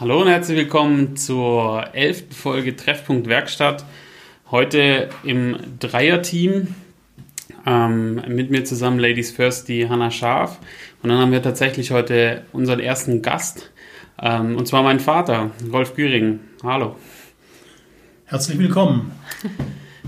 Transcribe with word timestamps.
Hallo 0.00 0.20
und 0.22 0.28
herzlich 0.28 0.56
willkommen 0.56 1.16
zur 1.16 1.92
elften 1.92 2.32
Folge 2.32 2.76
Treffpunkt 2.76 3.26
Werkstatt. 3.26 3.84
Heute 4.48 5.08
im 5.24 5.56
Dreierteam. 5.80 6.68
Ähm, 7.66 8.22
mit 8.28 8.48
mir 8.52 8.64
zusammen 8.64 9.00
Ladies 9.00 9.32
First 9.32 9.66
die 9.66 9.88
Hanna 9.88 10.12
Scharf. 10.12 10.60
Und 11.02 11.08
dann 11.08 11.18
haben 11.18 11.32
wir 11.32 11.42
tatsächlich 11.42 11.90
heute 11.90 12.44
unseren 12.52 12.78
ersten 12.78 13.22
Gast. 13.22 13.72
Ähm, 14.22 14.56
und 14.56 14.68
zwar 14.68 14.84
mein 14.84 15.00
Vater, 15.00 15.50
Rolf 15.72 15.96
Güring. 15.96 16.38
Hallo. 16.62 16.94
Herzlich 18.26 18.56
willkommen. 18.56 19.10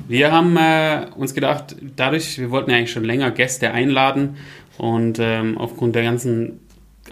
Wir 0.07 0.31
haben 0.31 0.57
äh, 0.57 1.07
uns 1.17 1.35
gedacht, 1.35 1.75
dadurch, 1.97 2.39
wir 2.39 2.53
wollten 2.53 2.71
ja 2.71 2.77
eigentlich 2.77 2.93
schon 2.93 3.03
länger 3.03 3.33
Gäste 3.33 3.73
einladen 3.73 4.37
und 4.79 5.19
ähm, 5.19 5.59
aufgrund 5.59 5.97
der 5.97 6.05
ganzen 6.05 6.61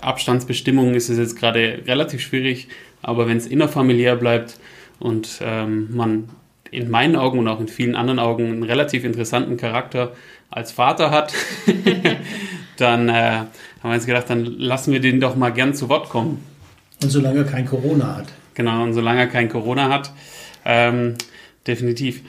Abstandsbestimmungen 0.01 0.95
ist 0.95 1.09
es 1.09 1.19
jetzt 1.19 1.37
gerade 1.37 1.83
relativ 1.87 2.21
schwierig, 2.21 2.69
aber 3.03 3.27
wenn 3.27 3.37
es 3.37 3.47
innerfamiliär 3.47 4.17
bleibt 4.17 4.59
und 4.99 5.41
ähm, 5.43 5.89
man 5.95 6.29
in 6.71 6.91
meinen 6.91 7.17
Augen 7.17 7.39
und 7.39 7.49
auch 7.49 7.61
in 7.61 7.69
vielen 7.69 7.95
anderen 7.95 8.19
Augen 8.19 8.47
einen 8.47 8.63
relativ 8.63 9.05
interessanten 9.05 9.57
Charakter 9.57 10.13
als 10.51 10.73
Vater 10.73 11.11
hat, 11.11 11.33
dann 12.77 13.09
äh, 13.09 13.13
haben 13.13 13.49
wir 13.83 13.95
uns 13.95 14.07
gedacht, 14.07 14.29
dann 14.29 14.45
lassen 14.45 14.93
wir 14.93 15.01
den 15.01 15.21
doch 15.21 15.37
mal 15.37 15.51
gern 15.51 15.75
zu 15.75 15.89
Wort 15.89 16.09
kommen. 16.09 16.45
Und 17.03 17.11
solange 17.11 17.39
er 17.39 17.45
kein 17.45 17.67
Corona 17.67 18.17
hat. 18.17 18.27
Genau, 18.55 18.83
und 18.83 18.93
solange 18.93 19.21
er 19.21 19.27
kein 19.29 19.49
Corona 19.49 19.89
hat, 19.89 20.13
ähm, 20.65 21.15
definitiv. 21.67 22.23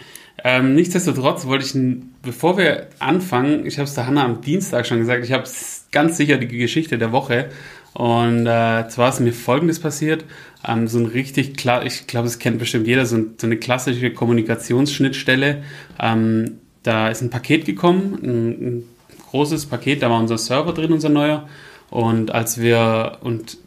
Ähm, 0.44 0.76
nichtsdestotrotz 0.76 1.45
wollte 1.48 1.66
ich, 1.66 1.76
bevor 2.22 2.58
wir 2.58 2.88
anfangen, 3.00 3.66
ich 3.66 3.78
habe 3.78 3.88
es 3.88 3.96
der 3.96 4.08
Hanna 4.08 4.23
am 4.26 4.41
Dienstag 4.41 4.86
schon 4.86 5.00
gesagt, 5.00 5.23
ich 5.23 5.32
habe 5.32 5.44
ganz 5.91 6.18
sicher 6.18 6.38
die 6.38 6.48
Geschichte 6.48 6.98
der 6.98 7.12
Woche. 7.12 7.50
Und 7.94 8.45
äh, 8.45 8.88
zwar 8.88 9.09
ist 9.09 9.20
mir 9.20 9.34
Folgendes 9.34 9.80
passiert. 9.80 10.26
Ähm, 10.68 10.88
so 10.88 11.00
ein 11.00 11.05
richtig 11.05 11.58
klar, 11.58 11.86
ich 11.86 12.08
glaube, 12.08 12.28
das 12.28 12.40
kennt 12.40 12.59
bestimmt 12.59 12.88
jeder, 12.88 13.06
so, 13.06 13.17
ein, 13.17 13.36
so 13.38 13.48
eine 13.48 13.58
klassische 13.58 14.11
Kommunikationsschnittstelle. 14.11 15.64
Ähm, 16.00 16.59
da 16.84 17.09
ist 17.09 17.22
ein 17.22 17.30
Paket 17.30 17.66
gekommen, 17.66 18.20
ein, 18.22 18.48
ein 18.50 18.83
großes 19.31 19.66
Paket, 19.66 20.02
da 20.02 20.09
war 20.09 20.20
unser 20.20 20.38
Server 20.38 20.73
drin, 20.73 20.92
unser 20.92 21.09
neuer. 21.09 21.48
Und 21.89 22.31
als 22.31 22.59
wir, 22.59 23.17
und 23.22 23.58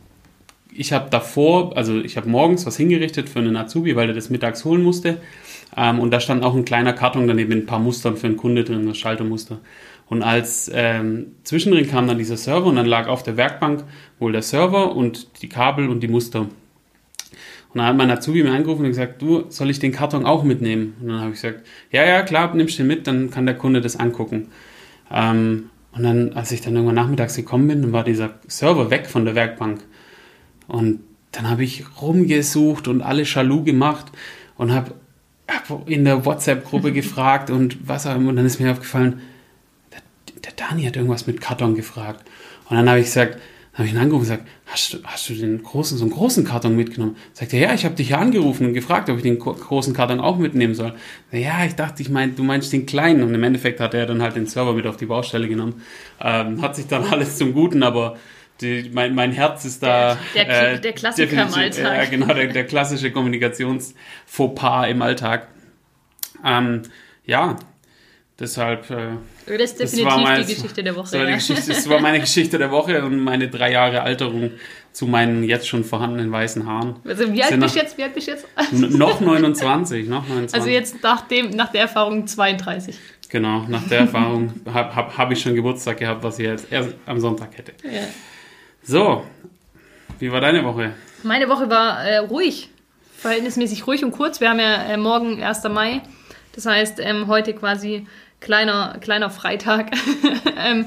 ich 0.75 0.93
habe 0.93 1.11
davor, 1.11 1.77
also 1.77 2.01
ich 2.01 2.17
habe 2.17 2.29
morgens 2.29 2.65
was 2.67 2.77
hingerichtet 2.77 3.29
für 3.29 3.41
einen 3.41 3.57
Azubi, 3.57 3.97
weil 3.97 4.09
er 4.09 4.15
das 4.15 4.31
mittags 4.31 4.65
holen 4.65 4.83
musste. 4.83 5.19
Ähm, 5.77 6.01
und 6.01 6.11
da 6.11 6.21
stand 6.21 6.45
auch 6.45 6.55
ein 6.55 6.65
kleiner 6.65 6.93
Karton 6.93 7.27
daneben 7.27 7.51
mit 7.51 7.65
ein 7.65 7.67
paar 7.67 7.79
Mustern 7.79 8.17
für 8.17 8.27
einen 8.27 8.37
Kunde 8.37 8.65
drin, 8.65 8.87
das 8.87 8.99
Schaltermuster. 8.99 9.61
Und 10.07 10.23
als 10.23 10.71
ähm, 10.75 11.37
zwischendrin 11.45 11.89
kam 11.89 12.07
dann 12.07 12.19
dieser 12.19 12.37
Server 12.37 12.67
und 12.67 12.77
dann 12.77 12.87
lag 12.87 13.09
auf 13.09 13.23
der 13.23 13.37
Werkbank 13.37 13.85
wohl 14.19 14.33
der 14.33 14.43
Server 14.43 14.95
und 14.95 15.43
die 15.43 15.49
Kabel 15.49 15.89
und 15.89 16.01
die 16.01 16.09
Muster. 16.09 16.41
Und 16.41 17.79
dann 17.79 17.87
hat 17.87 17.97
mein 17.97 18.11
Azubi 18.11 18.43
mir 18.43 18.53
angerufen 18.53 18.83
und 18.83 18.89
gesagt, 18.89 19.23
du, 19.23 19.47
soll 19.49 19.71
ich 19.71 19.79
den 19.79 19.93
Karton 19.93 20.27
auch 20.27 20.45
mitnehmen? 20.45 20.95
Und 21.01 21.09
dann 21.09 21.21
habe 21.21 21.31
ich 21.31 21.41
gesagt, 21.41 21.67
ja, 21.91 22.05
ja, 22.05 22.23
klar, 22.23 22.55
nimmst 22.55 22.79
den 22.79 22.87
mit, 22.87 23.07
dann 23.07 23.31
kann 23.31 23.47
der 23.47 23.57
Kunde 23.57 23.81
das 23.81 23.97
angucken. 23.97 24.49
Ähm, 25.11 25.71
und 25.93 26.03
dann, 26.03 26.33
als 26.35 26.53
ich 26.53 26.61
dann 26.61 26.75
irgendwann 26.75 26.97
nachmittags 26.97 27.37
gekommen 27.37 27.69
bin, 27.69 27.81
dann 27.81 27.93
war 27.93 28.05
dieser 28.05 28.35
Server 28.47 28.91
weg 28.91 29.07
von 29.07 29.25
der 29.25 29.35
Werkbank. 29.35 29.83
Und 30.69 31.01
dann 31.33 31.49
habe 31.49 31.65
ich 31.65 31.85
rumgesucht 32.03 32.89
und 32.89 33.01
alle 33.01 33.23
Jaloux 33.23 33.65
gemacht 33.65 34.13
und 34.57 34.73
habe 34.73 34.93
in 35.87 36.05
der 36.05 36.25
WhatsApp-Gruppe 36.25 36.93
gefragt 36.93 37.51
und 37.51 37.89
was 37.89 38.07
auch 38.07 38.17
immer. 38.17 38.31
Und 38.31 38.37
dann 38.37 38.47
ist 38.47 38.61
mir 38.61 38.71
aufgefallen, 38.71 39.21
der, 39.93 40.01
der 40.41 40.53
Dani 40.53 40.85
hat 40.85 40.97
irgendwas 40.97 41.27
mit 41.27 41.41
Karton 41.41 41.75
gefragt. 41.75 42.29
Und 42.69 42.77
dann 42.77 42.89
habe 42.89 43.01
ich 43.01 43.07
gesagt, 43.07 43.39
habe 43.75 43.87
ich 43.87 43.95
ihn 43.95 43.99
angerufen 43.99 44.31
und 44.31 44.37
gesagt, 44.37 44.49
hast 44.67 44.93
du, 44.93 44.99
hast 45.05 45.29
du 45.31 45.35
den 45.35 45.63
großen, 45.63 45.97
so 45.97 46.05
einen 46.05 46.13
großen 46.13 46.45
Karton 46.45 46.77
mitgenommen? 46.77 47.17
Sagt 47.33 47.55
er, 47.55 47.61
ja, 47.61 47.75
ich 47.75 47.87
habe 47.87 47.95
dich 47.95 48.11
ja 48.11 48.19
angerufen 48.19 48.67
und 48.67 48.75
gefragt, 48.75 49.09
ob 49.09 49.17
ich 49.17 49.23
den 49.23 49.39
großen 49.39 49.95
Karton 49.95 50.21
auch 50.21 50.37
mitnehmen 50.37 50.75
soll. 50.75 50.95
Ja, 51.31 51.65
ich 51.65 51.75
dachte, 51.75 52.03
ich 52.03 52.11
mein, 52.11 52.37
du 52.37 52.43
meinst 52.43 52.73
den 52.73 52.85
kleinen. 52.85 53.23
Und 53.23 53.35
im 53.35 53.43
Endeffekt 53.43 53.81
hat 53.81 53.95
er 53.95 54.05
dann 54.05 54.21
halt 54.21 54.37
den 54.37 54.47
Server 54.47 54.75
mit 54.75 54.87
auf 54.87 54.99
die 54.99 55.07
Baustelle 55.07 55.49
genommen. 55.49 55.81
Ähm, 56.21 56.61
hat 56.61 56.77
sich 56.77 56.87
dann 56.87 57.05
alles 57.11 57.39
zum 57.39 57.55
Guten, 57.55 57.83
aber 57.83 58.19
die, 58.61 58.91
mein, 58.93 59.15
mein 59.15 59.33
Herz 59.33 59.65
ist 59.65 59.83
da. 59.83 60.17
Der, 60.35 60.45
der, 60.45 60.73
äh, 60.73 60.81
der 60.81 60.93
Klassiker 60.93 61.43
im 61.43 61.55
Alltag. 61.55 61.97
Ja, 61.97 62.05
genau, 62.05 62.33
der, 62.33 62.47
der 62.49 62.67
klassische 62.67 63.11
Kommunikationsfauxpas 63.11 64.89
im 64.89 65.03
Alltag. 65.03 65.49
Ähm, 66.45 66.83
ja, 67.25 67.57
deshalb. 68.39 68.91
Äh, 68.91 69.17
das 69.47 69.73
ist 69.73 69.81
definitiv 69.81 70.05
das 70.05 70.23
mein, 70.23 70.47
die 70.47 70.55
Geschichte 70.55 70.83
der 70.85 70.95
Woche. 70.95 71.05
Das 71.05 71.15
war, 71.15 71.29
ja. 71.29 71.35
Geschichte, 71.35 71.73
das 71.73 71.89
war 71.89 72.01
meine 72.01 72.21
Geschichte 72.21 72.59
der 72.59 72.71
Woche 72.71 73.05
und 73.05 73.19
meine 73.19 73.49
drei 73.49 73.73
Jahre 73.73 74.03
Alterung 74.03 74.53
zu 74.93 75.07
meinen 75.07 75.43
jetzt 75.43 75.67
schon 75.67 75.85
vorhandenen 75.85 76.31
weißen 76.31 76.67
Haaren. 76.67 76.97
Also 77.05 77.33
wie 77.33 77.43
alt 77.43 77.59
bist 77.59 77.75
du 77.75 77.79
jetzt? 77.81 77.99
Wie 77.99 78.03
alt 78.03 78.15
bist 78.15 78.29
jetzt? 78.29 78.47
noch 78.73 79.21
29, 79.21 80.07
noch 80.07 80.29
29. 80.29 80.55
Also 80.55 80.69
jetzt 80.69 81.03
nach, 81.03 81.23
dem, 81.23 81.51
nach 81.51 81.73
der 81.73 81.83
Erfahrung 81.83 82.27
32. 82.27 82.97
Genau, 83.29 83.65
nach 83.67 83.89
der 83.89 84.01
Erfahrung 84.01 84.53
habe 84.67 84.95
hab, 84.95 85.17
hab 85.17 85.31
ich 85.33 85.41
schon 85.41 85.55
Geburtstag 85.55 85.97
gehabt, 85.97 86.23
was 86.23 86.39
ich 86.39 86.45
jetzt 86.45 86.71
erst 86.71 86.95
am 87.07 87.19
Sonntag 87.19 87.57
hätte. 87.57 87.73
Ja. 87.83 88.03
So, 88.85 89.25
wie 90.19 90.33
war 90.33 90.41
deine 90.41 90.65
Woche? 90.65 90.93
Meine 91.23 91.49
Woche 91.49 91.71
war 91.71 92.05
äh, 92.05 92.19
ruhig, 92.19 92.69
verhältnismäßig 93.17 93.87
ruhig 93.87 94.05
und 94.05 94.11
kurz. 94.11 94.41
Wir 94.41 94.51
haben 94.51 94.59
ja 94.59 94.83
äh, 94.85 94.97
morgen 94.97 95.41
1. 95.41 95.63
Mai, 95.65 96.01
das 96.55 96.67
heißt 96.67 96.99
ähm, 97.01 97.29
heute 97.29 97.55
quasi 97.55 98.07
kleiner, 98.41 98.97
kleiner 99.01 99.31
Freitag. 99.31 99.93
ähm, 100.59 100.87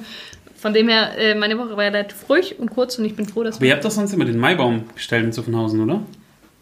von 0.55 0.73
dem 0.73 0.89
her, 0.89 1.17
äh, 1.17 1.35
meine 1.35 1.57
Woche 1.57 1.77
war 1.77 1.85
relativ 1.85 2.27
ruhig 2.27 2.59
und 2.59 2.69
kurz 2.69 2.99
und 2.99 3.05
ich 3.05 3.15
bin 3.15 3.27
froh, 3.27 3.43
dass 3.43 3.57
Aber 3.57 3.65
ihr 3.65 3.73
habt 3.73 3.85
doch 3.85 3.91
sonst 3.91 4.13
immer 4.13 4.25
den 4.25 4.39
Maibaum 4.39 4.83
gestellt 4.93 5.23
in 5.23 5.31
Zuffenhausen, 5.31 5.79
oder? 5.79 6.01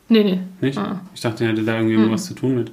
Nee, 0.10 0.24
nee. 0.24 0.40
Nicht? 0.62 0.78
Ah. 0.78 1.02
Ich 1.16 1.22
dachte, 1.22 1.46
ihr 1.46 1.50
hättet 1.50 1.68
da 1.68 1.78
irgendwie 1.78 1.98
mhm. 1.98 2.12
was 2.12 2.26
zu 2.26 2.36
tun 2.36 2.56
mit. 2.56 2.72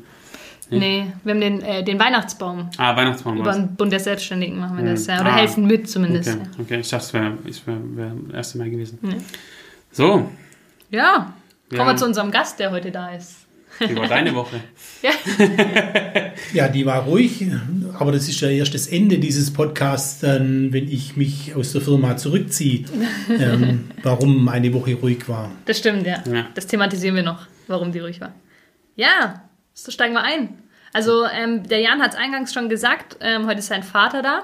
Nee, 0.71 0.79
nee 0.79 1.13
wir 1.25 1.35
haben 1.35 1.41
den, 1.41 1.63
äh, 1.63 1.85
den 1.85 1.99
Weihnachtsbaum. 1.99 2.71
Ah, 2.77 2.97
Weihnachtsbaum. 2.97 3.39
Über 3.39 3.53
den 3.53 3.75
Bund 3.75 3.93
der 3.93 4.01
Selbstständigen 4.01 4.59
machen 4.59 4.79
wir 4.79 4.85
das, 4.85 5.07
ja. 5.07 5.21
Oder 5.21 5.31
ah. 5.31 5.37
helfen 5.37 5.67
mit 5.67 5.89
zumindest. 5.89 6.31
Okay, 6.31 6.49
okay. 6.61 6.81
ich 6.81 6.89
dachte, 6.89 7.39
es 7.49 7.67
wäre 7.67 7.81
wär, 7.97 7.97
wär 7.97 8.13
das 8.29 8.35
erste 8.35 8.59
Mal 8.59 8.71
gewesen. 8.71 8.99
Nee. 9.03 9.17
So. 9.93 10.29
Ja, 10.91 11.35
kommen 11.71 11.89
wir 11.89 11.97
zu 11.97 12.07
unserem 12.07 12.31
Gast, 12.31 12.59
der 12.59 12.71
heute 12.71 12.91
da 12.91 13.11
ist. 13.11 13.47
Wie 13.79 13.97
war 13.97 14.09
deine 14.09 14.35
Woche? 14.35 14.61
ja. 15.03 15.11
ja, 16.53 16.69
die 16.69 16.85
war 16.85 17.05
ruhig, 17.05 17.47
aber 17.99 18.13
das 18.13 18.29
ist 18.29 18.41
ja 18.41 18.49
erst 18.49 18.75
das 18.75 18.87
Ende 18.89 19.19
dieses 19.19 19.53
Podcasts, 19.53 20.21
dann, 20.21 20.73
wenn 20.73 20.89
ich 20.89 21.17
mich 21.17 21.55
aus 21.55 21.73
der 21.73 21.81
Firma 21.81 22.17
zurückziehe, 22.17 22.85
ähm, 23.39 23.91
warum 24.03 24.45
meine 24.45 24.73
Woche 24.75 24.95
ruhig 24.95 25.29
war. 25.29 25.51
Das 25.65 25.79
stimmt, 25.79 26.07
ja. 26.07 26.23
ja. 26.31 26.47
Das 26.55 26.67
thematisieren 26.67 27.17
wir 27.17 27.23
noch, 27.23 27.47
warum 27.69 27.93
die 27.93 28.01
ruhig 28.01 28.21
war. 28.21 28.35
Ja, 28.97 29.43
so 29.85 29.91
steigen 29.91 30.15
wir 30.15 30.23
ein. 30.23 30.59
Also 30.93 31.25
ähm, 31.25 31.63
der 31.69 31.81
Jan 31.81 32.03
hat 32.03 32.13
es 32.13 32.19
eingangs 32.19 32.53
schon 32.53 32.69
gesagt, 32.69 33.17
ähm, 33.21 33.47
heute 33.47 33.61
ist 33.61 33.69
sein 33.69 33.83
Vater 33.83 34.23
da. 34.23 34.43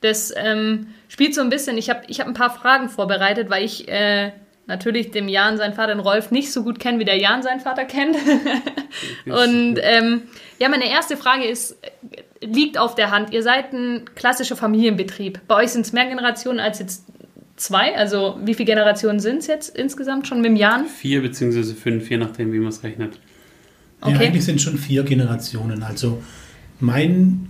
Das 0.00 0.32
ähm, 0.36 0.88
spielt 1.08 1.34
so 1.34 1.40
ein 1.40 1.50
bisschen, 1.50 1.78
ich 1.78 1.90
habe 1.90 2.02
ich 2.08 2.20
hab 2.20 2.26
ein 2.26 2.34
paar 2.34 2.50
Fragen 2.50 2.88
vorbereitet, 2.88 3.50
weil 3.50 3.64
ich 3.64 3.88
äh, 3.88 4.32
natürlich 4.66 5.10
dem 5.10 5.28
Jan, 5.28 5.58
seinen 5.58 5.74
Vater, 5.74 5.94
den 5.94 6.00
Rolf, 6.00 6.30
nicht 6.30 6.52
so 6.52 6.62
gut 6.62 6.80
kenne, 6.80 6.98
wie 6.98 7.04
der 7.04 7.18
Jan 7.18 7.42
seinen 7.42 7.60
Vater 7.60 7.84
kennt. 7.84 8.16
und 9.26 9.78
ähm, 9.80 10.22
ja, 10.58 10.68
meine 10.68 10.88
erste 10.88 11.16
Frage 11.16 11.44
ist, 11.44 11.76
liegt 12.40 12.78
auf 12.78 12.94
der 12.94 13.10
Hand. 13.10 13.32
Ihr 13.32 13.42
seid 13.42 13.72
ein 13.72 14.04
klassischer 14.14 14.56
Familienbetrieb. 14.56 15.40
Bei 15.46 15.56
euch 15.56 15.70
sind 15.70 15.82
es 15.82 15.92
mehr 15.92 16.06
Generationen 16.06 16.58
als 16.58 16.78
jetzt 16.78 17.04
zwei. 17.56 17.96
Also 17.96 18.38
wie 18.42 18.54
viele 18.54 18.66
Generationen 18.66 19.20
sind 19.20 19.38
es 19.38 19.46
jetzt 19.46 19.76
insgesamt 19.76 20.26
schon 20.26 20.40
mit 20.40 20.50
dem 20.50 20.56
Jan? 20.56 20.86
Vier 20.86 21.22
beziehungsweise 21.22 21.74
fünf, 21.74 22.10
je 22.10 22.16
nachdem, 22.16 22.52
wie 22.52 22.58
man 22.58 22.68
es 22.68 22.82
rechnet. 22.82 23.18
Okay. 24.02 24.12
Ja, 24.12 24.20
eigentlich 24.20 24.44
sind 24.44 24.60
schon 24.60 24.78
vier 24.78 25.04
Generationen. 25.04 25.82
Also 25.82 26.22
mein 26.80 27.48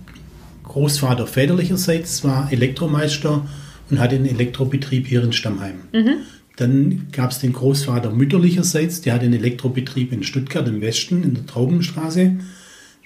Großvater 0.63 1.25
väterlicherseits 1.27 2.23
war 2.23 2.51
Elektromeister 2.51 3.45
und 3.89 3.99
hatte 3.99 4.15
einen 4.15 4.27
Elektrobetrieb 4.27 5.07
hier 5.07 5.23
in 5.23 5.33
Stammheim. 5.33 5.75
Mhm. 5.91 6.15
Dann 6.55 7.07
gab 7.11 7.31
es 7.31 7.39
den 7.39 7.53
Großvater 7.53 8.11
mütterlicherseits, 8.11 9.01
der 9.01 9.13
hatte 9.13 9.25
einen 9.25 9.33
Elektrobetrieb 9.33 10.13
in 10.13 10.23
Stuttgart 10.23 10.67
im 10.67 10.81
Westen, 10.81 11.23
in 11.23 11.33
der 11.33 11.45
Traubenstraße. 11.47 12.35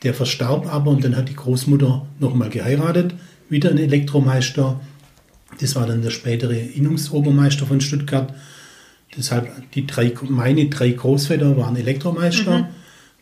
Der 0.04 0.14
verstarb 0.14 0.72
aber 0.72 0.92
und 0.92 1.04
dann 1.04 1.16
hat 1.16 1.30
die 1.30 1.36
Großmutter 1.36 2.06
nochmal 2.20 2.50
geheiratet, 2.50 3.16
wieder 3.50 3.72
ein 3.72 3.78
Elektromeister. 3.78 4.80
Das 5.62 5.76
war 5.76 5.88
dann 5.88 6.02
der 6.02 6.10
spätere 6.10 6.60
Innungsobermeister 6.60 7.66
von 7.66 7.80
Stuttgart. 7.80 8.34
Deshalb 9.16 9.50
die 9.72 9.88
drei, 9.88 10.14
meine 10.28 10.66
drei 10.66 10.90
Großväter 10.90 11.56
waren 11.56 11.78
Elektromeister. 11.78 12.60
Mhm. 12.60 12.66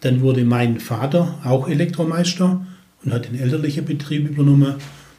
Dann 0.05 0.21
wurde 0.21 0.45
mein 0.45 0.79
Vater 0.79 1.39
auch 1.43 1.67
Elektromeister 1.67 2.63
und 3.03 3.11
hat 3.11 3.25
den 3.25 3.39
elterlichen 3.39 3.85
Betrieb 3.85 4.29
übernommen. 4.29 4.75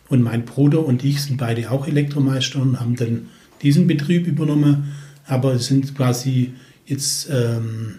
Und 0.08 0.22
mein 0.22 0.44
Bruder 0.44 0.86
und 0.86 1.02
ich 1.02 1.20
sind 1.24 1.38
beide 1.38 1.72
auch 1.72 1.88
Elektromeister 1.88 2.62
und 2.62 2.78
haben 2.78 2.94
dann 2.94 3.28
diesen 3.62 3.88
Betrieb 3.88 4.28
übernommen, 4.28 4.94
aber 5.26 5.54
es 5.54 5.66
sind 5.66 5.92
quasi 5.96 6.52
jetzt 6.84 7.28
ähm, 7.32 7.96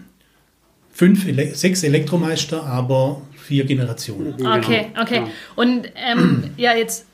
fünf, 0.90 1.26
sechs 1.52 1.82
Elektromeister, 1.82 2.64
aber 2.64 3.20
vier 3.36 3.66
Generationen. 3.66 4.32
Okay, 4.46 4.86
okay. 4.98 5.24
Und 5.56 5.88
ähm, 5.94 6.44
ja, 6.56 6.74
jetzt 6.74 7.04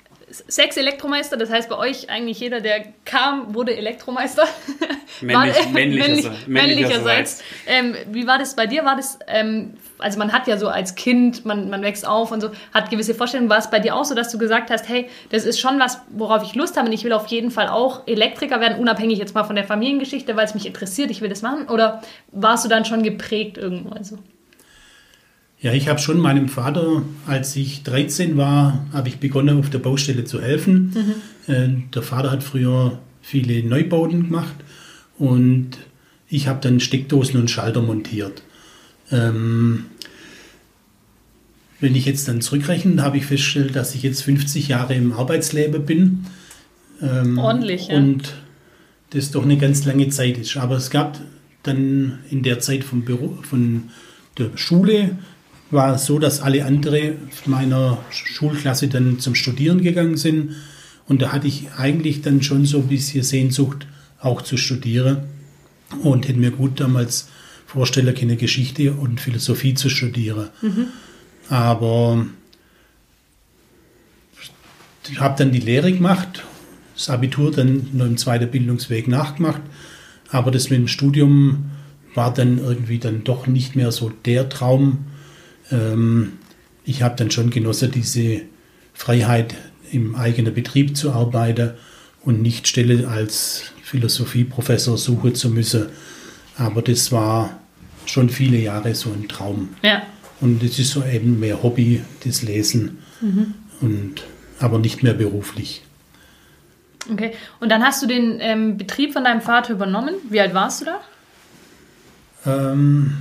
sechs 0.49 0.77
Elektromeister, 0.77 1.37
das 1.37 1.51
heißt 1.51 1.69
bei 1.69 1.77
euch 1.77 2.11
eigentlich 2.11 2.41
jeder, 2.41 2.61
der 2.61 2.85
kam, 3.05 3.55
wurde 3.55 3.77
Elektromeister. 3.77 4.45
Männlich, 5.21 5.57
war, 5.57 5.71
männlicher, 5.71 5.71
männlich, 5.71 6.47
männlicherseits. 6.47 6.47
männlicherseits. 6.47 7.43
Ähm, 7.67 7.95
wie 8.13 8.27
war 8.27 8.39
das 8.39 8.57
bei 8.57 8.67
dir? 8.67 8.85
War 8.85 8.97
das, 8.97 9.19
ähm, 9.29 9.75
also 9.99 10.19
man 10.19 10.33
hat 10.33 10.49
ja 10.49 10.59
so 10.59 10.69
als 10.69 10.97
Kind, 10.97 11.45
man, 11.45 11.71
man 11.71 11.83
wächst 11.83 12.07
auf 12.07 12.33
und 12.33 12.41
so, 12.41 12.51
hat 12.73 12.91
gewisse 12.91 13.15
Vorstellungen. 13.15 13.49
War 13.49 13.59
es 13.59 13.71
bei 13.71 13.79
dir 13.79 13.95
auch 13.95 14.05
so, 14.05 14.15
dass 14.15 14.31
du 14.31 14.39
gesagt 14.39 14.71
hast, 14.71 14.89
hey, 14.89 15.09
das 15.31 15.45
ist 15.45 15.61
schon 15.61 15.79
was, 15.79 16.01
worauf 16.09 16.43
ich 16.43 16.55
Lust 16.55 16.77
habe 16.77 16.89
und 16.89 16.93
ich 16.93 17.05
will 17.05 17.13
auf 17.13 17.29
jeden 17.29 17.51
Fall 17.51 17.69
auch 17.69 18.07
Elektriker 18.07 18.61
werden, 18.61 18.79
unabhängig 18.81 19.19
jetzt 19.19 19.35
mal 19.35 19.45
von 19.45 19.57
der 19.57 19.65
Familiengeschichte, 19.65 20.35
weil 20.37 20.47
es 20.47 20.55
mich 20.55 20.67
interessiert, 20.67 21.11
ich 21.11 21.21
will 21.21 21.29
das 21.29 21.43
machen? 21.43 21.69
Oder 21.69 22.03
warst 22.33 22.65
du 22.65 22.69
dann 22.69 22.85
schon 22.85 23.03
geprägt 23.03 23.57
irgendwo? 23.57 23.95
Also? 23.95 24.19
Ja, 25.65 25.73
ich 25.73 25.89
habe 25.89 25.99
schon 25.99 26.21
meinem 26.21 26.51
Vater, 26.51 27.01
als 27.27 27.57
ich 27.57 27.85
13 27.85 28.37
war, 28.37 28.85
habe 28.93 29.09
ich 29.09 29.17
begonnen, 29.17 29.59
auf 29.59 29.71
der 29.71 29.79
Baustelle 29.79 30.25
zu 30.25 30.43
helfen. 30.43 30.93
Mhm. 31.47 31.55
Äh, 31.55 31.69
der 31.95 32.03
Vater 32.03 32.31
hat 32.31 32.43
früher 32.43 32.99
viele 33.23 33.67
Neubauten 33.67 34.25
gemacht 34.25 34.55
und 35.19 35.71
ich 36.29 36.49
habe 36.49 36.61
dann 36.61 36.81
Steckdosen 36.81 37.41
und 37.41 37.51
Schalter 37.51 37.81
montiert. 37.81 38.43
Ähm, 39.11 39.87
wenn 41.81 41.95
ich 41.95 42.05
jetzt 42.05 42.29
dann 42.29 42.43
zurückrechne, 42.43 43.01
habe 43.01 43.17
ich 43.17 43.25
festgestellt, 43.25 43.75
dass 43.75 43.95
ich 43.95 44.03
jetzt 44.03 44.21
50 44.21 44.69
Jahre 44.69 44.95
im 44.95 45.15
Arbeitsleben 45.15 45.87
bin. 45.87 46.27
Ähm, 47.01 47.39
Ordentlich, 47.39 47.89
ja. 47.89 47.97
Und 47.97 48.35
das 49.11 49.31
doch 49.31 49.45
eine 49.45 49.57
ganz 49.57 49.87
lange 49.87 50.11
Zeit 50.11 50.37
ist. 50.37 50.59
Aber 50.59 50.77
es 50.77 50.91
gab 50.91 51.19
dann 51.63 52.19
in 52.31 52.43
der 52.43 52.59
Zeit 52.61 52.85
vom 52.85 53.07
Büro, 53.07 53.39
von 53.41 53.85
der 54.37 54.51
Schule 54.57 55.17
war 55.75 55.94
es 55.94 56.06
so, 56.06 56.19
dass 56.19 56.41
alle 56.41 56.65
andere 56.65 57.15
meiner 57.47 57.99
Schulklasse 58.11 58.88
dann 58.88 59.19
zum 59.19 59.35
Studieren 59.35 59.82
gegangen 59.82 60.17
sind. 60.17 60.53
Und 61.06 61.21
da 61.21 61.32
hatte 61.32 61.47
ich 61.47 61.73
eigentlich 61.76 62.23
dann 62.23 62.43
schon 62.43 62.65
so 62.65 62.79
ein 62.79 62.88
bisschen 62.88 63.23
Sehnsucht, 63.23 63.87
auch 64.21 64.43
zu 64.43 64.56
studieren. 64.56 65.19
Und 66.03 66.26
hätte 66.26 66.38
mir 66.38 66.50
gut 66.50 66.81
damals 66.81 67.29
vorstellen 67.67 68.15
können, 68.15 68.38
Geschichte 68.38 68.93
und 68.93 69.21
Philosophie 69.21 69.75
zu 69.75 69.91
studieren. 69.91 70.49
Mhm. 70.62 70.87
Aber 71.49 72.27
ich 75.11 75.20
habe 75.20 75.37
dann 75.37 75.53
die 75.53 75.61
Lehre 75.61 75.93
gemacht, 75.93 76.43
das 76.94 77.11
Abitur 77.11 77.50
dann 77.50 77.88
noch 77.93 78.06
im 78.06 78.17
zweiten 78.17 78.50
Bildungsweg 78.50 79.09
nachgemacht. 79.09 79.61
Aber 80.31 80.50
das 80.50 80.70
mit 80.70 80.79
dem 80.79 80.88
Studium 80.88 81.70
war 82.15 82.32
dann 82.32 82.59
irgendwie 82.59 82.99
dann 82.99 83.25
doch 83.25 83.47
nicht 83.47 83.77
mehr 83.77 83.93
so 83.93 84.11
der 84.25 84.49
Traum, 84.49 85.06
ähm, 85.71 86.35
ich 86.85 87.03
habe 87.03 87.17
dann 87.17 87.31
schon 87.31 87.51
genossen, 87.51 87.91
diese 87.91 88.43
Freiheit 88.93 89.55
im 89.91 90.15
eigenen 90.15 90.55
Betrieb 90.55 90.97
zu 90.97 91.13
arbeiten 91.13 91.73
und 92.23 92.43
nicht 92.43 92.69
Stelle 92.69 93.09
als 93.09 93.73
Philosophieprofessor 93.83 94.99
suchen 94.99 95.35
zu 95.35 95.51
müssen. 95.51 95.87
Aber 96.57 96.83
das 96.83 97.13
war 97.13 97.59
schon 98.07 98.29
viele 98.29 98.59
Jahre 98.59 98.95
so 98.95 99.11
ein 99.11 99.29
Traum. 99.29 99.71
Ja. 99.83 100.03
Und 100.41 100.63
es 100.63 100.79
ist 100.79 100.91
so 100.91 101.05
eben 101.05 101.41
mehr 101.41 101.63
Hobby, 101.63 102.03
das 102.25 102.43
Lesen, 102.43 102.99
mhm. 103.21 103.55
und, 103.81 104.25
aber 104.59 104.79
nicht 104.79 105.03
mehr 105.03 105.15
beruflich. 105.15 105.83
Okay, 107.11 107.33
und 107.61 107.71
dann 107.71 107.83
hast 107.83 108.03
du 108.03 108.07
den 108.07 108.39
ähm, 108.41 108.77
Betrieb 108.77 109.13
von 109.13 109.25
deinem 109.25 109.43
Vater 109.43 109.75
übernommen. 109.75 110.15
Wie 110.29 110.41
alt 110.41 110.55
warst 110.55 110.81
du 110.81 110.87
da? 110.87 111.01
Ähm, 112.47 113.15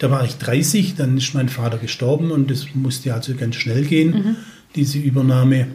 da 0.00 0.10
war 0.10 0.24
ich 0.24 0.38
30, 0.38 0.96
dann 0.96 1.18
ist 1.18 1.34
mein 1.34 1.50
Vater 1.50 1.76
gestorben 1.76 2.30
und 2.30 2.50
es 2.50 2.74
musste 2.74 3.12
also 3.12 3.34
ganz 3.34 3.56
schnell 3.56 3.84
gehen, 3.84 4.10
mhm. 4.10 4.36
diese 4.74 4.98
Übernahme. 4.98 5.68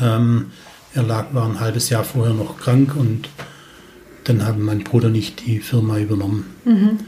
Ähm, 0.00 0.46
er 0.92 1.02
lag, 1.02 1.32
war 1.32 1.48
ein 1.48 1.58
halbes 1.58 1.88
Jahr 1.88 2.04
vorher 2.04 2.34
noch 2.34 2.58
krank 2.58 2.94
und 2.94 3.30
dann 4.24 4.44
hat 4.44 4.58
mein 4.58 4.84
Bruder 4.84 5.08
nicht 5.08 5.46
die 5.46 5.60
Firma 5.60 5.98
übernommen. 5.98 6.44
Mhm. 6.66 6.98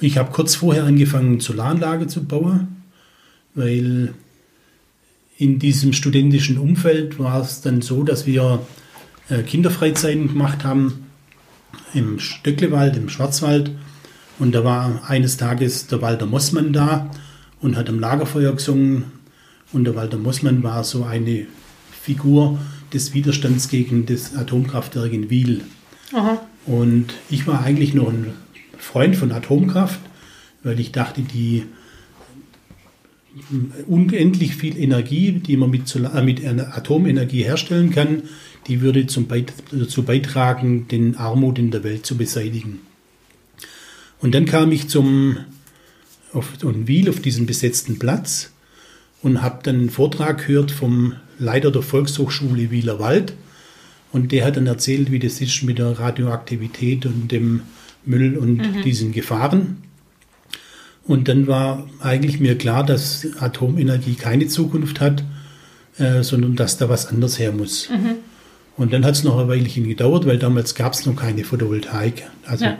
Ich 0.00 0.18
habe 0.18 0.32
kurz 0.32 0.56
vorher 0.56 0.84
angefangen, 0.84 1.38
Solaranlage 1.38 2.08
zu 2.08 2.24
bauen, 2.24 2.82
weil 3.54 4.14
in 5.38 5.60
diesem 5.60 5.92
studentischen 5.92 6.58
Umfeld 6.58 7.20
war 7.20 7.40
es 7.40 7.60
dann 7.60 7.82
so, 7.82 8.02
dass 8.02 8.26
wir 8.26 8.66
äh, 9.28 9.42
Kinderfreizeiten 9.44 10.26
gemacht 10.26 10.64
haben 10.64 11.06
im 11.94 12.18
Stöcklewald, 12.18 12.96
im 12.96 13.08
Schwarzwald 13.08 13.70
und 14.38 14.54
da 14.54 14.64
war 14.64 15.08
eines 15.08 15.36
Tages 15.36 15.86
der 15.86 16.02
Walter 16.02 16.26
Mossmann 16.26 16.72
da 16.72 17.10
und 17.60 17.76
hat 17.76 17.88
am 17.88 17.98
Lagerfeuer 17.98 18.52
gesungen. 18.52 19.04
Und 19.72 19.84
der 19.84 19.96
Walter 19.96 20.18
Mossmann 20.18 20.62
war 20.62 20.84
so 20.84 21.04
eine 21.04 21.46
Figur 22.02 22.58
des 22.92 23.14
Widerstands 23.14 23.68
gegen 23.68 24.06
das 24.06 24.36
Atomkraftwerk 24.36 25.12
in 25.12 25.30
Wiel. 25.30 25.62
Aha. 26.12 26.40
Und 26.66 27.14
ich 27.30 27.46
war 27.46 27.62
eigentlich 27.62 27.94
noch 27.94 28.08
ein 28.08 28.34
Freund 28.78 29.16
von 29.16 29.32
Atomkraft, 29.32 30.00
weil 30.62 30.78
ich 30.80 30.92
dachte, 30.92 31.22
die 31.22 31.64
unendlich 33.86 34.56
viel 34.56 34.78
Energie, 34.78 35.32
die 35.32 35.56
man 35.56 35.70
mit, 35.70 35.88
Solar, 35.88 36.22
mit 36.22 36.44
Atomenergie 36.44 37.42
herstellen 37.42 37.90
kann, 37.90 38.22
die 38.66 38.80
würde 38.80 39.06
zum 39.06 39.26
Beit 39.26 39.52
dazu 39.70 40.02
beitragen, 40.02 40.88
den 40.88 41.16
Armut 41.16 41.58
in 41.58 41.70
der 41.70 41.84
Welt 41.84 42.06
zu 42.06 42.16
beseitigen. 42.16 42.80
Und 44.20 44.34
dann 44.34 44.46
kam 44.46 44.72
ich 44.72 44.88
zum 44.88 45.38
auf 46.32 46.52
Wiel 46.62 47.08
auf 47.08 47.20
diesen 47.20 47.46
besetzten 47.46 47.98
Platz 47.98 48.50
und 49.22 49.42
habe 49.42 49.60
dann 49.62 49.76
einen 49.76 49.90
Vortrag 49.90 50.46
gehört 50.46 50.70
vom 50.70 51.14
Leiter 51.38 51.70
der 51.70 51.82
Volkshochschule 51.82 52.70
Wieler 52.70 52.98
Wald. 52.98 53.34
Und 54.12 54.32
der 54.32 54.44
hat 54.44 54.56
dann 54.56 54.66
erzählt, 54.66 55.10
wie 55.10 55.18
das 55.18 55.40
ist 55.40 55.62
mit 55.62 55.78
der 55.78 55.98
Radioaktivität 55.98 57.06
und 57.06 57.32
dem 57.32 57.62
Müll 58.04 58.36
und 58.36 58.58
mhm. 58.58 58.82
diesen 58.82 59.12
Gefahren. 59.12 59.82
Und 61.04 61.28
dann 61.28 61.46
war 61.46 61.88
eigentlich 62.00 62.40
mir 62.40 62.56
klar, 62.56 62.84
dass 62.84 63.26
Atomenergie 63.38 64.14
keine 64.14 64.48
Zukunft 64.48 65.00
hat, 65.00 65.24
äh, 65.98 66.22
sondern 66.22 66.56
dass 66.56 66.78
da 66.78 66.88
was 66.88 67.06
anderes 67.06 67.38
her 67.38 67.52
muss. 67.52 67.88
Mhm. 67.90 68.16
Und 68.76 68.92
dann 68.92 69.04
hat 69.04 69.14
es 69.14 69.24
noch 69.24 69.38
ein 69.38 69.48
Weilchen 69.48 69.88
gedauert, 69.88 70.26
weil 70.26 70.38
damals 70.38 70.74
gab 70.74 70.92
es 70.92 71.06
noch 71.06 71.16
keine 71.16 71.44
Photovoltaik. 71.44 72.24
Also 72.44 72.66
ja. 72.66 72.78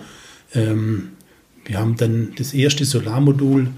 ähm, 0.54 1.12
wir 1.66 1.78
haben 1.78 1.96
dann 1.96 2.32
das 2.36 2.54
erste 2.54 2.84
Solarmodul 2.84 3.68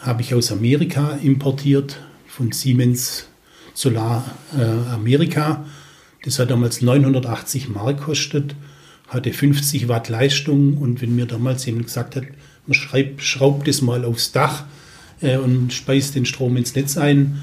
habe 0.00 0.22
ich 0.22 0.34
aus 0.34 0.52
Amerika 0.52 1.18
importiert, 1.22 1.98
von 2.28 2.52
Siemens 2.52 3.26
Solar 3.72 4.24
äh, 4.56 4.92
Amerika. 4.92 5.64
Das 6.24 6.38
hat 6.38 6.50
damals 6.50 6.82
980 6.82 7.68
Mark 7.68 7.98
gekostet, 7.98 8.54
hatte 9.08 9.32
50 9.32 9.88
Watt 9.88 10.08
Leistung 10.08 10.76
und 10.76 11.00
wenn 11.00 11.14
mir 11.14 11.26
damals 11.26 11.64
jemand 11.64 11.86
gesagt 11.86 12.16
hat, 12.16 12.24
man 12.66 12.74
schreibt, 12.74 13.22
schraubt 13.22 13.66
das 13.68 13.82
mal 13.82 14.04
aufs 14.04 14.32
Dach 14.32 14.64
äh, 15.20 15.36
und 15.36 15.72
speist 15.72 16.14
den 16.14 16.26
Strom 16.26 16.56
ins 16.56 16.74
Netz 16.74 16.96
ein, 16.96 17.40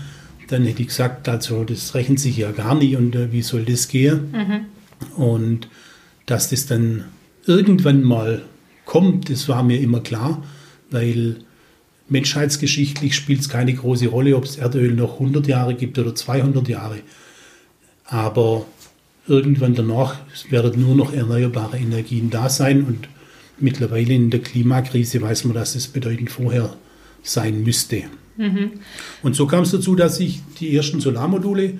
dann 0.47 0.65
hätte 0.65 0.81
ich 0.81 0.89
gesagt, 0.89 1.29
also 1.29 1.63
das 1.63 1.95
rechnet 1.95 2.19
sich 2.19 2.37
ja 2.37 2.51
gar 2.51 2.75
nicht 2.75 2.95
und 2.95 3.15
äh, 3.15 3.31
wie 3.31 3.41
soll 3.41 3.63
das 3.63 3.87
gehen? 3.87 4.31
Mhm. 4.31 5.21
Und 5.21 5.67
dass 6.25 6.49
das 6.49 6.65
dann 6.65 7.05
irgendwann 7.45 8.03
mal 8.03 8.43
kommt, 8.91 9.29
das 9.29 9.47
war 9.47 9.63
mir 9.63 9.79
immer 9.79 10.01
klar, 10.01 10.43
weil 10.89 11.37
menschheitsgeschichtlich 12.09 13.15
spielt 13.15 13.39
es 13.39 13.47
keine 13.47 13.73
große 13.73 14.07
Rolle, 14.07 14.35
ob 14.35 14.43
es 14.43 14.57
Erdöl 14.57 14.91
noch 14.91 15.13
100 15.13 15.47
Jahre 15.47 15.75
gibt 15.75 15.97
oder 15.97 16.13
200 16.13 16.67
Jahre. 16.67 16.97
Aber 18.03 18.65
irgendwann 19.27 19.75
danach 19.75 20.17
werden 20.49 20.81
nur 20.81 20.93
noch 20.95 21.13
erneuerbare 21.13 21.77
Energien 21.77 22.29
da 22.29 22.49
sein 22.49 22.83
und 22.83 23.07
mittlerweile 23.59 24.13
in 24.13 24.29
der 24.29 24.41
Klimakrise 24.41 25.21
weiß 25.21 25.45
man, 25.45 25.55
dass 25.55 25.75
es 25.75 25.87
bedeutend 25.87 26.29
vorher 26.29 26.75
sein 27.23 27.63
müsste. 27.63 28.03
Mhm. 28.35 28.71
Und 29.23 29.37
so 29.37 29.47
kam 29.47 29.63
es 29.63 29.71
dazu, 29.71 29.95
dass 29.95 30.19
ich 30.19 30.41
die 30.59 30.75
ersten 30.75 30.99
Solarmodule 30.99 31.75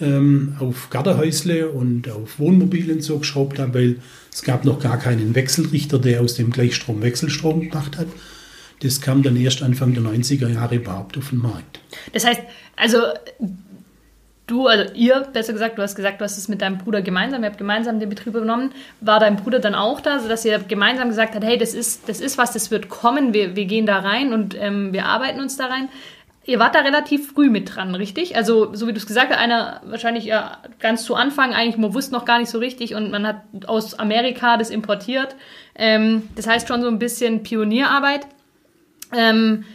ähm, 0.00 0.56
auf 0.58 0.90
Gartenhäusle 0.90 1.68
und 1.68 2.10
auf 2.10 2.38
Wohnmobilen 2.38 3.00
so 3.00 3.18
geschraubt 3.18 3.58
habe, 3.58 3.74
weil 3.74 3.96
es 4.32 4.42
gab 4.42 4.64
noch 4.64 4.80
gar 4.80 4.98
keinen 4.98 5.34
Wechselrichter, 5.34 5.98
der 5.98 6.20
aus 6.20 6.34
dem 6.34 6.50
Gleichstrom 6.50 7.02
Wechselstrom 7.02 7.68
gemacht 7.68 7.98
hat. 7.98 8.08
Das 8.80 9.00
kam 9.00 9.22
dann 9.22 9.36
erst 9.36 9.62
Anfang 9.62 9.94
der 9.94 10.04
90er 10.04 10.48
Jahre 10.48 10.76
überhaupt 10.76 11.18
auf 11.18 11.30
den 11.30 11.38
Markt. 11.38 11.80
Das 12.12 12.24
heißt, 12.24 12.42
also 12.76 12.98
du, 14.48 14.66
also 14.66 14.92
ihr, 14.94 15.26
besser 15.32 15.52
gesagt, 15.52 15.78
du 15.78 15.82
hast 15.82 15.94
gesagt, 15.94 16.20
du 16.20 16.24
hast 16.24 16.38
es 16.38 16.48
mit 16.48 16.62
deinem 16.62 16.78
Bruder 16.78 17.02
gemeinsam, 17.02 17.42
ihr 17.42 17.48
habt 17.48 17.58
gemeinsam 17.58 18.00
den 18.00 18.08
Betrieb 18.08 18.34
übernommen. 18.34 18.72
War 19.00 19.20
dein 19.20 19.36
Bruder 19.36 19.60
dann 19.60 19.74
auch 19.74 20.00
da, 20.00 20.18
sodass 20.18 20.44
ihr 20.44 20.58
gemeinsam 20.60 21.08
gesagt 21.08 21.34
habt, 21.34 21.44
hey, 21.44 21.58
das 21.58 21.74
ist, 21.74 22.08
das 22.08 22.20
ist 22.20 22.38
was, 22.38 22.52
das 22.52 22.70
wird 22.70 22.88
kommen, 22.88 23.32
wir, 23.34 23.54
wir 23.54 23.66
gehen 23.66 23.86
da 23.86 23.98
rein 23.98 24.32
und 24.32 24.56
ähm, 24.58 24.92
wir 24.92 25.06
arbeiten 25.06 25.40
uns 25.40 25.56
da 25.56 25.66
rein? 25.66 25.88
Ihr 26.48 26.58
wart 26.58 26.74
da 26.74 26.80
relativ 26.80 27.32
früh 27.32 27.50
mit 27.50 27.76
dran, 27.76 27.94
richtig? 27.94 28.34
Also, 28.34 28.74
so 28.74 28.86
wie 28.86 28.94
du 28.94 28.98
es 28.98 29.04
gesagt 29.04 29.30
hast, 29.30 29.38
einer 29.38 29.82
wahrscheinlich 29.84 30.24
ja, 30.24 30.56
ganz 30.80 31.04
zu 31.04 31.14
Anfang, 31.14 31.52
eigentlich, 31.52 31.76
man 31.76 31.92
wusste 31.92 32.14
noch 32.14 32.24
gar 32.24 32.38
nicht 32.38 32.48
so 32.48 32.56
richtig 32.56 32.94
und 32.94 33.10
man 33.10 33.26
hat 33.26 33.42
aus 33.66 33.98
Amerika 33.98 34.56
das 34.56 34.70
importiert. 34.70 35.36
Ähm, 35.74 36.26
das 36.36 36.46
heißt 36.46 36.66
schon 36.66 36.80
so 36.80 36.88
ein 36.88 36.98
bisschen 36.98 37.42
Pionierarbeit. 37.42 38.26
Ähm, 39.14 39.66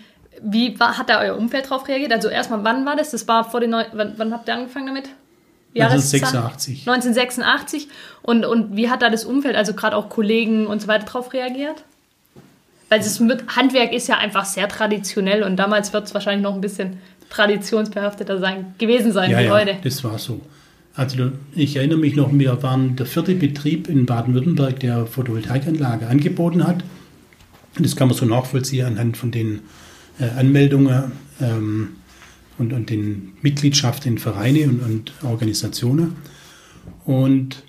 wie 0.41 0.79
war, 0.79 0.97
hat 0.97 1.11
da 1.11 1.21
euer 1.21 1.37
Umfeld 1.37 1.69
drauf 1.69 1.87
reagiert? 1.87 2.11
Also 2.11 2.29
erstmal, 2.29 2.63
wann 2.63 2.87
war 2.87 2.95
das? 2.95 3.11
Das 3.11 3.27
war 3.27 3.47
vor 3.47 3.59
den 3.59 3.69
Neu 3.69 3.85
wann, 3.93 4.13
wann 4.17 4.33
habt 4.33 4.47
ihr 4.47 4.55
angefangen 4.55 4.87
damit? 4.87 5.09
1986. 5.75 6.87
1986. 6.89 7.87
Und, 8.23 8.45
und 8.47 8.75
wie 8.75 8.89
hat 8.89 9.03
da 9.03 9.11
das 9.11 9.25
Umfeld, 9.25 9.55
also 9.55 9.75
gerade 9.75 9.95
auch 9.95 10.09
Kollegen 10.09 10.65
und 10.65 10.81
so 10.81 10.87
weiter, 10.87 11.05
drauf 11.05 11.33
reagiert? 11.33 11.83
Weil 12.93 12.99
das 12.99 13.19
Handwerk 13.55 13.91
ist 13.91 14.07
ja 14.07 14.19
einfach 14.19 14.45
sehr 14.45 14.67
traditionell 14.67 15.41
und 15.41 15.55
damals 15.55 15.93
wird 15.93 16.05
es 16.05 16.13
wahrscheinlich 16.13 16.43
noch 16.43 16.53
ein 16.53 16.61
bisschen 16.61 16.97
traditionsbehafteter 17.31 18.37
sein, 18.37 18.75
gewesen 18.77 19.11
sein 19.11 19.31
ja, 19.31 19.39
wie 19.39 19.45
ja, 19.45 19.51
heute. 19.51 19.77
Das 19.83 20.03
war 20.03 20.19
so. 20.19 20.41
Also 20.93 21.31
ich 21.55 21.75
erinnere 21.75 21.97
mich 21.97 22.15
noch, 22.15 22.31
wir 22.31 22.61
waren 22.61 22.95
der 22.95 23.07
vierte 23.07 23.33
Betrieb 23.33 23.89
in 23.89 24.05
Baden-Württemberg, 24.05 24.79
der 24.79 25.07
Photovoltaikanlage 25.07 26.05
angeboten 26.05 26.67
hat. 26.67 26.83
Das 27.79 27.95
kann 27.95 28.09
man 28.09 28.15
so 28.15 28.27
nachvollziehen 28.27 28.85
anhand 28.85 29.17
von 29.17 29.31
den 29.31 29.61
äh, 30.19 30.25
Anmeldungen 30.37 31.13
ähm, 31.41 31.95
und, 32.59 32.73
und 32.73 32.91
den 32.91 33.33
Mitgliedschaften 33.41 34.11
in 34.11 34.17
Vereine 34.19 34.65
und, 34.65 34.83
und 34.83 35.13
Organisationen. 35.23 36.15
Und 37.05 37.63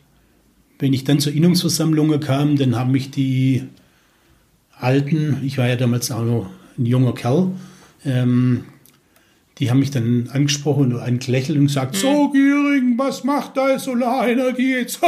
wenn 0.79 0.93
ich 0.93 1.05
dann 1.05 1.19
zur 1.19 1.33
Innungsversammlungen 1.33 2.21
kam, 2.21 2.57
dann 2.59 2.77
haben 2.77 2.91
mich 2.91 3.11
die 3.11 3.63
Alten, 4.85 5.41
ich 5.45 5.59
war 5.59 5.67
ja 5.67 5.77
damals 5.77 6.11
auch 6.11 6.23
noch 6.23 6.51
ein 6.79 6.87
junger 6.87 7.15
Kerl, 7.15 7.53
ähm, 8.05 8.65
die 9.59 9.71
haben 9.71 9.79
mich 9.79 9.91
dann 9.93 10.29
angesprochen 10.33 10.93
und 10.95 11.01
angelächelt 11.01 11.59
und 11.59 11.67
gesagt, 11.67 11.95
mhm. 11.95 11.99
so 11.99 12.31
Giering, 12.31 12.99
was 12.99 13.23
macht 13.25 13.57
da 13.57 13.79
Solarenergie 13.79 14.73
jetzt? 14.73 15.01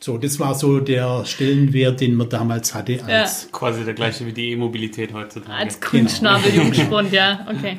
so, 0.00 0.16
das 0.16 0.38
war 0.38 0.54
so 0.54 0.78
der 0.78 1.24
Stellenwert, 1.24 2.00
den 2.00 2.14
man 2.14 2.28
damals 2.28 2.72
hatte. 2.72 3.02
Als 3.04 3.42
ja. 3.42 3.48
Quasi 3.50 3.84
der 3.84 3.94
gleiche 3.94 4.24
wie 4.26 4.32
die 4.32 4.52
E-Mobilität 4.52 5.12
heutzutage. 5.12 5.52
Als 5.52 5.80
Kunstschnabel 5.80 6.50
genau. 6.52 6.64
Jungspund, 6.64 7.12
ja, 7.12 7.46
okay. 7.50 7.78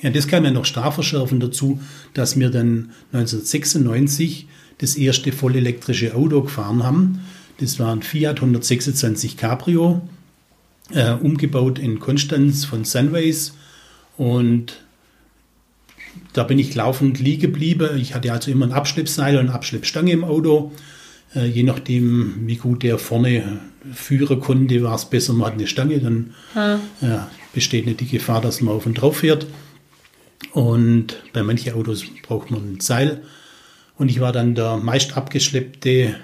Ja, 0.00 0.10
das 0.10 0.26
kam 0.28 0.44
ja 0.44 0.50
noch 0.50 0.64
stark 0.64 0.94
verschärfen 0.94 1.40
dazu, 1.40 1.80
dass 2.14 2.38
wir 2.38 2.50
dann 2.50 2.92
1996 3.12 4.46
das 4.78 4.94
erste 4.94 5.32
vollelektrische 5.32 6.14
Auto 6.14 6.42
gefahren 6.42 6.84
haben. 6.84 7.20
Das 7.58 7.78
war 7.78 7.92
ein 7.92 8.02
Fiat 8.02 8.36
126 8.36 9.36
Cabrio 9.36 10.00
äh, 10.90 11.12
umgebaut 11.12 11.78
in 11.78 11.98
Konstanz 11.98 12.64
von 12.64 12.84
Sunways 12.84 13.54
und 14.16 14.80
da 16.32 16.44
bin 16.44 16.58
ich 16.58 16.74
laufend 16.74 17.18
liegen 17.18 17.42
geblieben. 17.42 17.98
Ich 17.98 18.14
hatte 18.14 18.32
also 18.32 18.50
immer 18.50 18.66
ein 18.66 18.72
Abschleppseil 18.72 19.36
und 19.36 19.46
eine 19.46 19.54
Abschleppstange 19.54 20.12
im 20.12 20.24
Auto. 20.24 20.72
Äh, 21.34 21.46
je 21.46 21.62
nachdem, 21.62 22.46
wie 22.46 22.56
gut 22.56 22.82
der 22.82 22.98
vorne 22.98 23.60
führen 23.92 24.40
konnte, 24.40 24.82
war 24.82 24.94
es 24.94 25.06
besser, 25.06 25.32
man 25.32 25.48
hat 25.48 25.54
eine 25.54 25.66
Stange, 25.66 25.98
dann 25.98 26.34
hm. 26.54 27.08
äh, 27.08 27.18
besteht 27.52 27.86
nicht 27.86 28.00
die 28.00 28.08
Gefahr, 28.08 28.40
dass 28.40 28.60
man 28.60 28.74
auf 28.74 28.86
und 28.86 28.94
drauf 28.94 29.18
fährt. 29.18 29.46
Und 30.52 31.16
bei 31.32 31.42
manchen 31.42 31.74
Autos 31.74 32.04
braucht 32.22 32.50
man 32.50 32.74
ein 32.74 32.80
Seil. 32.80 33.22
Und 33.96 34.10
ich 34.10 34.20
war 34.20 34.32
dann 34.32 34.54
der 34.54 34.76
meist 34.76 35.16
abgeschleppte 35.16 36.16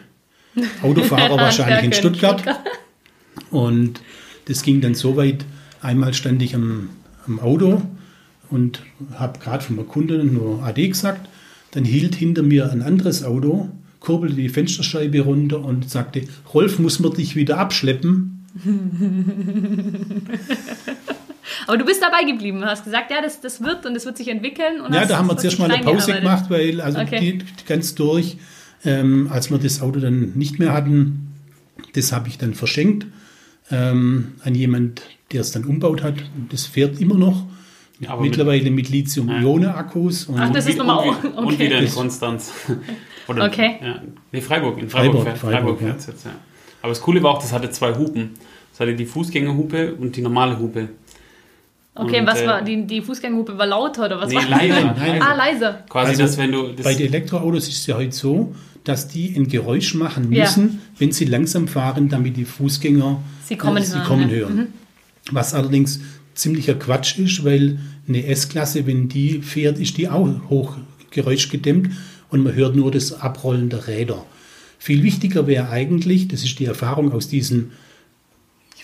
Autofahrer 0.83 1.37
wahrscheinlich 1.37 1.85
in 1.85 1.93
Stuttgart. 1.93 2.41
Stuttgart. 2.41 2.65
Und 3.51 4.01
das 4.47 4.63
ging 4.63 4.81
dann 4.81 4.95
so 4.95 5.17
weit, 5.17 5.45
einmal 5.81 6.15
stand 6.15 6.43
ich 6.43 6.55
am, 6.55 6.91
am 7.27 7.41
Auto 7.41 7.83
und 8.51 8.83
habe 9.15 9.39
gerade 9.39 9.65
von 9.65 9.77
der 9.77 9.85
Kundin 9.85 10.35
nur 10.35 10.63
AD 10.63 10.89
gesagt. 10.89 11.29
Dann 11.73 11.85
hielt 11.85 12.15
hinter 12.15 12.43
mir 12.43 12.71
ein 12.71 12.83
anderes 12.83 13.25
Auto, 13.25 13.71
kurbelte 14.01 14.37
die 14.37 14.49
Fensterscheibe 14.49 15.21
runter 15.21 15.65
und 15.65 15.91
sagte, 15.91 16.23
Rolf, 16.53 16.79
muss 16.79 17.01
man 17.01 17.13
dich 17.15 17.35
wieder 17.37 17.59
abschleppen? 17.59 18.45
Aber 21.67 21.77
du 21.77 21.85
bist 21.85 22.03
dabei 22.03 22.25
geblieben, 22.25 22.65
hast 22.65 22.85
gesagt, 22.85 23.11
ja, 23.11 23.21
das, 23.23 23.41
das 23.41 23.63
wird 23.63 23.87
und 23.87 23.95
das 23.95 24.05
wird 24.07 24.17
sich 24.17 24.29
entwickeln. 24.29 24.83
ja, 24.93 25.05
da 25.05 25.19
haben 25.19 25.29
wir 25.29 25.37
zuerst 25.37 25.59
mal 25.59 25.71
eine 25.71 25.83
Pause 25.83 26.13
gemacht, 26.15 26.45
weil 26.49 26.81
also 26.81 27.01
okay. 27.01 27.19
die, 27.21 27.39
ganz 27.67 27.95
durch, 27.95 28.37
ähm, 28.85 29.29
als 29.31 29.51
wir 29.51 29.59
das 29.59 29.81
Auto 29.81 30.01
dann 30.01 30.33
nicht 30.35 30.59
mehr 30.59 30.73
hatten, 30.73 31.33
das 31.95 32.13
habe 32.13 32.29
ich 32.29 32.39
dann 32.39 32.55
verschenkt 32.55 33.07
ähm, 33.71 34.33
an 34.43 34.55
jemand, 34.55 35.03
der 35.33 35.41
es 35.41 35.53
dann 35.53 35.65
umbaut 35.65 36.03
hat. 36.03 36.15
Das 36.51 36.67
fährt 36.67 37.01
immer 37.01 37.17
noch. 37.17 37.47
Ja, 38.01 38.17
Mittlerweile 38.17 38.65
mit, 38.65 38.75
mit 38.75 38.89
Lithium-Ionen-Akkus. 38.91 40.29
Ach, 40.37 40.51
das 40.51 40.67
ist 40.67 40.79
nochmal 40.79 40.99
auch. 40.99 41.25
Okay. 41.25 41.37
Und 41.37 41.59
wieder 41.59 41.79
in 41.79 41.91
Konstanz. 41.91 42.53
Oder, 43.29 43.47
okay. 43.47 43.77
Ja, 43.81 44.03
nee, 44.33 44.41
Freiburg. 44.41 44.79
In 44.79 44.91
Freiburg, 44.91 45.23
Freiburg, 45.23 45.39
Freiburg, 45.39 45.79
Freiburg 45.79 45.83
ja. 45.83 45.89
jetzt, 45.89 46.25
ja. 46.25 46.33
Aber 46.83 46.91
das 46.91 47.01
Coole 47.01 47.23
war 47.23 47.31
auch, 47.31 47.41
das 47.41 47.53
hatte 47.53 47.71
zwei 47.71 47.95
Hupen. 47.97 48.31
Das 48.73 48.81
hatte 48.81 48.95
die 48.95 49.07
Fußgängerhupe 49.07 49.95
und 49.95 50.17
die 50.17 50.21
normale 50.21 50.59
Hupe. 50.59 50.89
Okay, 51.97 52.21
und, 52.21 52.27
was 52.27 52.41
äh, 52.41 52.47
war 52.47 52.63
die, 52.63 52.87
die 52.87 53.01
Fußgängerhupe 53.01 53.57
war 53.57 53.67
lauter 53.67 54.07
oder 54.07 54.21
was 54.21 54.29
nee, 54.29 54.37
war? 54.37 54.49
Leiser, 54.49 54.97
Ah, 55.21 55.35
leiser. 55.35 55.85
Quasi 55.89 56.11
also, 56.11 56.23
das, 56.23 56.39
wenn 56.39 56.53
du 56.53 56.73
das 56.73 56.85
bei 56.85 56.95
den 56.95 57.07
Elektroautos 57.07 57.69
ist 57.69 57.79
es 57.79 57.87
ja 57.87 57.97
heute 57.97 58.13
so, 58.13 58.55
dass 58.83 59.09
die 59.09 59.35
ein 59.37 59.49
Geräusch 59.49 59.95
machen 59.95 60.29
müssen, 60.29 60.65
ja. 60.65 60.79
wenn 60.99 61.13
sie 61.13 61.25
langsam 61.25 61.69
fahren, 61.69 62.09
damit 62.09 62.37
die 62.37 62.45
Fußgänger 62.45 63.23
sie 63.45 63.57
kommen, 63.57 63.79
äh, 63.79 63.87
sie 63.87 63.95
hören, 63.95 64.07
kommen 64.07 64.31
hören. 64.31 64.57
Mhm. 64.57 64.67
Was 65.31 65.55
allerdings 65.55 66.01
ziemlicher 66.35 66.75
Quatsch 66.75 67.19
ist, 67.19 67.45
weil 67.45 67.79
eine 68.09 68.27
S-Klasse, 68.27 68.87
wenn 68.87 69.09
die 69.09 69.41
fährt, 69.41 69.79
ist 69.79 69.97
die 69.97 70.09
auch 70.09 70.29
hoch 70.51 70.77
geräuschgedämmt 71.11 71.91
und 72.29 72.43
man 72.43 72.55
hört 72.55 72.75
nur 72.75 72.91
das 72.91 73.21
Abrollen 73.21 73.71
der 73.71 73.87
Räder. 73.87 74.27
Viel 74.79 75.03
wichtiger 75.03 75.47
wäre 75.47 75.71
eigentlich, 75.71 76.29
das 76.29 76.43
ist 76.43 76.59
die 76.59 76.67
Erfahrung 76.67 77.13
aus 77.13 77.29
diesen 77.29 77.71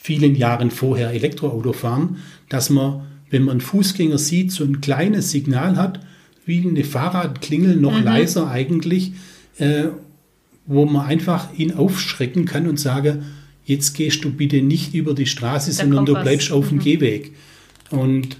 vielen 0.02 0.34
Jahren 0.34 0.70
vorher 0.70 1.10
Elektroautofahren, 1.10 2.16
dass 2.48 2.70
man, 2.70 3.02
wenn 3.28 3.44
man 3.44 3.60
Fußgänger 3.60 4.18
sieht, 4.18 4.50
so 4.50 4.64
ein 4.64 4.80
kleines 4.80 5.30
Signal 5.30 5.76
hat, 5.76 6.00
wie 6.46 6.66
eine 6.66 6.84
Fahrradklingel, 6.84 7.76
noch 7.76 7.98
mhm. 7.98 8.04
leiser 8.04 8.50
eigentlich, 8.50 9.12
äh, 9.58 9.88
wo 10.66 10.86
man 10.86 11.06
einfach 11.06 11.52
ihn 11.56 11.72
aufschrecken 11.72 12.46
kann 12.46 12.66
und 12.66 12.80
sage, 12.80 13.22
jetzt 13.64 13.92
gehst 13.94 14.24
du 14.24 14.32
bitte 14.32 14.62
nicht 14.62 14.94
über 14.94 15.14
die 15.14 15.26
Straße, 15.26 15.70
da 15.70 15.76
sondern 15.76 16.06
du 16.06 16.14
bleibst 16.14 16.50
auf 16.50 16.68
dem 16.68 16.78
mhm. 16.78 16.82
Gehweg. 16.82 17.32
Und 17.90 18.38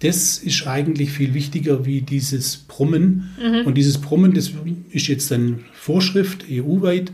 das 0.00 0.36
ist 0.36 0.66
eigentlich 0.66 1.10
viel 1.10 1.32
wichtiger 1.32 1.86
wie 1.86 2.02
dieses 2.02 2.58
Brummen. 2.58 3.30
Mhm. 3.42 3.66
Und 3.66 3.74
dieses 3.76 3.98
Brummen, 3.98 4.34
das 4.34 4.52
ist 4.90 5.06
jetzt 5.08 5.30
dann 5.30 5.60
Vorschrift 5.72 6.44
EU-weit. 6.50 7.12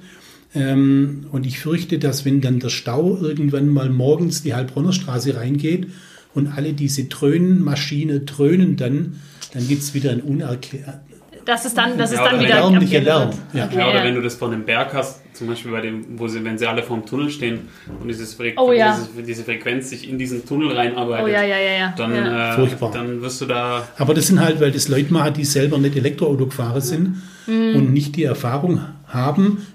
Ähm, 0.54 1.26
und 1.30 1.46
ich 1.46 1.60
fürchte, 1.60 1.98
dass 1.98 2.24
wenn 2.24 2.40
dann 2.40 2.58
der 2.58 2.70
Stau 2.70 3.16
irgendwann 3.20 3.68
mal 3.68 3.88
morgens 3.88 4.42
die 4.42 4.54
Heilbronner 4.54 4.92
Straße 4.92 5.36
reingeht 5.36 5.88
und 6.34 6.48
alle 6.48 6.72
diese 6.72 7.04
Dröhnenmaschine 7.04 8.20
dröhnen 8.20 8.76
dann, 8.76 9.20
dann 9.52 9.66
gibt 9.68 9.82
es 9.82 9.94
wieder 9.94 10.10
ein 10.10 10.20
unerklär 10.20 11.02
das 11.44 11.64
ist 11.64 11.76
dann, 11.76 11.96
das 11.98 12.12
ist 12.12 12.18
ja, 12.18 12.30
dann 12.30 12.40
wieder 12.40 12.54
Lärm, 12.54 12.78
nicht 12.78 12.92
Lärm. 12.92 13.30
Ja. 13.52 13.64
Okay, 13.64 13.78
ja, 13.78 13.90
oder 13.90 14.04
wenn 14.04 14.14
du 14.14 14.22
das 14.22 14.34
von 14.34 14.52
einem 14.52 14.64
Berg 14.64 14.94
hast, 14.94 15.22
zum 15.34 15.48
Beispiel 15.48 15.72
bei 15.72 15.80
dem, 15.80 16.18
wo 16.18 16.28
sie, 16.28 16.44
wenn 16.44 16.58
sie 16.58 16.66
alle 16.66 16.82
vorm 16.82 17.04
Tunnel 17.06 17.30
stehen 17.30 17.60
und 18.00 18.08
dieses 18.08 18.34
Fre 18.34 18.52
oh, 18.56 18.72
ja. 18.72 18.96
diese, 18.96 19.22
diese, 19.22 19.44
Frequenz 19.44 19.90
sich 19.90 20.08
in 20.08 20.18
diesen 20.18 20.46
Tunnel 20.46 20.76
reinarbeitet, 20.76 21.24
oh, 21.24 21.28
ja, 21.28 21.42
ja, 21.42 21.58
ja, 21.58 21.94
Dann, 21.96 22.12
äh, 22.12 22.90
dann 22.92 23.22
wirst 23.22 23.40
du 23.40 23.46
da. 23.46 23.88
Aber 23.96 24.14
das 24.14 24.26
sind 24.26 24.40
halt, 24.40 24.60
weil 24.60 24.70
das 24.70 24.88
Leute 24.88 25.12
machen, 25.12 25.34
die 25.34 25.44
selber 25.44 25.78
nicht 25.78 25.96
Elektroauto 25.96 26.46
gefahren 26.46 26.80
sind 26.80 27.22
mhm. 27.46 27.74
und 27.74 27.92
nicht 27.92 28.16
die 28.16 28.24
Erfahrung 28.24 28.80
haben, 28.80 28.99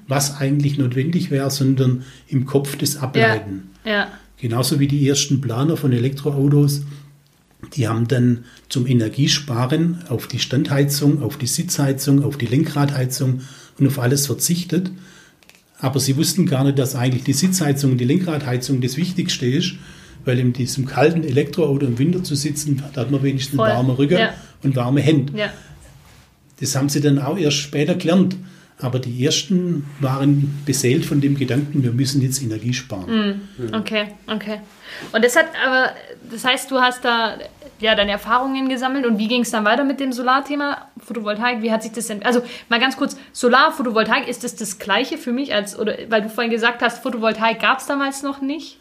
was 0.07 0.37
eigentlich 0.37 0.77
notwendig 0.77 1.31
wäre, 1.31 1.51
sondern 1.51 2.03
im 2.27 2.45
Kopf 2.45 2.77
das 2.77 2.97
ableiten. 2.97 3.71
Ja. 3.83 4.09
Genauso 4.37 4.79
wie 4.79 4.87
die 4.87 5.07
ersten 5.07 5.41
Planer 5.41 5.77
von 5.77 5.91
Elektroautos 5.93 6.81
die 7.73 7.87
haben 7.87 8.07
dann 8.07 8.45
zum 8.69 8.85
Energiesparen 8.85 9.99
auf 10.09 10.27
die 10.27 10.39
Standheizung, 10.39 11.21
auf 11.21 11.37
die 11.37 11.47
Sitzheizung, 11.47 12.23
auf 12.23 12.37
die 12.37 12.45
Lenkradheizung 12.45 13.41
und 13.79 13.87
auf 13.87 13.99
alles 13.99 14.27
verzichtet. 14.27 14.91
Aber 15.79 15.99
sie 15.99 16.15
wussten 16.17 16.45
gar 16.45 16.63
nicht, 16.63 16.79
dass 16.79 16.95
eigentlich 16.95 17.23
die 17.23 17.33
Sitzheizung 17.33 17.93
und 17.93 17.97
die 17.97 18.05
Lenkradheizung 18.05 18.81
das 18.81 18.97
Wichtigste 18.97 19.45
ist, 19.45 19.73
weil 20.23 20.39
in 20.39 20.53
diesem 20.53 20.85
kalten 20.85 21.23
Elektroauto 21.23 21.85
im 21.85 21.99
Winter 21.99 22.23
zu 22.23 22.35
sitzen, 22.35 22.81
da 22.93 23.01
hat 23.01 23.11
man 23.11 23.21
wenigstens 23.23 23.57
Voll. 23.57 23.67
warme 23.67 23.97
Rücken 23.97 24.17
ja. 24.17 24.33
und 24.63 24.75
warme 24.75 25.01
Hände. 25.01 25.37
Ja. 25.37 25.53
Das 26.59 26.75
haben 26.75 26.89
sie 26.89 27.01
dann 27.01 27.19
auch 27.19 27.37
erst 27.37 27.57
später 27.57 27.95
gelernt. 27.95 28.35
Aber 28.81 28.99
die 28.99 29.25
ersten 29.25 29.85
waren 30.01 30.61
beseelt 30.65 31.05
von 31.05 31.21
dem 31.21 31.37
Gedanken, 31.37 31.83
wir 31.83 31.91
müssen 31.91 32.21
jetzt 32.21 32.41
Energie 32.43 32.73
sparen. 32.73 33.39
Mm, 33.57 33.73
okay, 33.73 34.07
okay. 34.27 34.59
Und 35.13 35.23
das 35.23 35.37
hat 35.37 35.45
aber, 35.65 35.91
das 36.29 36.43
heißt, 36.43 36.69
du 36.71 36.79
hast 36.79 37.05
da 37.05 37.37
ja 37.79 37.95
deine 37.95 38.11
Erfahrungen 38.11 38.67
gesammelt 38.67 39.05
und 39.05 39.17
wie 39.17 39.29
ging 39.29 39.41
es 39.41 39.51
dann 39.51 39.63
weiter 39.63 39.85
mit 39.85 40.01
dem 40.01 40.11
Solarthema 40.11 40.89
Photovoltaik? 40.99 41.61
Wie 41.61 41.71
hat 41.71 41.83
sich 41.83 41.93
das 41.93 42.07
denn, 42.07 42.23
also 42.23 42.41
mal 42.67 42.79
ganz 42.81 42.97
kurz, 42.97 43.17
Solar, 43.31 43.71
Photovoltaik, 43.71 44.27
ist 44.27 44.43
das 44.43 44.55
das 44.55 44.77
Gleiche 44.77 45.17
für 45.17 45.31
mich 45.31 45.53
als, 45.53 45.79
oder 45.79 45.95
weil 46.09 46.23
du 46.23 46.29
vorhin 46.29 46.51
gesagt 46.51 46.81
hast, 46.81 47.01
Photovoltaik 47.01 47.61
gab 47.61 47.79
es 47.79 47.85
damals 47.85 48.23
noch 48.23 48.41
nicht? 48.41 48.77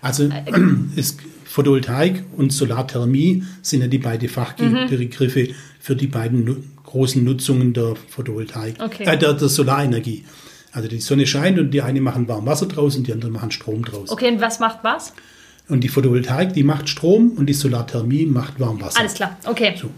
Also 0.00 0.24
äh, 0.24 0.52
ist 0.96 1.20
Photovoltaik 1.44 2.24
und 2.36 2.52
Solarthermie 2.52 3.42
sind 3.62 3.80
ja 3.80 3.88
die 3.88 3.98
beiden 3.98 4.28
Fachbegriffe 4.28 5.40
mhm. 5.40 5.54
für 5.80 5.96
die 5.96 6.06
beiden 6.06 6.70
großen 6.84 7.22
Nutzungen 7.22 7.72
der 7.72 7.94
Photovoltaik, 8.08 8.76
okay. 8.80 9.04
äh, 9.04 9.18
der, 9.18 9.34
der, 9.34 9.48
Solarenergie. 9.48 10.24
Also 10.72 10.88
die 10.88 11.00
Sonne 11.00 11.26
scheint 11.26 11.58
und 11.58 11.70
die 11.70 11.82
eine 11.82 12.00
machen 12.00 12.28
warm 12.28 12.46
Wasser 12.46 12.66
draus 12.66 12.96
und 12.96 13.06
die 13.06 13.12
andere 13.12 13.30
machen 13.30 13.50
Strom 13.50 13.84
draus. 13.84 14.10
Okay, 14.10 14.30
und 14.30 14.40
was 14.40 14.60
macht 14.60 14.78
was? 14.82 15.12
Und 15.68 15.84
die 15.84 15.88
Photovoltaik, 15.88 16.54
die 16.54 16.62
macht 16.62 16.88
Strom 16.88 17.32
und 17.32 17.46
die 17.46 17.52
Solarthermie 17.52 18.24
macht 18.24 18.58
Warmwasser. 18.58 19.00
Alles 19.00 19.14
klar, 19.14 19.36
okay. 19.44 19.74
So. 19.78 19.90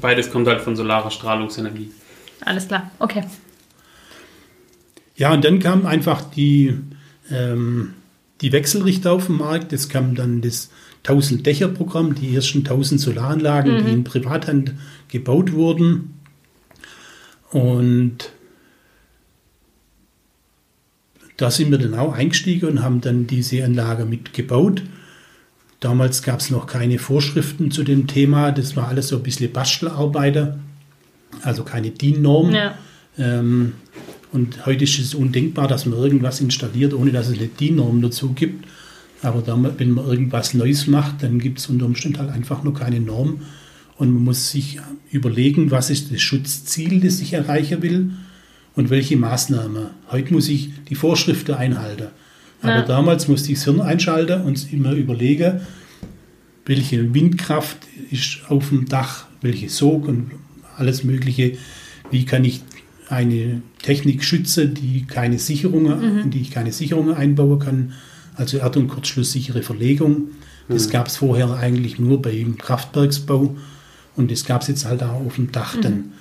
Beides 0.00 0.30
kommt 0.30 0.46
halt 0.46 0.60
von 0.60 0.74
solarer 0.76 1.10
Strahlungsenergie. 1.10 1.90
Alles 2.44 2.68
klar, 2.68 2.90
okay. 2.98 3.24
Ja, 5.16 5.32
und 5.34 5.44
dann 5.44 5.58
kam 5.58 5.84
einfach 5.84 6.22
die, 6.22 6.74
ähm, 7.30 7.94
die 8.40 8.52
Wechselrichter 8.52 9.12
auf 9.12 9.26
den 9.26 9.36
Markt. 9.36 9.72
Es 9.72 9.88
kam 9.88 10.14
dann 10.14 10.40
das 10.40 10.70
1000 11.04 11.44
Dächer 11.46 11.68
Programm, 11.68 12.14
die 12.14 12.34
ersten 12.34 12.58
1000 12.58 13.00
Solaranlagen, 13.00 13.84
die 13.84 13.92
in 13.92 14.04
Privathand 14.04 14.74
gebaut 15.08 15.52
wurden. 15.52 16.14
Und 17.50 18.30
da 21.36 21.50
sind 21.50 21.70
wir 21.70 21.78
dann 21.78 21.94
auch 21.94 22.14
eingestiegen 22.14 22.68
und 22.68 22.82
haben 22.82 23.00
dann 23.00 23.26
diese 23.26 23.64
Anlage 23.64 24.04
mitgebaut. 24.04 24.82
Damals 25.80 26.22
gab 26.22 26.40
es 26.40 26.50
noch 26.50 26.66
keine 26.66 26.98
Vorschriften 26.98 27.70
zu 27.70 27.82
dem 27.82 28.06
Thema. 28.06 28.52
Das 28.52 28.76
war 28.76 28.88
alles 28.88 29.08
so 29.08 29.16
ein 29.16 29.22
bisschen 29.22 29.50
Bastelarbeiter, 29.50 30.58
also 31.42 31.64
keine 31.64 31.90
DIN-Norm. 31.90 32.52
Ja. 32.52 32.74
Ähm, 33.18 33.72
und 34.32 34.66
heute 34.66 34.84
ist 34.84 34.98
es 34.98 35.14
undenkbar, 35.14 35.68
dass 35.68 35.86
man 35.86 35.98
irgendwas 35.98 36.40
installiert, 36.40 36.94
ohne 36.94 37.10
dass 37.12 37.28
es 37.28 37.38
eine 37.38 37.48
DIN-Norm 37.48 38.00
dazu 38.02 38.32
gibt. 38.32 38.66
Aber 39.22 39.42
da, 39.42 39.58
wenn 39.78 39.90
man 39.90 40.06
irgendwas 40.06 40.54
Neues 40.54 40.86
macht, 40.86 41.22
dann 41.22 41.38
gibt 41.38 41.58
es 41.58 41.66
unter 41.66 41.84
Umständen 41.86 42.18
halt 42.18 42.30
einfach 42.30 42.62
nur 42.62 42.74
keine 42.74 43.00
Norm. 43.00 43.42
Und 43.96 44.12
man 44.14 44.24
muss 44.24 44.50
sich 44.50 44.78
überlegen, 45.10 45.70
was 45.70 45.90
ist 45.90 46.12
das 46.12 46.22
Schutzziel, 46.22 47.00
das 47.00 47.20
ich 47.20 47.34
erreichen 47.34 47.82
will 47.82 48.12
und 48.74 48.88
welche 48.88 49.16
Maßnahmen. 49.16 49.88
Heute 50.10 50.32
muss 50.32 50.48
ich 50.48 50.70
die 50.88 50.94
Vorschriften 50.94 51.54
einhalten. 51.54 52.08
Aber 52.62 52.76
Ja. 52.76 52.82
damals 52.82 53.28
musste 53.28 53.52
ich 53.52 53.58
das 53.58 53.64
Hirn 53.64 53.80
einschalten 53.80 54.42
und 54.42 54.72
immer 54.72 54.92
überlegen, 54.92 55.60
welche 56.64 57.12
Windkraft 57.14 57.78
ist 58.10 58.40
auf 58.48 58.68
dem 58.68 58.86
Dach, 58.86 59.26
welche 59.42 59.68
Sog 59.68 60.06
und 60.08 60.30
alles 60.76 61.04
Mögliche. 61.04 61.58
Wie 62.10 62.24
kann 62.24 62.44
ich 62.44 62.62
eine 63.10 63.60
Technik 63.82 64.24
schützen, 64.24 64.74
die 64.74 65.04
keine 65.06 65.38
Sicherungen, 65.38 66.20
in 66.20 66.30
die 66.30 66.40
ich 66.40 66.50
keine 66.50 66.72
Sicherungen 66.72 67.14
einbauen 67.14 67.58
kann, 67.58 67.92
also 68.36 68.58
Erd- 68.58 68.76
und 68.76 68.88
Kurzschlusssichere 68.88 69.62
Verlegung. 69.62 70.28
Das 70.68 70.88
gab 70.88 71.08
es 71.08 71.16
vorher 71.16 71.52
eigentlich 71.54 71.98
nur 71.98 72.22
beim 72.22 72.56
Kraftwerksbau 72.56 73.56
und 74.14 74.30
das 74.30 74.44
gab 74.44 74.62
es 74.62 74.68
jetzt 74.68 74.84
halt 74.84 75.02
auch 75.02 75.26
auf 75.26 75.34
dem 75.34 75.50
Dach 75.50 75.76
dann. 75.80 76.12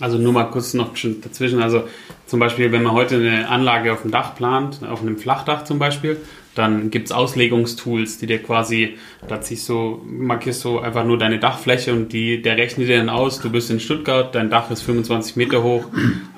Also 0.00 0.18
nur 0.18 0.32
mal 0.32 0.44
kurz 0.44 0.74
noch 0.74 0.92
dazwischen. 1.22 1.62
Also 1.62 1.84
zum 2.26 2.40
Beispiel, 2.40 2.72
wenn 2.72 2.82
man 2.82 2.92
heute 2.92 3.16
eine 3.16 3.48
Anlage 3.48 3.92
auf 3.92 4.02
dem 4.02 4.10
Dach 4.10 4.34
plant, 4.34 4.80
auf 4.82 5.00
einem 5.00 5.16
Flachdach 5.16 5.64
zum 5.64 5.78
Beispiel, 5.78 6.18
dann 6.54 6.90
gibt 6.90 7.06
es 7.06 7.12
Auslegungstools, 7.12 8.18
die 8.18 8.26
dir 8.26 8.42
quasi, 8.42 8.96
da 9.28 9.40
ziehst 9.40 9.68
du, 9.68 10.00
markierst 10.06 10.64
du 10.64 10.78
einfach 10.78 11.04
nur 11.04 11.18
deine 11.18 11.38
Dachfläche 11.38 11.92
und 11.92 12.12
die, 12.12 12.42
der 12.42 12.56
rechnet 12.56 12.88
dir 12.88 12.98
dann 12.98 13.08
aus, 13.08 13.40
du 13.40 13.50
bist 13.50 13.70
in 13.70 13.80
Stuttgart, 13.80 14.34
dein 14.34 14.50
Dach 14.50 14.70
ist 14.70 14.82
25 14.82 15.36
Meter 15.36 15.62
hoch 15.62 15.86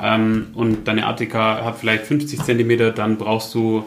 ähm, 0.03 0.49
und 0.55 0.89
deine 0.89 1.07
Attika 1.07 1.65
hat 1.65 1.79
vielleicht 1.79 2.05
50 2.05 2.43
Zentimeter, 2.43 2.91
dann 2.93 3.19
brauchst 3.19 3.55
du 3.55 3.85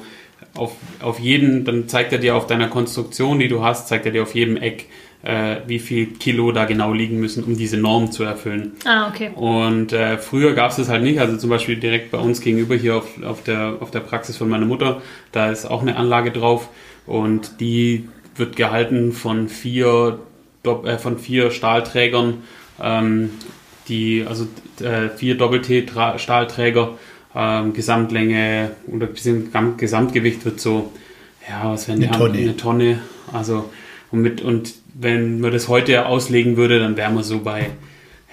auf, 0.55 0.75
auf 1.01 1.19
jeden, 1.19 1.65
dann 1.65 1.87
zeigt 1.87 2.11
er 2.11 2.19
dir 2.19 2.35
auf 2.35 2.47
deiner 2.47 2.67
Konstruktion, 2.67 3.39
die 3.39 3.47
du 3.47 3.63
hast, 3.63 3.87
zeigt 3.87 4.05
er 4.05 4.11
dir 4.11 4.23
auf 4.23 4.35
jedem 4.35 4.57
Eck, 4.57 4.87
äh, 5.23 5.57
wie 5.67 5.79
viel 5.79 6.07
Kilo 6.07 6.51
da 6.51 6.65
genau 6.65 6.93
liegen 6.93 7.19
müssen, 7.19 7.43
um 7.43 7.57
diese 7.57 7.77
Norm 7.77 8.11
zu 8.11 8.23
erfüllen. 8.23 8.73
Ah, 8.85 9.09
okay. 9.09 9.31
Und 9.35 9.91
äh, 9.91 10.17
früher 10.17 10.53
gab 10.53 10.71
es 10.71 10.77
das 10.77 10.89
halt 10.89 11.03
nicht. 11.03 11.19
Also 11.19 11.37
zum 11.37 11.49
Beispiel 11.49 11.75
direkt 11.75 12.11
bei 12.11 12.17
uns 12.17 12.41
gegenüber 12.41 12.75
hier 12.75 12.97
auf, 12.97 13.21
auf, 13.23 13.43
der, 13.43 13.77
auf 13.79 13.91
der 13.91 13.99
Praxis 13.99 14.37
von 14.37 14.49
meiner 14.49 14.65
Mutter, 14.65 15.01
da 15.31 15.51
ist 15.51 15.65
auch 15.65 15.81
eine 15.81 15.97
Anlage 15.97 16.31
drauf 16.31 16.69
und 17.05 17.59
die 17.59 18.07
wird 18.35 18.55
gehalten 18.55 19.11
von 19.11 19.49
vier, 19.49 20.19
äh, 20.63 20.97
von 20.97 21.17
vier 21.17 21.51
Stahlträgern, 21.51 22.43
ähm, 22.81 23.31
die, 23.89 24.25
also 24.27 24.47
äh, 24.79 25.09
vier 25.09 25.35
Doppel-T-Stahlträger, 25.35 26.91
ähm, 27.35 27.73
Gesamtlänge 27.73 28.71
oder 28.87 29.07
Gesamtgewicht 29.77 30.45
wird 30.45 30.59
so, 30.61 30.91
ja, 31.47 31.71
was 31.71 31.87
werden 31.87 31.99
die 31.99 32.07
Eine 32.07 32.17
haben? 32.17 32.25
Tonne. 32.27 32.39
Eine 32.39 32.57
Tonne. 32.57 32.99
Also 33.33 33.69
und 34.11 34.21
mit 34.21 34.41
und 34.41 34.73
wenn 34.93 35.39
man 35.39 35.51
das 35.51 35.67
heute 35.67 36.05
auslegen 36.05 36.57
würde, 36.57 36.79
dann 36.79 36.97
wären 36.97 37.15
wir 37.15 37.23
so 37.23 37.39
bei, 37.39 37.69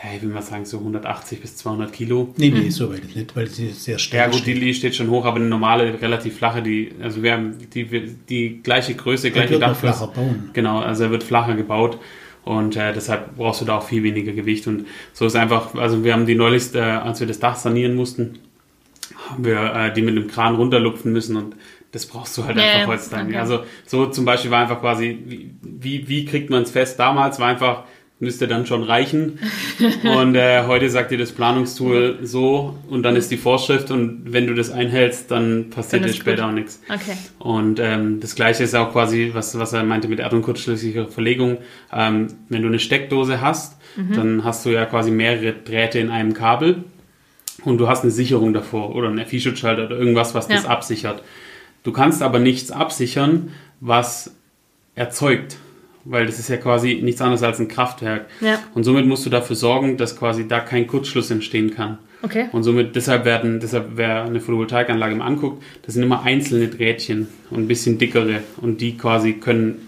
ja, 0.02 0.10
ich 0.16 0.22
will 0.22 0.30
mal 0.30 0.42
sagen, 0.42 0.64
so 0.64 0.78
180 0.78 1.40
bis 1.40 1.56
200 1.56 1.92
Kilo. 1.92 2.34
Nee, 2.36 2.50
nee, 2.50 2.70
so 2.70 2.90
weit 2.90 3.04
ist 3.04 3.16
nicht, 3.16 3.36
weil 3.36 3.46
sie 3.46 3.70
sehr 3.70 3.98
schnell 3.98 4.22
Ja 4.22 4.28
gut, 4.28 4.46
die, 4.46 4.58
die 4.58 4.74
steht 4.74 4.94
schon 4.94 5.10
hoch, 5.10 5.24
aber 5.24 5.36
eine 5.36 5.46
normale, 5.46 6.00
relativ 6.00 6.36
flache, 6.36 6.62
die, 6.62 6.92
also 7.02 7.22
wir 7.22 7.32
haben 7.32 7.56
die, 7.72 7.86
die 8.28 8.60
gleiche 8.62 8.94
Größe, 8.94 9.30
gleiche 9.30 9.52
wird 9.52 9.62
Dachgröße. 9.62 9.80
flacher 9.80 10.06
bauen. 10.08 10.50
Genau, 10.52 10.80
also 10.80 11.04
er 11.04 11.10
wird 11.10 11.22
flacher 11.22 11.54
gebaut 11.54 11.98
und 12.44 12.76
äh, 12.76 12.92
deshalb 12.92 13.36
brauchst 13.36 13.60
du 13.60 13.64
da 13.64 13.78
auch 13.78 13.86
viel 13.86 14.02
weniger 14.02 14.32
Gewicht 14.32 14.66
und 14.66 14.86
so 15.12 15.26
ist 15.26 15.36
einfach, 15.36 15.74
also 15.74 16.04
wir 16.04 16.12
haben 16.12 16.26
die 16.26 16.34
neulich, 16.34 16.74
äh, 16.74 16.80
als 16.80 17.20
wir 17.20 17.26
das 17.26 17.38
Dach 17.38 17.56
sanieren 17.56 17.94
mussten, 17.94 18.38
haben 19.28 19.44
wir 19.44 19.74
äh, 19.74 19.92
die 19.92 20.02
mit 20.02 20.16
einem 20.16 20.28
Kran 20.28 20.56
runterlupfen 20.56 21.12
müssen 21.12 21.36
und 21.36 21.56
das 21.92 22.06
brauchst 22.06 22.36
du 22.36 22.44
halt 22.44 22.56
Ja, 22.56 22.64
einfach 22.64 22.88
heutzutage. 22.88 23.28
okay. 23.28 23.36
Also 23.38 23.60
so 23.86 24.06
zum 24.06 24.24
Beispiel 24.24 24.50
war 24.50 24.60
einfach 24.62 24.80
quasi, 24.80 25.18
wie, 25.24 25.50
wie, 25.62 26.08
wie 26.08 26.24
kriegt 26.24 26.50
man 26.50 26.62
es 26.62 26.70
fest? 26.70 26.98
Damals 26.98 27.38
war 27.38 27.48
einfach, 27.48 27.84
müsste 28.18 28.48
dann 28.48 28.64
schon 28.66 28.82
reichen. 28.82 29.38
und 30.16 30.34
äh, 30.34 30.64
heute 30.66 30.88
sagt 30.90 31.10
dir 31.10 31.18
das 31.18 31.32
Planungstool 31.32 32.18
so 32.22 32.76
und 32.88 33.02
dann 33.02 33.14
ist 33.16 33.30
die 33.30 33.36
Vorschrift 33.36 33.90
und 33.90 34.32
wenn 34.32 34.46
du 34.46 34.54
das 34.54 34.70
einhältst, 34.70 35.30
dann 35.30 35.70
passiert 35.70 36.02
Dann 36.02 36.10
dir 36.10 36.16
später 36.16 36.42
gut. 36.42 36.50
auch 36.50 36.54
nichts. 36.54 36.80
Okay. 36.88 37.16
Und 37.38 37.78
ähm, 37.80 38.20
das 38.20 38.34
gleiche 38.34 38.64
ist 38.64 38.74
auch 38.74 38.92
quasi, 38.92 39.30
was, 39.34 39.58
was 39.58 39.72
er 39.72 39.82
meinte 39.84 40.08
mit 40.08 40.18
Erd- 40.18 40.32
und 40.32 40.42
kurzschlüssiger 40.42 41.08
Verlegung. 41.08 41.58
Ähm, 41.92 42.28
wenn 42.48 42.62
du 42.62 42.68
eine 42.68 42.78
Steckdose 42.78 43.40
hast, 43.40 43.76
dann 44.14 44.44
hast 44.44 44.66
du 44.66 44.70
ja 44.70 44.84
quasi 44.84 45.10
mehrere 45.10 45.54
Drähte 45.54 45.98
in 45.98 46.10
einem 46.10 46.34
Kabel 46.34 46.84
und 47.64 47.78
du 47.78 47.88
hast 47.88 48.02
eine 48.02 48.10
Sicherung 48.10 48.52
davor 48.52 48.94
oder 48.94 49.08
einen 49.08 49.24
FI-Schutzschalter 49.24 49.86
oder 49.86 49.96
irgendwas, 49.98 50.34
was 50.34 50.48
das 50.48 50.64
Ja. 50.64 50.68
absichert. 50.68 51.22
Du 51.86 51.92
kannst 51.92 52.20
aber 52.20 52.40
nichts 52.40 52.72
absichern, 52.72 53.50
was 53.80 54.34
erzeugt, 54.96 55.56
weil 56.04 56.26
das 56.26 56.40
ist 56.40 56.48
ja 56.48 56.56
quasi 56.56 57.00
nichts 57.00 57.20
anderes 57.20 57.44
als 57.44 57.60
ein 57.60 57.68
Kraftwerk. 57.68 58.26
Ja. 58.40 58.58
Und 58.74 58.82
somit 58.82 59.06
musst 59.06 59.24
du 59.24 59.30
dafür 59.30 59.54
sorgen, 59.54 59.96
dass 59.96 60.16
quasi 60.18 60.48
da 60.48 60.58
kein 60.58 60.88
Kurzschluss 60.88 61.30
entstehen 61.30 61.72
kann. 61.76 61.98
Okay. 62.22 62.46
Und 62.50 62.64
somit, 62.64 62.96
deshalb 62.96 63.24
werden, 63.24 63.60
deshalb, 63.60 63.90
wer 63.94 64.24
eine 64.24 64.40
Photovoltaikanlage 64.40 65.14
mal 65.14 65.26
anguckt, 65.26 65.62
das 65.82 65.94
sind 65.94 66.02
immer 66.02 66.22
einzelne 66.24 66.66
Drähtchen 66.66 67.28
und 67.50 67.60
ein 67.60 67.68
bisschen 67.68 67.98
dickere 67.98 68.40
und 68.60 68.80
die 68.80 68.96
quasi 68.96 69.34
können 69.34 69.82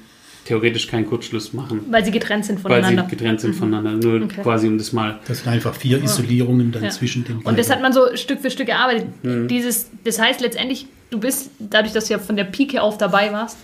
theoretisch 0.44 0.86
keinen 0.86 1.06
Kurzschluss 1.06 1.52
machen, 1.52 1.80
Weil 1.90 2.04
sie 2.04 2.12
getrennt 2.12 2.44
sind 2.44 2.62
weil 2.62 2.76
voneinander. 2.80 3.06
sie 3.10 3.16
getrennt 3.16 3.40
sind 3.40 3.54
voneinander. 3.56 4.08
Nur 4.08 4.22
Okay. 4.22 4.42
quasi 4.42 4.68
um 4.68 4.78
das 4.78 4.92
mal. 4.92 5.18
Das 5.26 5.38
sind 5.40 5.48
einfach 5.48 5.74
vier 5.74 6.00
Isolierungen 6.02 6.70
dann 6.70 6.84
Ja. 6.84 6.90
zwischen 6.90 7.24
den 7.24 7.38
Und 7.38 7.58
das 7.58 7.66
beiden. 7.68 7.70
hat 7.72 7.82
man 7.82 7.92
so 7.92 8.16
Stück 8.16 8.38
für 8.40 8.50
Stück 8.52 8.68
erarbeitet. 8.68 9.08
Mhm. 9.24 9.48
Dieses, 9.48 9.90
das 10.04 10.20
heißt 10.20 10.40
letztendlich, 10.40 10.86
du 11.10 11.18
bist, 11.18 11.50
dadurch, 11.58 11.92
dass 11.92 12.06
du 12.06 12.14
ja 12.14 12.18
von 12.18 12.36
der 12.36 12.44
Pike 12.44 12.82
auf 12.82 12.98
dabei 12.98 13.32
warst, 13.32 13.58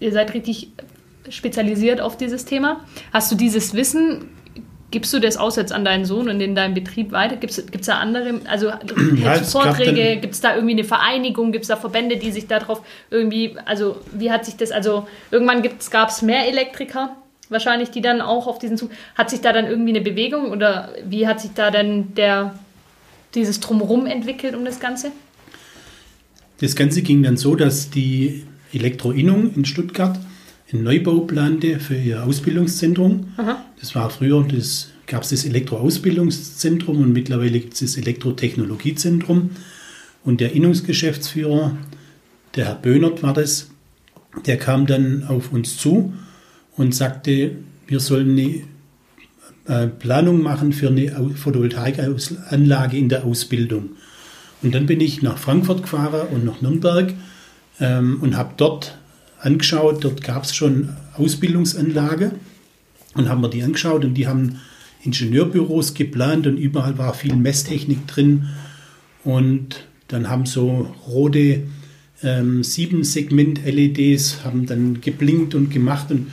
ihr 0.00 0.12
seid 0.12 0.34
richtig 0.34 0.70
spezialisiert 1.28 2.00
auf 2.00 2.16
dieses 2.16 2.44
Thema. 2.44 2.80
Hast 3.12 3.30
du 3.32 3.36
dieses 3.36 3.74
Wissen, 3.74 4.28
gibst 4.90 5.12
du 5.12 5.18
das 5.18 5.36
aus 5.36 5.56
jetzt 5.56 5.72
an 5.72 5.84
deinen 5.84 6.04
Sohn 6.04 6.28
und 6.28 6.40
in 6.40 6.54
deinem 6.54 6.74
Betrieb 6.74 7.12
weiter? 7.12 7.36
Gibt 7.36 7.52
es 7.58 7.86
da 7.86 7.98
andere, 7.98 8.40
also 8.48 8.72
hältst 8.72 9.54
du 9.54 9.58
es 9.58 9.64
gab 9.64 9.76
Vorträge, 9.76 10.20
gibt 10.20 10.34
es 10.34 10.40
da 10.40 10.54
irgendwie 10.54 10.74
eine 10.74 10.84
Vereinigung, 10.84 11.52
gibt 11.52 11.64
es 11.64 11.68
da 11.68 11.76
Verbände, 11.76 12.16
die 12.16 12.30
sich 12.30 12.46
darauf 12.46 12.82
irgendwie, 13.10 13.56
also 13.64 13.96
wie 14.12 14.30
hat 14.30 14.44
sich 14.44 14.56
das, 14.56 14.70
also 14.70 15.06
irgendwann 15.30 15.62
gab 15.90 16.10
es 16.10 16.22
mehr 16.22 16.46
Elektriker, 16.48 17.16
wahrscheinlich, 17.48 17.90
die 17.90 18.00
dann 18.00 18.20
auch 18.20 18.46
auf 18.46 18.58
diesen 18.58 18.76
Zug, 18.76 18.90
hat 19.16 19.30
sich 19.30 19.40
da 19.40 19.52
dann 19.52 19.66
irgendwie 19.66 19.90
eine 19.90 20.00
Bewegung 20.00 20.50
oder 20.50 20.90
wie 21.04 21.26
hat 21.26 21.40
sich 21.40 21.52
da 21.54 21.70
dann 21.70 22.14
der, 22.14 22.54
dieses 23.34 23.60
Drumherum 23.60 24.06
entwickelt 24.06 24.54
um 24.54 24.64
das 24.64 24.80
Ganze? 24.80 25.10
Das 26.58 26.74
Ganze 26.74 27.02
ging 27.02 27.22
dann 27.22 27.36
so, 27.36 27.54
dass 27.54 27.90
die 27.90 28.44
Elektroinnung 28.72 29.54
in 29.54 29.64
Stuttgart 29.64 30.18
einen 30.72 30.82
Neubau 30.82 31.20
plante 31.20 31.78
für 31.78 31.96
ihr 31.96 32.24
Ausbildungszentrum. 32.24 33.28
Das 33.78 33.94
war 33.94 34.10
früher, 34.10 34.44
das 34.44 34.90
gab 35.06 35.22
es 35.22 35.30
das 35.30 35.44
Elektroausbildungszentrum 35.44 37.00
und 37.00 37.12
mittlerweile 37.12 37.60
gibt 37.60 37.74
es 37.74 37.80
das 37.80 37.96
Elektrotechnologiezentrum. 37.96 39.50
Und 40.24 40.40
der 40.40 40.52
Innungsgeschäftsführer, 40.52 41.76
der 42.56 42.64
Herr 42.64 42.74
Böhnert 42.74 43.22
war 43.22 43.32
das, 43.32 43.70
der 44.44 44.58
kam 44.58 44.86
dann 44.86 45.24
auf 45.24 45.52
uns 45.52 45.76
zu 45.76 46.12
und 46.76 46.94
sagte, 46.94 47.52
wir 47.86 48.00
sollen 48.00 48.30
eine 48.32 49.84
äh, 49.84 49.88
Planung 49.88 50.42
machen 50.42 50.72
für 50.72 50.88
eine 50.88 51.34
Photovoltaikanlage 51.34 52.96
in 52.96 53.08
der 53.08 53.24
Ausbildung. 53.24 53.90
Und 54.62 54.74
dann 54.74 54.86
bin 54.86 55.00
ich 55.00 55.22
nach 55.22 55.38
Frankfurt 55.38 55.82
gefahren 55.82 56.28
und 56.32 56.44
nach 56.44 56.60
Nürnberg 56.60 57.12
ähm, 57.80 58.18
und 58.20 58.36
habe 58.36 58.54
dort 58.56 58.98
angeschaut, 59.40 60.02
dort 60.02 60.22
gab 60.22 60.44
es 60.44 60.54
schon 60.54 60.96
Ausbildungsanlage 61.14 62.32
und 63.14 63.28
haben 63.28 63.42
wir 63.42 63.48
die 63.48 63.62
angeschaut 63.62 64.04
und 64.04 64.14
die 64.14 64.26
haben 64.26 64.60
Ingenieurbüros 65.02 65.94
geplant 65.94 66.46
und 66.46 66.56
überall 66.56 66.98
war 66.98 67.14
viel 67.14 67.36
Messtechnik 67.36 68.06
drin. 68.06 68.48
Und 69.24 69.86
dann 70.08 70.28
haben 70.28 70.46
so 70.46 70.94
rote 71.06 71.62
ähm, 72.22 72.64
sieben 72.64 73.04
Segment 73.04 73.64
LEDs 73.64 74.44
haben 74.44 74.66
dann 74.66 75.00
geblinkt 75.00 75.54
und 75.54 75.70
gemacht 75.70 76.10
und 76.10 76.28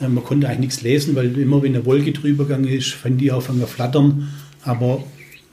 äh, 0.00 0.08
man 0.08 0.24
konnte 0.24 0.48
eigentlich 0.48 0.60
nichts 0.60 0.82
lesen, 0.82 1.16
weil 1.16 1.36
immer 1.38 1.62
wenn 1.62 1.74
eine 1.74 1.84
Wolke 1.86 2.12
drüber 2.12 2.44
gegangen 2.44 2.68
ist, 2.68 2.92
fand 2.92 3.20
die 3.20 3.32
auf 3.32 3.50
einmal 3.50 3.66
flattern, 3.66 4.28
aber 4.62 5.04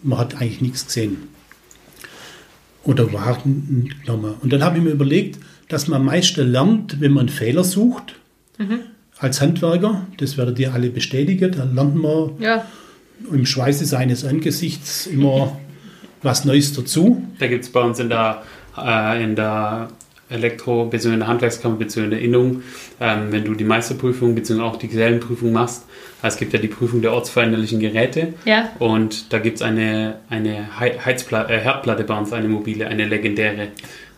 man 0.03 0.19
hat 0.19 0.35
eigentlich 0.35 0.61
nichts 0.61 0.85
gesehen. 0.85 1.17
Oder 2.83 3.13
warten 3.13 3.89
nochmal. 4.07 4.35
Und 4.41 4.51
dann 4.51 4.63
habe 4.63 4.77
ich 4.77 4.83
mir 4.83 4.91
überlegt, 4.91 5.39
dass 5.69 5.87
man 5.87 6.01
am 6.01 6.05
meisten 6.07 6.51
lernt, 6.51 6.99
wenn 6.99 7.11
man 7.11 7.21
einen 7.21 7.29
Fehler 7.29 7.63
sucht. 7.63 8.15
Mhm. 8.57 8.79
Als 9.19 9.39
Handwerker, 9.39 10.07
das 10.17 10.37
werdet 10.37 10.57
ihr 10.57 10.73
alle 10.73 10.89
bestätigen, 10.89 11.51
dann 11.51 11.75
lernt 11.75 11.95
man 11.95 12.31
ja. 12.39 12.65
im 13.31 13.45
Schweiße 13.45 13.85
seines 13.85 14.25
Angesichts 14.25 15.05
immer 15.05 15.59
was 16.23 16.43
Neues 16.43 16.73
dazu. 16.73 17.23
Da 17.39 17.47
gibt 17.47 17.65
es 17.65 17.71
bei 17.71 17.81
uns 17.81 17.99
in 17.99 18.09
der 18.09 18.41
äh, 18.77 19.23
in 19.23 19.35
der 19.35 19.89
Elektro- 20.31 20.85
bzw. 20.85 21.13
in 21.13 21.19
der 21.19 21.27
Handwerkskammer 21.27 21.75
bzw. 21.75 22.15
Innung, 22.17 22.63
ähm, 22.99 23.27
wenn 23.31 23.45
du 23.45 23.53
die 23.53 23.63
Meisterprüfung 23.63 24.35
bzw. 24.35 24.61
auch 24.61 24.77
die 24.77 24.87
Gesellenprüfung 24.87 25.51
machst. 25.51 25.85
Es 26.23 26.37
gibt 26.37 26.53
ja 26.53 26.59
die 26.59 26.67
Prüfung 26.67 27.01
der 27.01 27.13
ortsveränderlichen 27.13 27.79
Geräte. 27.79 28.33
Ja. 28.45 28.69
Und 28.79 29.33
da 29.33 29.39
gibt 29.39 29.57
es 29.57 29.61
eine, 29.61 30.17
eine 30.29 30.79
Heizplatte, 30.79 31.53
äh, 31.53 31.59
Herdplatte 31.59 32.03
bei 32.03 32.17
uns, 32.17 32.31
eine 32.31 32.47
mobile, 32.47 32.87
eine 32.87 33.05
legendäre. 33.05 33.69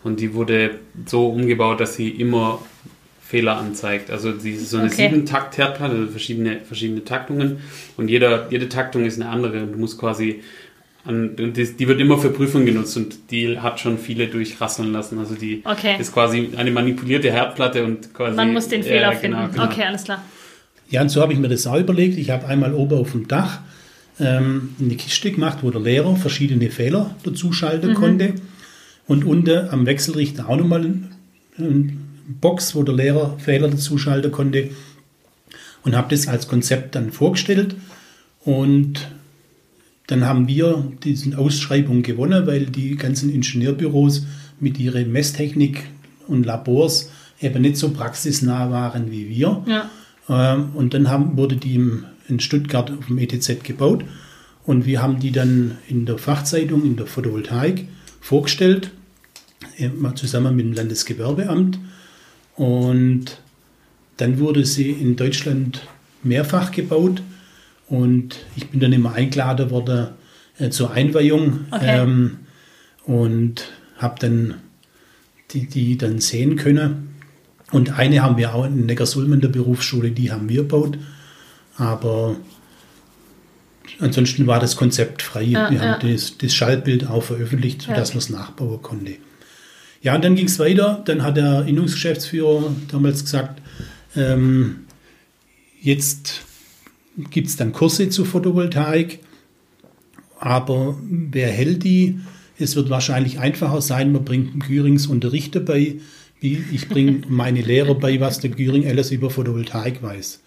Und 0.02 0.20
die 0.20 0.34
wurde 0.34 0.78
so 1.06 1.28
umgebaut, 1.28 1.80
dass 1.80 1.94
sie 1.94 2.10
immer 2.10 2.60
Fehler 3.26 3.56
anzeigt. 3.56 4.10
Also 4.10 4.38
sie 4.38 4.52
ist 4.52 4.70
so 4.70 4.76
eine 4.76 4.88
okay. 4.88 5.08
sieben 5.08 5.24
Takt 5.24 5.56
Herdplatte, 5.56 5.94
also 5.94 6.10
verschiedene, 6.10 6.60
verschiedene 6.60 7.04
Taktungen. 7.04 7.58
Und 7.96 8.08
jeder, 8.08 8.46
jede 8.50 8.68
Taktung 8.68 9.06
ist 9.06 9.20
eine 9.20 9.30
andere. 9.30 9.62
Und 9.62 9.72
du 9.72 9.78
musst 9.78 9.98
quasi 9.98 10.42
und 11.06 11.36
die 11.36 11.88
wird 11.88 12.00
immer 12.00 12.16
für 12.16 12.30
Prüfungen 12.30 12.64
genutzt 12.64 12.96
und 12.96 13.30
die 13.30 13.58
hat 13.58 13.78
schon 13.78 13.98
viele 13.98 14.26
durchrasseln 14.28 14.90
lassen. 14.92 15.18
Also 15.18 15.34
die 15.34 15.62
okay. 15.64 15.96
ist 15.98 16.14
quasi 16.14 16.50
eine 16.56 16.70
manipulierte 16.70 17.30
Herdplatte 17.30 17.84
und 17.84 18.14
quasi. 18.14 18.34
Man 18.34 18.54
muss 18.54 18.68
den 18.68 18.82
Fehler 18.82 19.12
äh, 19.12 19.20
genau, 19.20 19.40
finden. 19.40 19.52
Genau. 19.52 19.64
Okay, 19.64 19.82
alles 19.82 20.04
klar. 20.04 20.22
Ja, 20.88 21.02
und 21.02 21.10
so 21.10 21.20
habe 21.20 21.34
ich 21.34 21.38
mir 21.38 21.48
das 21.48 21.66
auch 21.66 21.78
überlegt. 21.78 22.16
Ich 22.16 22.30
habe 22.30 22.46
einmal 22.46 22.72
oben 22.72 22.98
auf 22.98 23.12
dem 23.12 23.28
Dach 23.28 23.60
ähm, 24.18 24.74
eine 24.80 24.96
Kiste 24.96 25.30
gemacht, 25.30 25.58
wo 25.62 25.70
der 25.70 25.80
Lehrer 25.80 26.16
verschiedene 26.16 26.70
Fehler 26.70 27.14
dazuschalten 27.22 27.90
mhm. 27.90 27.94
konnte. 27.94 28.34
Und 29.06 29.24
unten 29.24 29.68
am 29.68 29.84
Wechselrichter 29.84 30.48
auch 30.48 30.56
nochmal 30.56 30.86
eine 31.58 31.92
Box, 32.40 32.74
wo 32.74 32.82
der 32.82 32.94
Lehrer 32.94 33.38
Fehler 33.38 33.68
dazuschalten 33.68 34.32
konnte. 34.32 34.70
Und 35.82 35.94
habe 35.94 36.08
das 36.14 36.28
als 36.28 36.48
Konzept 36.48 36.94
dann 36.94 37.12
vorgestellt. 37.12 37.74
Und 38.44 39.06
dann 40.06 40.24
haben 40.24 40.48
wir 40.48 40.92
diese 41.02 41.36
Ausschreibung 41.38 42.02
gewonnen, 42.02 42.46
weil 42.46 42.66
die 42.66 42.96
ganzen 42.96 43.30
Ingenieurbüros 43.30 44.26
mit 44.60 44.78
ihrer 44.78 45.04
Messtechnik 45.04 45.84
und 46.26 46.44
Labors 46.44 47.10
eben 47.40 47.62
nicht 47.62 47.76
so 47.76 47.90
praxisnah 47.90 48.70
waren 48.70 49.10
wie 49.10 49.28
wir. 49.28 49.64
Ja. 49.66 49.90
Ähm, 50.28 50.70
und 50.74 50.94
dann 50.94 51.10
haben, 51.10 51.36
wurde 51.36 51.56
die 51.56 51.80
in 52.28 52.40
Stuttgart 52.40 52.90
auf 52.90 53.06
dem 53.06 53.18
ETZ 53.18 53.64
gebaut 53.64 54.04
und 54.64 54.86
wir 54.86 55.02
haben 55.02 55.20
die 55.20 55.30
dann 55.30 55.78
in 55.88 56.06
der 56.06 56.18
Fachzeitung, 56.18 56.84
in 56.84 56.96
der 56.96 57.06
Photovoltaik 57.06 57.86
vorgestellt, 58.20 58.90
zusammen 60.14 60.56
mit 60.56 60.66
dem 60.66 60.72
Landesgewerbeamt. 60.72 61.78
Und 62.56 63.38
dann 64.16 64.38
wurde 64.38 64.64
sie 64.64 64.90
in 64.90 65.16
Deutschland 65.16 65.86
mehrfach 66.22 66.70
gebaut 66.70 67.22
und 67.86 68.36
ich 68.56 68.68
bin 68.70 68.80
dann 68.80 68.92
immer 68.92 69.12
eingeladen 69.12 69.70
worden 69.70 70.08
äh, 70.58 70.70
zur 70.70 70.92
Einweihung 70.92 71.66
okay. 71.70 72.02
ähm, 72.02 72.38
und 73.04 73.70
habe 73.98 74.18
dann 74.18 74.54
die, 75.50 75.66
die 75.66 75.98
dann 75.98 76.18
sehen 76.18 76.56
können. 76.56 77.14
Und 77.70 77.98
eine 77.98 78.22
haben 78.22 78.36
wir 78.36 78.54
auch 78.54 78.64
in 78.64 78.86
Neckarsulm 78.86 79.32
in 79.32 79.40
der 79.40 79.48
Berufsschule, 79.48 80.10
die 80.10 80.30
haben 80.30 80.48
wir 80.48 80.62
gebaut. 80.62 80.98
Aber 81.76 82.36
ansonsten 83.98 84.46
war 84.46 84.60
das 84.60 84.76
Konzept 84.76 85.22
frei. 85.22 85.42
Ja, 85.42 85.70
wir 85.70 85.78
ja. 85.78 85.84
haben 85.84 86.12
das, 86.12 86.38
das, 86.38 86.54
Schaltbild 86.54 87.08
auch 87.08 87.22
veröffentlicht, 87.22 87.82
sodass 87.82 88.10
ja. 88.10 88.14
man 88.14 88.18
es 88.18 88.30
nachbauen 88.30 88.82
konnte. 88.82 89.16
Ja, 90.02 90.14
und 90.14 90.24
dann 90.24 90.36
ging 90.36 90.46
es 90.46 90.58
weiter. 90.58 91.02
Dann 91.04 91.22
hat 91.22 91.36
der 91.36 91.64
Innungsgeschäftsführer 91.66 92.74
damals 92.90 93.24
gesagt, 93.24 93.60
ähm, 94.14 94.84
jetzt 95.80 96.42
gibt 97.16 97.48
es 97.48 97.56
dann 97.56 97.72
Kurse 97.72 98.08
zu 98.08 98.24
Photovoltaik. 98.24 99.20
Aber 100.38 100.98
wer 101.02 101.48
hält 101.48 101.84
die? 101.84 102.20
Es 102.58 102.76
wird 102.76 102.90
wahrscheinlich 102.90 103.38
einfacher 103.38 103.80
sein, 103.80 104.12
man 104.12 104.24
bringt 104.24 104.52
einen 104.52 104.60
Güringsunterricht 104.60 105.54
dabei, 105.54 105.96
wie 106.40 106.62
ich 106.72 106.88
bringe 106.88 107.22
meine 107.28 107.62
Lehrer 107.62 107.94
bei, 107.94 108.20
was 108.20 108.40
der 108.40 108.50
Güring 108.50 108.86
alles 108.86 109.10
über 109.10 109.30
Photovoltaik 109.30 110.02
weiß. 110.02 110.40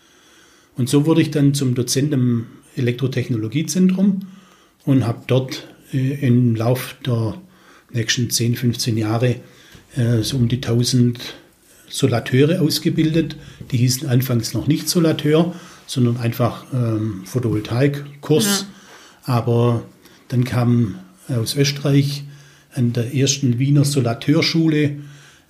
Und 0.77 0.89
so 0.89 1.05
wurde 1.05 1.21
ich 1.21 1.31
dann 1.31 1.53
zum 1.53 1.73
Dozent 1.73 2.13
im 2.13 2.45
Elektrotechnologiezentrum 2.75 4.21
und 4.85 5.05
habe 5.05 5.23
dort 5.27 5.67
äh, 5.91 6.25
im 6.25 6.55
Lauf 6.55 6.95
der 7.05 7.41
nächsten 7.91 8.29
10, 8.29 8.55
15 8.55 8.97
Jahre 8.97 9.35
äh, 9.95 10.21
so 10.21 10.37
um 10.37 10.47
die 10.47 10.57
1000 10.57 11.19
Solateure 11.89 12.61
ausgebildet. 12.61 13.37
Die 13.71 13.77
hießen 13.77 14.07
anfangs 14.07 14.53
noch 14.53 14.67
nicht 14.67 14.87
Solateur, 14.87 15.55
sondern 15.87 16.17
einfach 16.17 16.65
ähm, 16.73 17.23
Photovoltaikkurs. 17.25 18.65
Ja. 19.25 19.33
Aber 19.33 19.83
dann 20.27 20.43
kam 20.43 20.99
aus 21.27 21.55
Österreich 21.55 22.23
an 22.75 22.93
der 22.93 23.15
ersten 23.15 23.57
Wiener 23.57 23.83
Solateurschule 23.83 24.97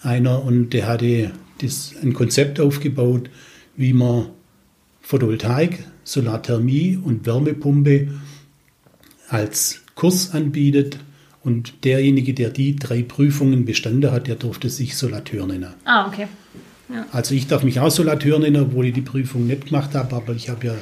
einer 0.02 0.44
und 0.44 0.70
der 0.70 0.88
hatte 0.88 1.32
das, 1.62 1.94
ein 2.02 2.14
Konzept 2.14 2.60
aufgebaut, 2.60 3.30
wie 3.76 3.94
man 3.94 4.28
Photovoltaik, 5.02 5.84
Solarthermie 6.04 6.98
und 7.02 7.26
Wärmepumpe 7.26 8.10
als 9.30 9.82
Kurs 9.96 10.34
anbietet. 10.34 11.00
Und 11.44 11.86
derjenige, 11.86 12.34
der 12.34 12.50
die 12.50 12.76
drei 12.76 13.04
Prüfungen 13.04 13.64
bestanden 13.64 14.12
hat, 14.12 14.28
der 14.28 14.36
durfte 14.36 14.70
sich 14.70 14.98
Solateur 14.98 15.48
nennen. 15.48 15.74
Ah, 15.86 16.06
okay. 16.08 16.28
Ja. 16.90 17.06
Also 17.12 17.36
ich 17.36 17.48
darf 17.48 17.64
mich 17.64 17.80
auch 17.80 17.92
Solateur 17.92 18.40
nennen, 18.40 18.64
obwohl 18.64 18.86
ich 18.86 18.94
die 18.94 19.02
Prüfung 19.02 19.48
nicht 19.48 19.68
gemacht 19.68 19.94
habe, 19.94 20.16
aber 20.16 20.34
ich 20.34 20.50
habe 20.50 20.68
ja 20.68 20.74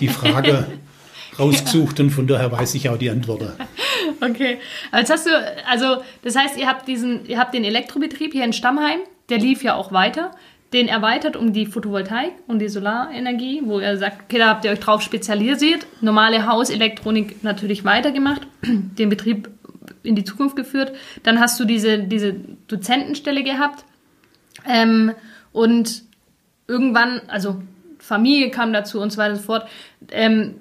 die 0.00 0.08
Frage 0.08 0.66
rausgesucht 1.38 1.98
ja. 1.98 2.04
und 2.04 2.10
von 2.10 2.26
daher 2.26 2.50
weiß 2.50 2.74
ich 2.74 2.88
auch 2.88 2.96
die 2.96 3.10
Antworten. 3.10 3.52
Okay, 4.20 4.58
jetzt 4.92 5.10
hast 5.10 5.26
du, 5.26 5.30
also 5.68 6.02
das 6.22 6.36
heißt, 6.36 6.58
ihr 6.58 6.66
habt 6.66 6.88
diesen, 6.88 7.26
ihr 7.26 7.38
habt 7.38 7.54
den 7.54 7.64
Elektrobetrieb 7.64 8.32
hier 8.32 8.44
in 8.44 8.52
Stammheim, 8.52 9.00
der 9.28 9.38
lief 9.38 9.62
ja 9.62 9.74
auch 9.74 9.92
weiter, 9.92 10.30
den 10.72 10.88
erweitert 10.88 11.36
um 11.36 11.52
die 11.52 11.66
Photovoltaik 11.66 12.32
und 12.46 12.58
die 12.58 12.68
Solarenergie, 12.68 13.62
wo 13.64 13.80
ihr 13.80 13.98
sagt, 13.98 14.22
okay, 14.24 14.38
da 14.38 14.48
habt 14.48 14.64
ihr 14.64 14.70
euch 14.70 14.80
drauf 14.80 15.02
spezialisiert, 15.02 15.86
normale 16.00 16.46
Hauselektronik 16.46 17.44
natürlich 17.44 17.84
weitergemacht, 17.84 18.46
den 18.62 19.08
Betrieb 19.08 19.50
in 20.02 20.16
die 20.16 20.24
Zukunft 20.24 20.56
geführt. 20.56 20.92
Dann 21.22 21.40
hast 21.40 21.60
du 21.60 21.64
diese, 21.64 21.98
diese 21.98 22.34
Dozentenstelle 22.68 23.42
gehabt. 23.42 23.84
Ähm, 24.66 25.12
und 25.52 26.02
irgendwann, 26.66 27.20
also 27.28 27.62
Familie 27.98 28.50
kam 28.50 28.72
dazu 28.72 29.00
und 29.00 29.10
so 29.10 29.18
weiter 29.18 29.32
und 29.32 29.38
so 29.38 29.44
fort. 29.44 29.68
Ähm, 30.10 30.56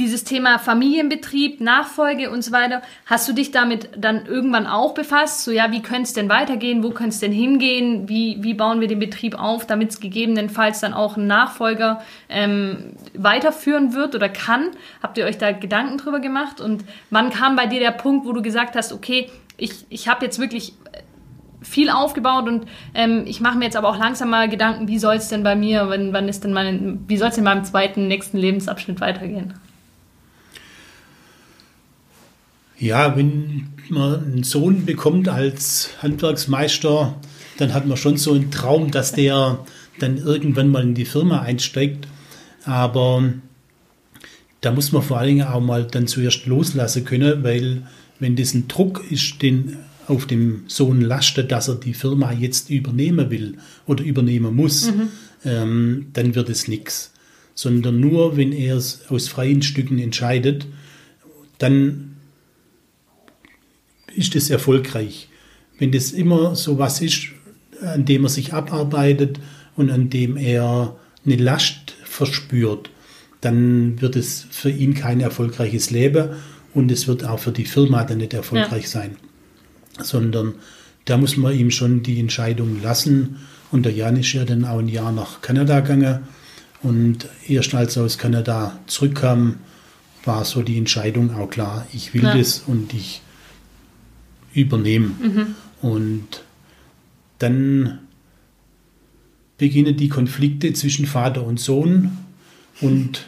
dieses 0.00 0.24
Thema 0.24 0.58
Familienbetrieb, 0.58 1.60
Nachfolge 1.60 2.30
und 2.30 2.42
so 2.42 2.52
weiter, 2.52 2.80
hast 3.04 3.28
du 3.28 3.34
dich 3.34 3.50
damit 3.50 3.90
dann 3.96 4.24
irgendwann 4.24 4.66
auch 4.66 4.94
befasst? 4.94 5.44
So, 5.44 5.52
ja, 5.52 5.70
wie 5.72 5.82
könnte 5.82 6.04
es 6.04 6.12
denn 6.14 6.30
weitergehen? 6.30 6.82
Wo 6.82 6.90
könnte 6.90 7.10
es 7.10 7.20
denn 7.20 7.32
hingehen? 7.32 8.08
Wie, 8.08 8.38
wie 8.40 8.54
bauen 8.54 8.80
wir 8.80 8.88
den 8.88 8.98
Betrieb 8.98 9.38
auf, 9.38 9.66
damit 9.66 9.90
es 9.90 10.00
gegebenenfalls 10.00 10.80
dann 10.80 10.94
auch 10.94 11.18
ein 11.18 11.26
Nachfolger 11.26 12.02
ähm, 12.30 12.94
weiterführen 13.14 13.92
wird 13.92 14.14
oder 14.14 14.30
kann? 14.30 14.70
Habt 15.02 15.18
ihr 15.18 15.26
euch 15.26 15.36
da 15.36 15.52
Gedanken 15.52 15.98
drüber 15.98 16.20
gemacht? 16.20 16.62
Und 16.62 16.82
wann 17.10 17.28
kam 17.28 17.54
bei 17.54 17.66
dir 17.66 17.80
der 17.80 17.92
Punkt, 17.92 18.26
wo 18.26 18.32
du 18.32 18.40
gesagt 18.40 18.76
hast, 18.76 18.94
okay, 18.94 19.30
ich, 19.58 19.84
ich 19.90 20.08
habe 20.08 20.24
jetzt 20.24 20.38
wirklich 20.38 20.72
viel 21.62 21.90
aufgebaut 21.90 22.48
und 22.48 22.66
ähm, 22.94 23.24
ich 23.26 23.40
mache 23.40 23.58
mir 23.58 23.66
jetzt 23.66 23.76
aber 23.76 23.88
auch 23.88 23.98
langsam 23.98 24.30
mal 24.30 24.48
Gedanken, 24.48 24.88
wie 24.88 24.98
soll 24.98 25.16
es 25.16 25.28
denn 25.28 25.42
bei 25.42 25.54
mir, 25.54 25.88
wann, 25.88 26.12
wann 26.12 26.28
ist 26.28 26.44
denn 26.44 26.52
mein, 26.52 27.00
wie 27.06 27.16
soll 27.16 27.28
es 27.28 27.38
in 27.38 27.44
meinem 27.44 27.64
zweiten, 27.64 28.08
nächsten 28.08 28.38
Lebensabschnitt 28.38 29.00
weitergehen? 29.00 29.54
Ja, 32.78 33.14
wenn 33.14 33.68
man 33.90 34.24
einen 34.24 34.42
Sohn 34.42 34.86
bekommt 34.86 35.28
als 35.28 35.90
Handwerksmeister, 36.02 37.14
dann 37.58 37.74
hat 37.74 37.86
man 37.86 37.98
schon 37.98 38.16
so 38.16 38.32
einen 38.32 38.50
Traum, 38.50 38.90
dass 38.90 39.12
der 39.12 39.58
dann 39.98 40.16
irgendwann 40.16 40.70
mal 40.70 40.82
in 40.82 40.94
die 40.94 41.04
Firma 41.04 41.42
einsteigt. 41.42 42.08
Aber 42.64 43.32
da 44.62 44.72
muss 44.72 44.92
man 44.92 45.02
vor 45.02 45.18
allen 45.18 45.28
Dingen 45.28 45.46
auch 45.46 45.60
mal 45.60 45.84
dann 45.84 46.06
zuerst 46.06 46.46
loslassen 46.46 47.04
können, 47.04 47.44
weil 47.44 47.82
wenn 48.18 48.36
das 48.36 48.54
ein 48.54 48.68
Druck 48.68 49.04
ist, 49.10 49.42
den 49.42 49.76
auf 50.10 50.26
dem 50.26 50.64
Sohn 50.66 51.00
lastet, 51.00 51.52
dass 51.52 51.68
er 51.68 51.76
die 51.76 51.94
Firma 51.94 52.32
jetzt 52.32 52.68
übernehmen 52.68 53.30
will 53.30 53.58
oder 53.86 54.04
übernehmen 54.04 54.54
muss, 54.54 54.90
mhm. 54.90 55.08
ähm, 55.44 56.06
dann 56.12 56.34
wird 56.34 56.50
es 56.50 56.68
nichts. 56.68 57.12
Sondern 57.54 58.00
nur, 58.00 58.36
wenn 58.36 58.52
er 58.52 58.76
es 58.76 59.02
aus 59.08 59.28
freien 59.28 59.62
Stücken 59.62 59.98
entscheidet, 59.98 60.66
dann 61.58 62.16
ist 64.14 64.34
das 64.34 64.50
erfolgreich. 64.50 65.28
Wenn 65.78 65.92
das 65.92 66.10
immer 66.10 66.56
so 66.56 66.78
was 66.78 67.00
ist, 67.00 67.28
an 67.80 68.04
dem 68.04 68.24
er 68.24 68.30
sich 68.30 68.52
abarbeitet 68.52 69.38
und 69.76 69.90
an 69.90 70.10
dem 70.10 70.36
er 70.36 70.96
eine 71.24 71.36
Last 71.36 71.94
verspürt, 72.02 72.90
dann 73.40 74.00
wird 74.00 74.16
es 74.16 74.46
für 74.50 74.70
ihn 74.70 74.94
kein 74.94 75.20
erfolgreiches 75.20 75.90
Leben 75.90 76.30
und 76.74 76.90
es 76.90 77.06
wird 77.08 77.24
auch 77.24 77.38
für 77.38 77.52
die 77.52 77.64
Firma 77.64 78.04
dann 78.04 78.18
nicht 78.18 78.34
erfolgreich 78.34 78.84
ja. 78.84 78.88
sein. 78.88 79.16
Sondern 79.98 80.54
da 81.04 81.16
muss 81.16 81.36
man 81.36 81.54
ihm 81.56 81.70
schon 81.70 82.02
die 82.02 82.20
Entscheidung 82.20 82.82
lassen. 82.82 83.36
Und 83.70 83.84
der 83.84 83.92
Jan 83.92 84.16
ist 84.16 84.32
ja 84.32 84.44
dann 84.44 84.64
auch 84.64 84.78
ein 84.78 84.88
Jahr 84.88 85.12
nach 85.12 85.40
Kanada 85.40 85.80
gegangen. 85.80 86.20
Und 86.82 87.28
erst 87.46 87.74
als 87.74 87.96
er 87.96 88.04
aus 88.04 88.18
Kanada 88.18 88.78
zurückkam, 88.86 89.56
war 90.24 90.44
so 90.44 90.62
die 90.62 90.78
Entscheidung 90.78 91.34
auch 91.34 91.48
klar, 91.48 91.86
ich 91.92 92.14
will 92.14 92.24
ja. 92.24 92.36
das 92.36 92.62
und 92.66 92.92
ich 92.94 93.22
übernehme. 94.52 95.08
Mhm. 95.08 95.54
Und 95.82 96.42
dann 97.38 98.00
beginnen 99.58 99.96
die 99.96 100.08
Konflikte 100.08 100.72
zwischen 100.72 101.06
Vater 101.06 101.44
und 101.44 101.60
Sohn 101.60 102.16
und 102.80 103.26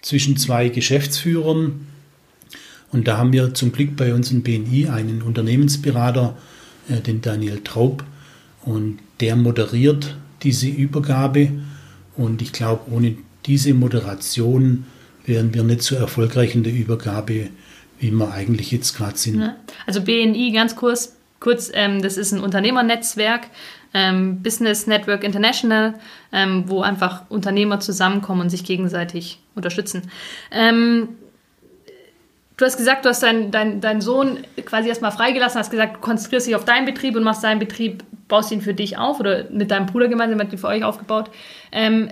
zwischen 0.00 0.36
zwei 0.36 0.68
Geschäftsführern. 0.68 1.86
Und 2.94 3.08
da 3.08 3.18
haben 3.18 3.32
wir 3.32 3.54
zum 3.54 3.72
Glück 3.72 3.96
bei 3.96 4.14
uns 4.14 4.30
in 4.30 4.44
BNI 4.44 4.88
einen 4.88 5.22
Unternehmensberater, 5.22 6.36
äh, 6.88 7.00
den 7.00 7.22
Daniel 7.22 7.60
Traub, 7.64 8.04
und 8.64 9.00
der 9.18 9.34
moderiert 9.34 10.16
diese 10.44 10.68
Übergabe. 10.68 11.50
Und 12.16 12.40
ich 12.40 12.52
glaube, 12.52 12.92
ohne 12.92 13.16
diese 13.46 13.74
Moderation 13.74 14.86
wären 15.26 15.52
wir 15.52 15.64
nicht 15.64 15.82
so 15.82 15.96
erfolgreich 15.96 16.54
in 16.54 16.62
der 16.62 16.72
Übergabe, 16.72 17.48
wie 17.98 18.12
wir 18.12 18.32
eigentlich 18.32 18.70
jetzt 18.70 18.96
gerade 18.96 19.18
sind. 19.18 19.40
Also 19.86 20.02
BNI, 20.02 20.52
ganz 20.52 20.76
kurz, 20.76 21.16
kurz 21.40 21.72
ähm, 21.74 22.00
das 22.00 22.16
ist 22.16 22.30
ein 22.30 22.38
Unternehmernetzwerk, 22.38 23.48
ähm, 23.92 24.40
Business 24.40 24.86
Network 24.86 25.24
International, 25.24 25.94
ähm, 26.32 26.64
wo 26.68 26.82
einfach 26.82 27.28
Unternehmer 27.28 27.80
zusammenkommen 27.80 28.42
und 28.42 28.50
sich 28.50 28.62
gegenseitig 28.62 29.40
unterstützen. 29.56 30.02
Du 32.56 32.64
hast 32.64 32.76
gesagt, 32.76 33.04
du 33.04 33.08
hast 33.08 33.22
deinen 33.22 33.50
dein, 33.50 33.80
dein 33.80 34.00
Sohn 34.00 34.38
quasi 34.64 34.88
erstmal 34.88 35.10
freigelassen, 35.10 35.58
hast 35.58 35.70
gesagt, 35.70 35.96
du 35.96 36.00
konzentrierst 36.00 36.46
dich 36.46 36.54
auf 36.54 36.64
deinen 36.64 36.86
Betrieb 36.86 37.16
und 37.16 37.24
machst 37.24 37.42
deinen 37.42 37.58
Betrieb, 37.58 38.04
baust 38.28 38.52
ihn 38.52 38.60
für 38.60 38.74
dich 38.74 38.96
auf 38.96 39.18
oder 39.18 39.50
mit 39.50 39.70
deinem 39.70 39.86
Bruder 39.86 40.08
gemeinsam, 40.08 40.38
hat 40.40 40.52
ihn 40.52 40.58
für 40.58 40.68
euch 40.68 40.84
aufgebaut. 40.84 41.30
Ähm, 41.72 42.10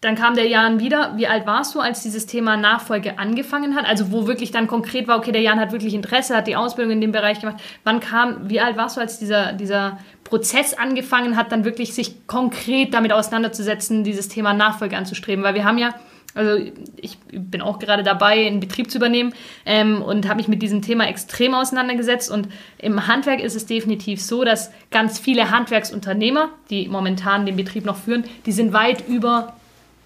dann 0.00 0.14
kam 0.14 0.36
der 0.36 0.46
Jan 0.46 0.78
wieder. 0.78 1.14
Wie 1.16 1.26
alt 1.26 1.44
warst 1.46 1.74
du, 1.74 1.80
als 1.80 2.04
dieses 2.04 2.26
Thema 2.26 2.56
Nachfolge 2.56 3.18
angefangen 3.18 3.74
hat? 3.74 3.84
Also 3.84 4.12
wo 4.12 4.28
wirklich 4.28 4.52
dann 4.52 4.68
konkret 4.68 5.08
war, 5.08 5.18
okay, 5.18 5.32
der 5.32 5.42
Jan 5.42 5.58
hat 5.58 5.72
wirklich 5.72 5.92
Interesse, 5.92 6.36
hat 6.36 6.46
die 6.46 6.54
Ausbildung 6.54 6.92
in 6.92 7.00
dem 7.00 7.10
Bereich 7.10 7.40
gemacht. 7.40 7.60
Wann 7.82 7.98
kam, 7.98 8.48
wie 8.48 8.60
alt 8.60 8.76
warst 8.76 8.96
du, 8.96 9.00
als 9.00 9.18
dieser, 9.18 9.52
dieser 9.52 9.98
Prozess 10.22 10.74
angefangen 10.74 11.36
hat, 11.36 11.50
dann 11.50 11.64
wirklich 11.64 11.94
sich 11.94 12.28
konkret 12.28 12.94
damit 12.94 13.12
auseinanderzusetzen, 13.12 14.04
dieses 14.04 14.28
Thema 14.28 14.54
Nachfolge 14.54 14.96
anzustreben? 14.96 15.42
Weil 15.42 15.54
wir 15.54 15.64
haben 15.64 15.78
ja, 15.78 15.94
also 16.38 16.64
ich 16.96 17.18
bin 17.32 17.60
auch 17.60 17.78
gerade 17.80 18.02
dabei, 18.02 18.46
einen 18.46 18.60
Betrieb 18.60 18.90
zu 18.90 18.98
übernehmen 18.98 19.34
ähm, 19.66 20.02
und 20.02 20.28
habe 20.28 20.36
mich 20.36 20.46
mit 20.46 20.62
diesem 20.62 20.82
Thema 20.82 21.08
extrem 21.08 21.52
auseinandergesetzt. 21.52 22.30
Und 22.30 22.48
im 22.78 23.08
Handwerk 23.08 23.40
ist 23.40 23.56
es 23.56 23.66
definitiv 23.66 24.22
so, 24.22 24.44
dass 24.44 24.70
ganz 24.90 25.18
viele 25.18 25.50
Handwerksunternehmer, 25.50 26.50
die 26.70 26.88
momentan 26.88 27.44
den 27.44 27.56
Betrieb 27.56 27.84
noch 27.84 27.96
führen, 27.96 28.24
die 28.46 28.52
sind 28.52 28.72
weit 28.72 29.08
über 29.08 29.56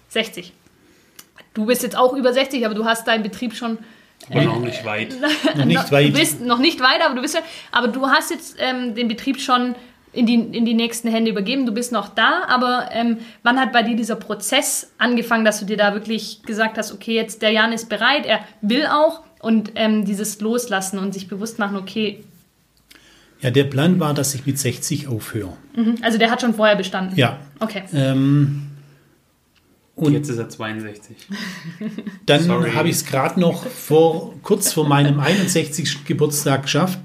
60. 0.09 0.53
Du 1.53 1.67
bist 1.67 1.83
jetzt 1.83 1.95
auch 1.95 2.13
über 2.13 2.33
60, 2.33 2.65
aber 2.65 2.73
du 2.73 2.85
hast 2.85 3.07
deinen 3.07 3.21
Betrieb 3.21 3.53
schon. 3.53 3.77
Äh, 4.29 4.45
noch 4.45 4.59
nicht 4.59 4.83
weit. 4.85 5.15
noch 5.55 5.65
nicht 5.65 5.91
weit. 5.91 6.07
Du 6.09 6.19
bist 6.19 6.41
noch 6.41 6.59
nicht 6.59 6.79
weit, 6.79 7.05
aber 7.05 7.13
du 7.13 7.21
bist 7.21 7.35
ja, 7.35 7.41
aber 7.71 7.89
du 7.89 8.07
hast 8.07 8.31
jetzt 8.31 8.55
ähm, 8.59 8.95
den 8.95 9.07
Betrieb 9.07 9.39
schon 9.39 9.75
in 10.13 10.25
die, 10.25 10.35
in 10.35 10.63
die 10.63 10.75
nächsten 10.75 11.09
Hände 11.09 11.31
übergeben. 11.31 11.65
Du 11.65 11.73
bist 11.73 11.91
noch 11.91 12.09
da, 12.09 12.43
aber 12.47 12.89
ähm, 12.91 13.17
wann 13.41 13.59
hat 13.59 13.73
bei 13.73 13.83
dir 13.83 13.95
dieser 13.95 14.15
Prozess 14.15 14.91
angefangen, 14.97 15.43
dass 15.43 15.59
du 15.59 15.65
dir 15.65 15.77
da 15.77 15.93
wirklich 15.93 16.43
gesagt 16.43 16.77
hast, 16.77 16.93
okay, 16.93 17.15
jetzt 17.15 17.41
der 17.41 17.51
Jan 17.51 17.73
ist 17.73 17.89
bereit, 17.89 18.25
er 18.25 18.39
will 18.61 18.85
auch 18.85 19.21
und 19.39 19.71
ähm, 19.75 20.05
dieses 20.05 20.39
Loslassen 20.39 20.99
und 20.99 21.13
sich 21.13 21.27
bewusst 21.27 21.59
machen, 21.59 21.75
okay. 21.75 22.23
Ja, 23.41 23.51
der 23.51 23.65
Plan 23.65 23.99
war, 23.99 24.13
dass 24.13 24.33
ich 24.35 24.45
mit 24.45 24.57
60 24.57 25.07
aufhöre. 25.09 25.57
Mhm. 25.75 25.95
Also 26.01 26.17
der 26.17 26.31
hat 26.31 26.41
schon 26.41 26.53
vorher 26.53 26.77
bestanden. 26.77 27.17
Ja. 27.17 27.39
Okay. 27.59 27.83
Ähm, 27.93 28.69
und 29.95 30.13
jetzt 30.13 30.29
ist 30.29 30.37
er 30.37 30.49
62. 30.49 31.17
Dann 32.25 32.49
habe 32.49 32.87
ich 32.87 32.95
es 32.95 33.05
gerade 33.05 33.39
noch 33.39 33.65
vor, 33.65 34.33
kurz 34.41 34.73
vor 34.73 34.87
meinem 34.87 35.19
61. 35.19 36.05
Geburtstag 36.05 36.63
geschafft, 36.63 36.99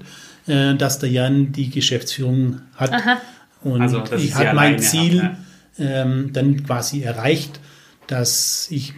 äh, 0.49 0.75
dass 0.75 0.99
der 0.99 1.09
Jan 1.09 1.51
die 1.51 1.69
Geschäftsführung 1.69 2.61
hat. 2.75 2.93
Aha. 2.93 3.21
Und 3.61 3.81
also, 3.81 4.03
ich 4.17 4.35
habe 4.35 4.55
mein 4.55 4.79
Ziel 4.79 5.23
hat, 5.23 5.37
ja. 5.77 6.03
ähm, 6.03 6.33
dann 6.33 6.63
quasi 6.65 7.01
erreicht, 7.01 7.59
dass 8.07 8.67
ich 8.69 8.93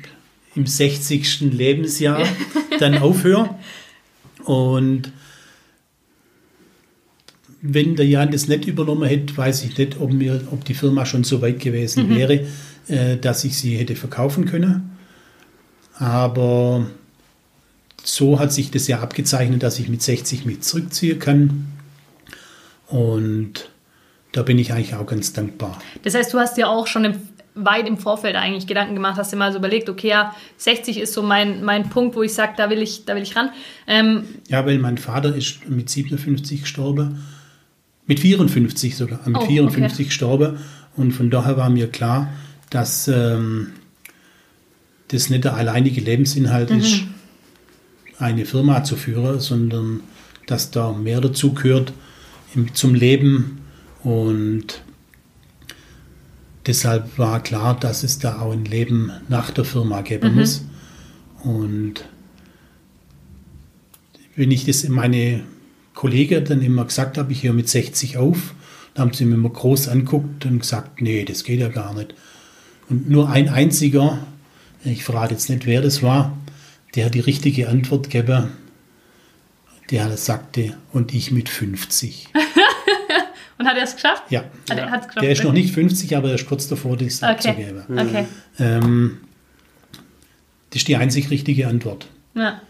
im 0.55 0.65
60. 0.65 1.41
Lebensjahr 1.41 2.23
dann 2.79 2.97
aufhöre. 2.97 3.55
Und 4.43 5.11
wenn 7.61 7.95
der 7.95 8.07
Jan 8.07 8.31
das 8.31 8.47
nicht 8.47 8.65
übernommen 8.65 9.07
hätte, 9.07 9.37
weiß 9.37 9.63
ich 9.65 9.77
nicht, 9.77 9.99
ob, 9.99 10.11
mir, 10.11 10.41
ob 10.51 10.65
die 10.65 10.73
Firma 10.73 11.05
schon 11.05 11.23
so 11.23 11.41
weit 11.41 11.59
gewesen 11.59 12.09
mhm. 12.09 12.15
wäre 12.15 12.45
äh, 12.87 13.17
dass 13.17 13.43
ich 13.43 13.57
sie 13.57 13.77
hätte 13.77 13.95
verkaufen 13.95 14.45
können. 14.45 14.97
Aber 15.97 16.87
so 18.03 18.39
hat 18.39 18.51
sich 18.51 18.71
das 18.71 18.87
ja 18.87 18.99
abgezeichnet, 18.99 19.63
dass 19.63 19.79
ich 19.79 19.89
mit 19.89 20.01
60 20.01 20.45
mit 20.45 20.63
zurückziehen 20.63 21.19
kann. 21.19 21.67
Und 22.87 23.69
da 24.31 24.43
bin 24.43 24.57
ich 24.59 24.73
eigentlich 24.73 24.95
auch 24.95 25.05
ganz 25.05 25.33
dankbar. 25.33 25.79
Das 26.03 26.15
heißt, 26.15 26.33
du 26.33 26.39
hast 26.39 26.57
ja 26.57 26.67
auch 26.67 26.87
schon 26.87 27.05
im, 27.05 27.15
weit 27.55 27.87
im 27.87 27.97
Vorfeld 27.97 28.35
eigentlich 28.35 28.67
Gedanken 28.67 28.95
gemacht, 28.95 29.17
hast 29.17 29.31
dir 29.31 29.37
mal 29.37 29.51
so 29.51 29.59
überlegt, 29.59 29.89
okay, 29.89 30.09
ja, 30.09 30.35
60 30.57 30.99
ist 30.99 31.13
so 31.13 31.21
mein, 31.21 31.63
mein 31.63 31.89
Punkt, 31.89 32.15
wo 32.15 32.23
ich 32.23 32.33
sage, 32.33 32.53
da 32.57 32.69
will 32.69 32.81
ich, 32.81 33.05
da 33.05 33.15
will 33.15 33.23
ich 33.23 33.35
ran. 33.35 33.49
Ähm, 33.87 34.23
ja, 34.47 34.65
weil 34.65 34.77
mein 34.79 34.97
Vater 34.97 35.35
ist 35.35 35.69
mit 35.69 35.89
57 35.89 36.61
gestorben, 36.61 37.23
mit 38.07 38.19
54 38.19 38.95
sogar, 38.95 39.19
mit 39.25 39.37
oh, 39.37 39.45
54 39.45 39.93
okay. 39.93 40.03
gestorben. 40.05 40.57
Und 40.95 41.11
von 41.13 41.29
daher 41.29 41.57
war 41.57 41.69
mir 41.69 41.87
klar, 41.87 42.29
dass 42.69 43.07
ähm, 43.07 43.73
das 45.09 45.29
nicht 45.29 45.43
der 45.43 45.55
alleinige 45.55 46.01
Lebensinhalt 46.01 46.69
mhm. 46.69 46.79
ist, 46.79 47.03
eine 48.21 48.45
Firma 48.45 48.83
zu 48.83 48.95
führen, 48.95 49.39
sondern 49.39 50.01
dass 50.47 50.71
da 50.71 50.91
mehr 50.91 51.21
dazu 51.21 51.53
gehört 51.53 51.93
zum 52.73 52.95
Leben 52.95 53.61
und 54.03 54.81
deshalb 56.65 57.17
war 57.17 57.41
klar, 57.41 57.79
dass 57.79 58.03
es 58.03 58.19
da 58.19 58.41
auch 58.41 58.51
ein 58.51 58.65
Leben 58.65 59.11
nach 59.29 59.51
der 59.51 59.65
Firma 59.65 60.01
geben 60.01 60.33
mhm. 60.33 60.39
muss. 60.39 60.65
Und 61.43 62.05
wenn 64.35 64.51
ich 64.51 64.65
das 64.65 64.83
in 64.83 64.91
meine 64.91 65.43
Kollegen 65.93 66.45
dann 66.45 66.61
immer 66.61 66.85
gesagt 66.85 67.17
habe, 67.17 67.31
ich 67.31 67.43
höre 67.43 67.53
mit 67.53 67.69
60 67.69 68.17
auf, 68.17 68.55
dann 68.93 69.07
haben 69.07 69.13
sie 69.13 69.25
mir 69.25 69.35
immer 69.35 69.49
groß 69.49 69.87
anguckt 69.87 70.45
und 70.45 70.59
gesagt, 70.59 71.01
nee, 71.01 71.23
das 71.23 71.43
geht 71.43 71.59
ja 71.59 71.69
gar 71.69 71.93
nicht. 71.93 72.13
Und 72.89 73.09
nur 73.09 73.29
ein 73.29 73.49
einziger, 73.49 74.19
ich 74.83 75.03
verrate 75.03 75.33
jetzt 75.33 75.49
nicht, 75.49 75.65
wer 75.65 75.81
das 75.81 76.03
war, 76.03 76.37
der 76.95 77.05
hat 77.05 77.13
die 77.13 77.19
richtige 77.19 77.69
Antwort 77.69 78.09
gegeben. 78.09 78.49
Der 79.89 80.15
sagte, 80.15 80.77
und 80.93 81.13
ich 81.13 81.31
mit 81.31 81.49
50. 81.49 82.29
und 83.57 83.67
hat 83.67 83.75
er 83.75 83.83
es 83.83 83.95
geschafft? 83.95 84.23
Ja. 84.29 84.45
Hat 84.69 84.77
er, 84.77 84.85
geschafft, 84.85 85.21
der 85.21 85.31
ist 85.31 85.43
noch 85.43 85.51
nicht 85.51 85.73
50, 85.73 86.15
aber 86.15 86.29
er 86.29 86.35
ist 86.35 86.47
kurz 86.47 86.67
davor, 86.67 86.95
das 86.95 87.21
okay. 87.21 87.31
abzugeben. 87.31 87.83
Okay. 87.89 88.25
Ähm, 88.59 89.17
das 90.69 90.77
ist 90.77 90.87
die 90.87 90.95
einzig 90.95 91.29
richtige 91.29 91.67
Antwort. 91.67 92.07
Ja. 92.33 92.61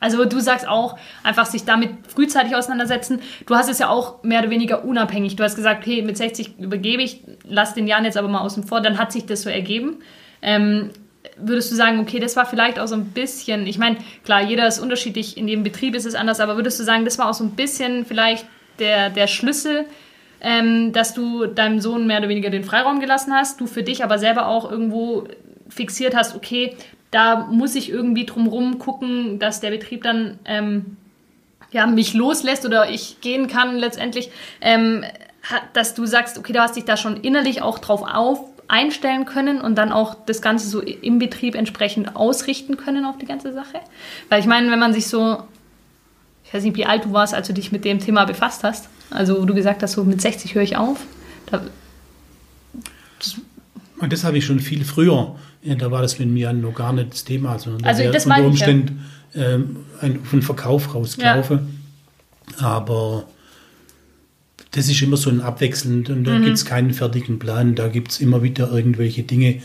Also 0.00 0.24
du 0.24 0.38
sagst 0.38 0.68
auch, 0.68 0.96
einfach 1.24 1.46
sich 1.46 1.64
damit 1.64 1.90
frühzeitig 2.06 2.54
auseinandersetzen. 2.54 3.20
Du 3.46 3.56
hast 3.56 3.68
es 3.68 3.78
ja 3.78 3.88
auch 3.88 4.22
mehr 4.22 4.40
oder 4.40 4.50
weniger 4.50 4.84
unabhängig. 4.84 5.36
Du 5.36 5.42
hast 5.42 5.56
gesagt, 5.56 5.82
okay, 5.82 6.02
mit 6.02 6.16
60 6.16 6.58
übergebe 6.58 7.02
ich, 7.02 7.22
lass 7.44 7.74
den 7.74 7.88
Jan 7.88 8.04
jetzt 8.04 8.16
aber 8.16 8.28
mal 8.28 8.40
außen 8.40 8.64
vor. 8.64 8.80
Dann 8.80 8.98
hat 8.98 9.10
sich 9.10 9.26
das 9.26 9.42
so 9.42 9.50
ergeben. 9.50 9.96
Ähm, 10.40 10.90
würdest 11.36 11.70
du 11.70 11.76
sagen, 11.76 12.00
okay, 12.00 12.18
das 12.18 12.36
war 12.36 12.46
vielleicht 12.46 12.78
auch 12.78 12.86
so 12.86 12.94
ein 12.94 13.06
bisschen, 13.06 13.66
ich 13.66 13.78
meine, 13.78 13.96
klar, 14.24 14.42
jeder 14.42 14.66
ist 14.66 14.78
unterschiedlich, 14.78 15.36
in 15.36 15.48
jedem 15.48 15.64
Betrieb 15.64 15.94
ist 15.94 16.06
es 16.06 16.14
anders, 16.14 16.40
aber 16.40 16.56
würdest 16.56 16.78
du 16.80 16.84
sagen, 16.84 17.04
das 17.04 17.18
war 17.18 17.28
auch 17.28 17.34
so 17.34 17.44
ein 17.44 17.52
bisschen 17.52 18.04
vielleicht 18.04 18.46
der, 18.78 19.10
der 19.10 19.26
Schlüssel, 19.26 19.86
ähm, 20.40 20.92
dass 20.92 21.14
du 21.14 21.46
deinem 21.46 21.80
Sohn 21.80 22.06
mehr 22.06 22.18
oder 22.18 22.28
weniger 22.28 22.50
den 22.50 22.64
Freiraum 22.64 23.00
gelassen 23.00 23.32
hast, 23.34 23.60
du 23.60 23.66
für 23.66 23.82
dich 23.82 24.04
aber 24.04 24.18
selber 24.18 24.46
auch 24.46 24.70
irgendwo 24.70 25.26
fixiert 25.68 26.14
hast, 26.14 26.34
okay, 26.36 26.76
da 27.10 27.46
muss 27.50 27.74
ich 27.74 27.90
irgendwie 27.90 28.26
drumherum 28.26 28.78
gucken, 28.78 29.38
dass 29.38 29.60
der 29.60 29.70
Betrieb 29.70 30.02
dann 30.02 30.38
ähm, 30.44 30.96
ja, 31.70 31.86
mich 31.86 32.14
loslässt 32.14 32.64
oder 32.64 32.90
ich 32.90 33.20
gehen 33.20 33.48
kann 33.48 33.76
letztendlich, 33.76 34.30
ähm, 34.60 35.04
dass 35.72 35.94
du 35.94 36.06
sagst, 36.06 36.38
okay, 36.38 36.52
du 36.52 36.60
hast 36.60 36.76
dich 36.76 36.84
da 36.84 36.96
schon 36.96 37.18
innerlich 37.18 37.62
auch 37.62 37.78
drauf 37.78 38.02
auf 38.02 38.40
einstellen 38.68 39.24
können 39.24 39.60
und 39.60 39.76
dann 39.76 39.92
auch 39.92 40.14
das 40.26 40.42
Ganze 40.42 40.68
so 40.68 40.80
im 40.80 41.18
Betrieb 41.18 41.54
entsprechend 41.54 42.14
ausrichten 42.14 42.76
können 42.76 43.04
auf 43.04 43.16
die 43.18 43.26
ganze 43.26 43.52
Sache. 43.52 43.80
Weil 44.28 44.40
ich 44.40 44.46
meine, 44.46 44.70
wenn 44.70 44.78
man 44.78 44.92
sich 44.92 45.06
so, 45.06 45.42
ich 46.44 46.52
weiß 46.52 46.62
nicht, 46.62 46.76
wie 46.76 46.84
alt 46.84 47.06
du 47.06 47.12
warst, 47.12 47.34
als 47.34 47.46
du 47.46 47.54
dich 47.54 47.72
mit 47.72 47.84
dem 47.84 47.98
Thema 47.98 48.26
befasst 48.26 48.62
hast. 48.64 48.88
Also, 49.10 49.40
wo 49.40 49.46
du 49.46 49.54
gesagt 49.54 49.82
hast, 49.82 49.92
so 49.92 50.04
mit 50.04 50.20
60 50.20 50.54
höre 50.54 50.62
ich 50.62 50.76
auf. 50.76 50.98
Da, 51.46 51.62
das, 53.18 53.36
das 54.08 54.24
habe 54.24 54.36
ich 54.36 54.44
schon 54.44 54.60
viel 54.60 54.84
früher. 54.84 55.34
Ja, 55.62 55.74
da 55.74 55.90
war 55.90 56.02
das 56.02 56.18
mit 56.18 56.28
mir 56.28 56.52
noch 56.52 56.74
gar 56.74 56.92
nicht 56.92 57.12
das 57.12 57.24
Thema, 57.24 57.58
sondern 57.58 57.84
also, 57.84 58.04
da 58.04 58.10
das 58.10 58.26
unter 58.26 58.36
ich, 58.36 58.42
ja. 58.42 58.48
Umständen 58.48 59.04
ähm, 59.34 59.76
einen 60.00 60.42
Verkauf 60.42 60.94
rauslaufe. 60.94 61.66
Aber 62.58 63.24
das 64.72 64.88
ist 64.88 65.00
immer 65.00 65.16
so 65.16 65.30
ein 65.30 65.40
abwechselnd 65.40 66.10
und 66.10 66.24
da 66.24 66.38
gibt 66.38 66.56
es 66.56 66.64
keinen 66.64 66.92
fertigen 66.92 67.38
Plan. 67.38 67.74
Da 67.74 67.88
gibt 67.88 68.10
es 68.10 68.20
immer 68.20 68.42
wieder 68.42 68.70
irgendwelche 68.70 69.22
Dinge. 69.22 69.62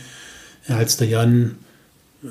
Als 0.68 0.96
der 0.96 1.08
Jan 1.08 1.56
äh, 2.24 2.28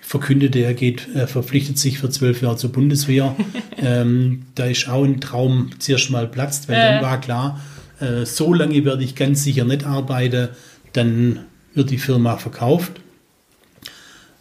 verkündete, 0.00 0.60
er 0.60 0.74
geht, 0.74 1.08
er 1.14 1.26
verpflichtet 1.26 1.78
sich 1.78 1.98
für 1.98 2.08
zwölf 2.10 2.42
Jahre 2.42 2.56
zur 2.56 2.70
Bundeswehr, 2.70 3.34
ähm, 3.76 4.42
da 4.54 4.66
ist 4.66 4.88
auch 4.88 5.04
ein 5.04 5.20
Traum 5.20 5.70
zuerst 5.78 6.10
mal 6.10 6.28
platzt, 6.28 6.68
weil 6.68 6.76
Äh. 6.76 6.80
dann 6.80 7.02
war 7.02 7.20
klar, 7.20 7.60
äh, 7.98 8.24
so 8.24 8.54
lange 8.54 8.84
werde 8.84 9.02
ich 9.02 9.16
ganz 9.16 9.42
sicher 9.42 9.64
nicht 9.64 9.84
arbeiten, 9.84 10.50
dann 10.92 11.40
wird 11.74 11.90
die 11.90 11.98
Firma 11.98 12.36
verkauft. 12.36 13.00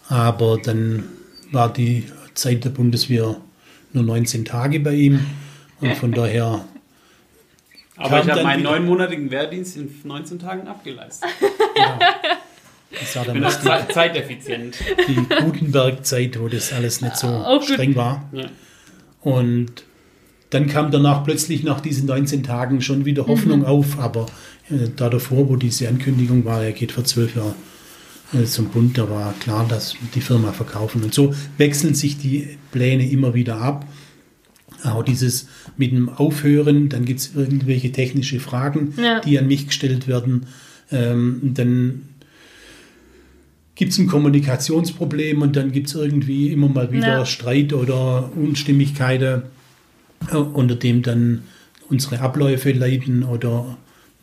Aber 0.07 0.59
dann 0.63 1.03
war 1.51 1.73
die 1.73 2.03
Zeit 2.35 2.63
der 2.63 2.69
Bundeswehr 2.69 3.37
nur 3.91 4.03
19 4.03 4.45
Tage 4.45 4.79
bei 4.79 4.93
ihm 4.93 5.19
und 5.81 5.93
von 5.97 6.11
daher 6.11 6.63
Aber 7.97 8.07
ich 8.19 8.23
habe 8.23 8.31
dann 8.31 8.43
meinen 8.43 8.63
neunmonatigen 8.63 9.31
Wehrdienst 9.31 9.77
in 9.77 9.89
19 10.03 10.39
Tagen 10.39 10.67
abgeleistet. 10.67 11.29
das 12.99 13.15
war 13.15 13.27
Ich 13.27 13.33
bin 13.33 13.43
ze- 13.49 13.87
zeiteffizient. 13.93 14.77
die 15.07 15.15
Gutenberg-Zeit, 15.43 16.39
wo 16.39 16.47
das 16.47 16.73
alles 16.73 17.01
nicht 17.01 17.15
so 17.17 17.27
Auch 17.27 17.59
gut. 17.59 17.69
streng 17.69 17.95
war. 17.95 18.27
Ja. 18.31 18.45
Und 19.21 19.83
dann 20.51 20.67
kam 20.67 20.91
danach 20.91 21.23
plötzlich 21.23 21.63
nach 21.63 21.81
diesen 21.81 22.05
19 22.07 22.43
Tagen 22.43 22.81
schon 22.81 23.05
wieder 23.05 23.27
Hoffnung 23.27 23.65
auf, 23.65 23.97
aber 23.99 24.27
äh, 24.69 24.89
da 24.95 25.09
davor, 25.09 25.49
wo 25.49 25.55
diese 25.55 25.87
Ankündigung 25.87 26.45
war, 26.45 26.63
er 26.63 26.71
geht 26.71 26.91
für 26.91 27.03
zwölf 27.03 27.35
Jahre 27.35 27.55
äh, 28.33 28.43
zum 28.45 28.67
Bund, 28.69 28.97
da 28.97 29.09
war 29.09 29.33
klar, 29.39 29.65
dass 29.67 29.95
die 30.13 30.21
Firma 30.21 30.51
verkaufen. 30.53 31.03
Und 31.03 31.13
so 31.13 31.33
wechseln 31.57 31.95
sich 31.95 32.17
die 32.17 32.57
Pläne 32.71 33.09
immer 33.09 33.33
wieder 33.33 33.57
ab. 33.59 33.85
Auch 34.83 35.03
dieses 35.03 35.47
mit 35.77 35.91
dem 35.91 36.09
Aufhören, 36.09 36.89
dann 36.89 37.05
gibt 37.05 37.19
es 37.21 37.35
irgendwelche 37.35 37.91
technische 37.91 38.39
Fragen, 38.39 38.93
Ja. 39.01 39.19
die 39.21 39.39
an 39.39 39.47
mich 39.47 39.67
gestellt 39.67 40.07
werden. 40.07 40.45
Ähm, 40.91 41.39
dann 41.55 42.01
gibt 43.75 43.91
es 43.91 43.97
ein 43.97 44.07
Kommunikationsproblem 44.07 45.41
und 45.41 45.55
dann 45.55 45.71
gibt 45.71 45.87
es 45.87 45.95
irgendwie 45.95 46.51
immer 46.51 46.67
mal 46.69 46.91
wieder 46.91 47.07
Ja. 47.19 47.25
Streit 47.25 47.73
oder 47.73 48.31
Unstimmigkeiten, 48.35 49.43
äh, 50.31 50.35
unter 50.37 50.75
dem 50.75 51.01
dann 51.01 51.41
unsere 51.89 52.19
Abläufe 52.19 52.71
leiden 52.71 53.23
oder 53.23 53.77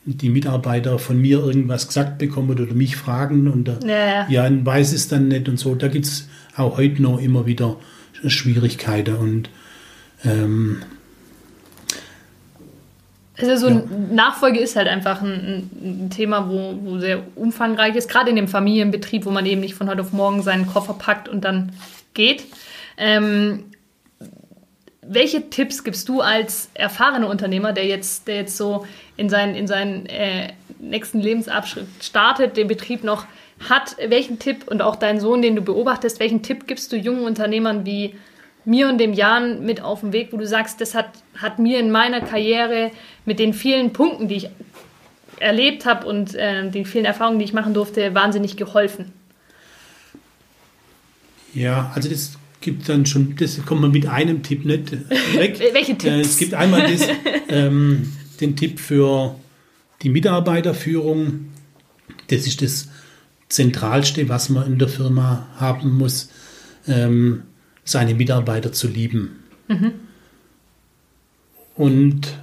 die 0.05 0.31
Mitarbeiter 0.31 0.99
von 0.99 1.21
mir 1.21 1.39
irgendwas 1.39 1.87
gesagt 1.87 2.19
bekommen 2.19 2.51
oder 2.51 2.75
mich 2.75 2.97
fragen 2.97 3.47
und 3.49 3.69
der 3.69 3.79
Ja, 3.85 3.89
ja. 3.89 4.29
Jan 4.45 4.67
weiß 4.67 4.93
es 4.93 5.07
dann 5.09 5.29
nicht 5.29 5.49
und 5.49 5.59
so. 5.59 5.75
Da 5.77 5.89
gibt 5.89 6.07
es 6.07 6.29
auch 6.57 6.77
heute 6.77 7.01
noch 7.03 7.19
immer 7.21 7.47
wieder 7.47 7.77
Schwierigkeiten 8.27 9.15
und 9.17 9.49
ähm, 10.25 10.83
Also 13.41 13.57
so 13.57 13.67
ein 13.67 14.15
Nachfolge 14.15 14.61
ist 14.61 14.77
halt 14.77 14.89
einfach 14.89 15.23
ein, 15.23 15.31
ein, 15.33 16.05
ein 16.05 16.11
Thema, 16.11 16.49
wo, 16.49 16.79
wo 16.83 16.99
sehr 16.99 17.23
umfangreich 17.35 17.97
ist, 17.97 18.09
gerade 18.09 18.31
in 18.31 18.37
dem 18.37 18.49
Familienbetrieb, 18.49 19.25
wo 19.25 19.31
man 19.31 19.47
eben 19.47 19.61
nicht 19.61 19.75
von 19.75 19.89
heute 19.89 20.03
auf 20.03 20.13
morgen 20.13 20.43
seinen 20.43 20.67
Koffer 20.67 20.95
packt 20.95 21.29
und 21.29 21.43
dann 21.45 21.73
geht. 22.15 22.45
Ähm, 22.97 23.65
welche 25.05 25.51
Tipps 25.51 25.83
gibst 25.83 26.09
du 26.09 26.21
als 26.21 26.71
erfahrener 26.75 27.29
Unternehmer, 27.29 27.73
der 27.73 27.87
jetzt, 27.87 28.29
der 28.29 28.37
jetzt 28.37 28.57
so 28.57 28.87
in 29.17 29.29
seinen, 29.29 29.55
in 29.55 29.67
seinen 29.67 30.07
äh, 30.07 30.53
nächsten 30.79 31.21
Lebensabschnitt 31.21 31.87
startet, 32.01 32.57
den 32.57 32.69
Betrieb 32.69 33.03
noch 33.03 33.27
hat? 33.69 33.97
Welchen 34.07 34.39
Tipp 34.39 34.69
und 34.69 34.83
auch 34.83 34.97
deinen 34.97 35.21
Sohn, 35.21 35.43
den 35.43 35.57
du 35.57 35.63
beobachtest, 35.63 36.21
welchen 36.21 36.43
Tipp 36.43 36.69
gibst 36.69 36.93
du 36.93 36.97
jungen 36.97 37.25
Unternehmern 37.25 37.85
wie 37.85 38.15
mir 38.65 38.89
und 38.89 38.99
dem 38.99 39.13
Jan 39.13 39.65
mit 39.65 39.81
auf 39.81 40.01
den 40.01 40.13
Weg, 40.13 40.29
wo 40.33 40.37
du 40.37 40.47
sagst, 40.47 40.81
das 40.81 40.95
hat, 40.95 41.11
hat 41.37 41.59
mir 41.59 41.81
in 41.81 41.91
meiner 41.91 42.21
Karriere 42.21 42.91
mit 43.25 43.39
den 43.39 43.55
vielen 43.55 43.93
Punkten, 43.93 44.29
die 44.29 44.37
ich 44.37 44.49
erlebt 45.41 45.87
habe 45.87 46.07
und 46.07 46.35
äh, 46.35 46.71
den 46.71 46.87
vielen 46.87 47.05
Erfahrungen, 47.05 47.39
die 47.39 47.45
ich 47.45 47.53
machen 47.53 47.75
durfte, 47.75 48.15
wahnsinnig 48.15 48.57
geholfen. 48.57 49.13
ja, 51.55 51.91
also 51.95 52.09
das 52.09 52.39
gibt 52.61 52.89
dann 52.89 53.05
schon, 53.07 53.37
das 53.37 53.65
kommt 53.67 53.83
man 53.83 53.91
mit 53.91 54.07
einem 54.07 54.43
Tipp 54.43 54.65
nicht 54.65 54.93
weg. 54.93 55.59
Welche 55.73 55.99
Tipps? 55.99 56.05
Äh, 56.05 56.21
es 56.21 56.39
gibt 56.39 56.55
einmal 56.55 56.91
das, 56.91 57.07
ähm, 57.49 58.13
den 58.41 58.57
Tipp 58.57 58.81
für 58.81 59.35
die 60.03 60.09
Mitarbeiterführung. 60.09 61.51
Das 62.29 62.47
ist 62.47 62.63
das 62.63 62.89
Zentralste, 63.49 64.29
was 64.29 64.49
man 64.49 64.67
in 64.67 64.79
der 64.79 64.89
Firma 64.89 65.49
haben 65.57 65.99
muss, 65.99 66.31
ähm, 66.89 67.43
seine 67.85 68.15
Mitarbeiter 68.15 68.73
zu 68.73 68.89
lieben. 68.89 69.41
Und 71.75 72.39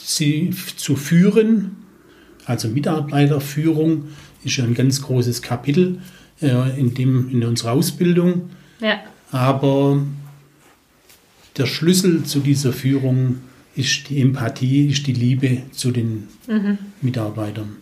sie 0.00 0.50
zu 0.76 0.96
führen, 0.96 1.76
also 2.46 2.68
Mitarbeiterführung, 2.68 4.08
ist 4.44 4.56
ja 4.56 4.64
ein 4.64 4.74
ganz 4.74 5.02
großes 5.02 5.42
Kapitel 5.42 6.00
äh, 6.40 6.78
in, 6.78 6.94
dem, 6.94 7.28
in 7.30 7.44
unserer 7.44 7.72
Ausbildung. 7.72 8.50
Ja, 8.80 9.00
Aber 9.30 10.04
der 11.56 11.66
Schlüssel 11.66 12.24
zu 12.24 12.40
dieser 12.40 12.72
Führung 12.72 13.36
ist 13.76 14.08
die 14.08 14.20
Empathie, 14.20 14.88
ist 14.88 15.06
die 15.06 15.12
Liebe 15.12 15.62
zu 15.70 15.92
den 15.92 16.28
Mitarbeitern. 17.00 17.76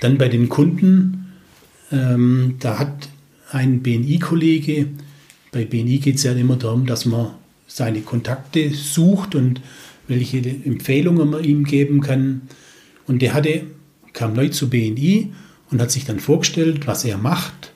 Dann 0.00 0.18
bei 0.18 0.28
den 0.28 0.48
Kunden, 0.48 1.32
ähm, 1.90 2.56
da 2.60 2.78
hat 2.78 3.08
ein 3.50 3.82
BNI-Kollege, 3.82 4.88
bei 5.52 5.64
BNI 5.64 5.98
geht 5.98 6.16
es 6.16 6.24
ja 6.24 6.32
immer 6.32 6.56
darum, 6.56 6.86
dass 6.86 7.06
man 7.06 7.30
seine 7.66 8.00
Kontakte 8.00 8.70
sucht 8.70 9.34
und 9.34 9.60
welche 10.08 10.38
Empfehlungen 10.38 11.30
man 11.30 11.44
ihm 11.44 11.64
geben 11.64 12.00
kann. 12.00 12.42
Und 13.06 13.22
der 13.22 13.34
hatte, 13.34 13.62
kam 14.12 14.34
neu 14.34 14.48
zu 14.48 14.68
BNI 14.68 15.32
und 15.70 15.80
hat 15.80 15.90
sich 15.90 16.04
dann 16.04 16.20
vorgestellt, 16.20 16.86
was 16.86 17.04
er 17.04 17.18
macht. 17.18 17.72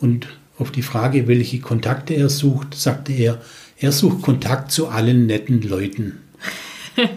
Und 0.00 0.28
auf 0.58 0.70
die 0.70 0.82
Frage, 0.82 1.26
welche 1.26 1.60
Kontakte 1.60 2.14
er 2.14 2.28
sucht, 2.28 2.74
sagte 2.74 3.12
er, 3.12 3.40
er 3.78 3.92
sucht 3.92 4.22
Kontakt 4.22 4.70
zu 4.70 4.88
allen 4.88 5.26
netten 5.26 5.62
Leuten. 5.62 6.20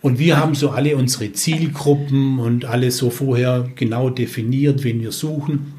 Und 0.00 0.20
wir 0.20 0.36
haben 0.36 0.54
so 0.54 0.70
alle 0.70 0.96
unsere 0.96 1.32
Zielgruppen 1.32 2.38
und 2.38 2.64
alles 2.64 2.98
so 2.98 3.10
vorher 3.10 3.68
genau 3.74 4.10
definiert, 4.10 4.84
wen 4.84 5.00
wir 5.00 5.10
suchen. 5.10 5.74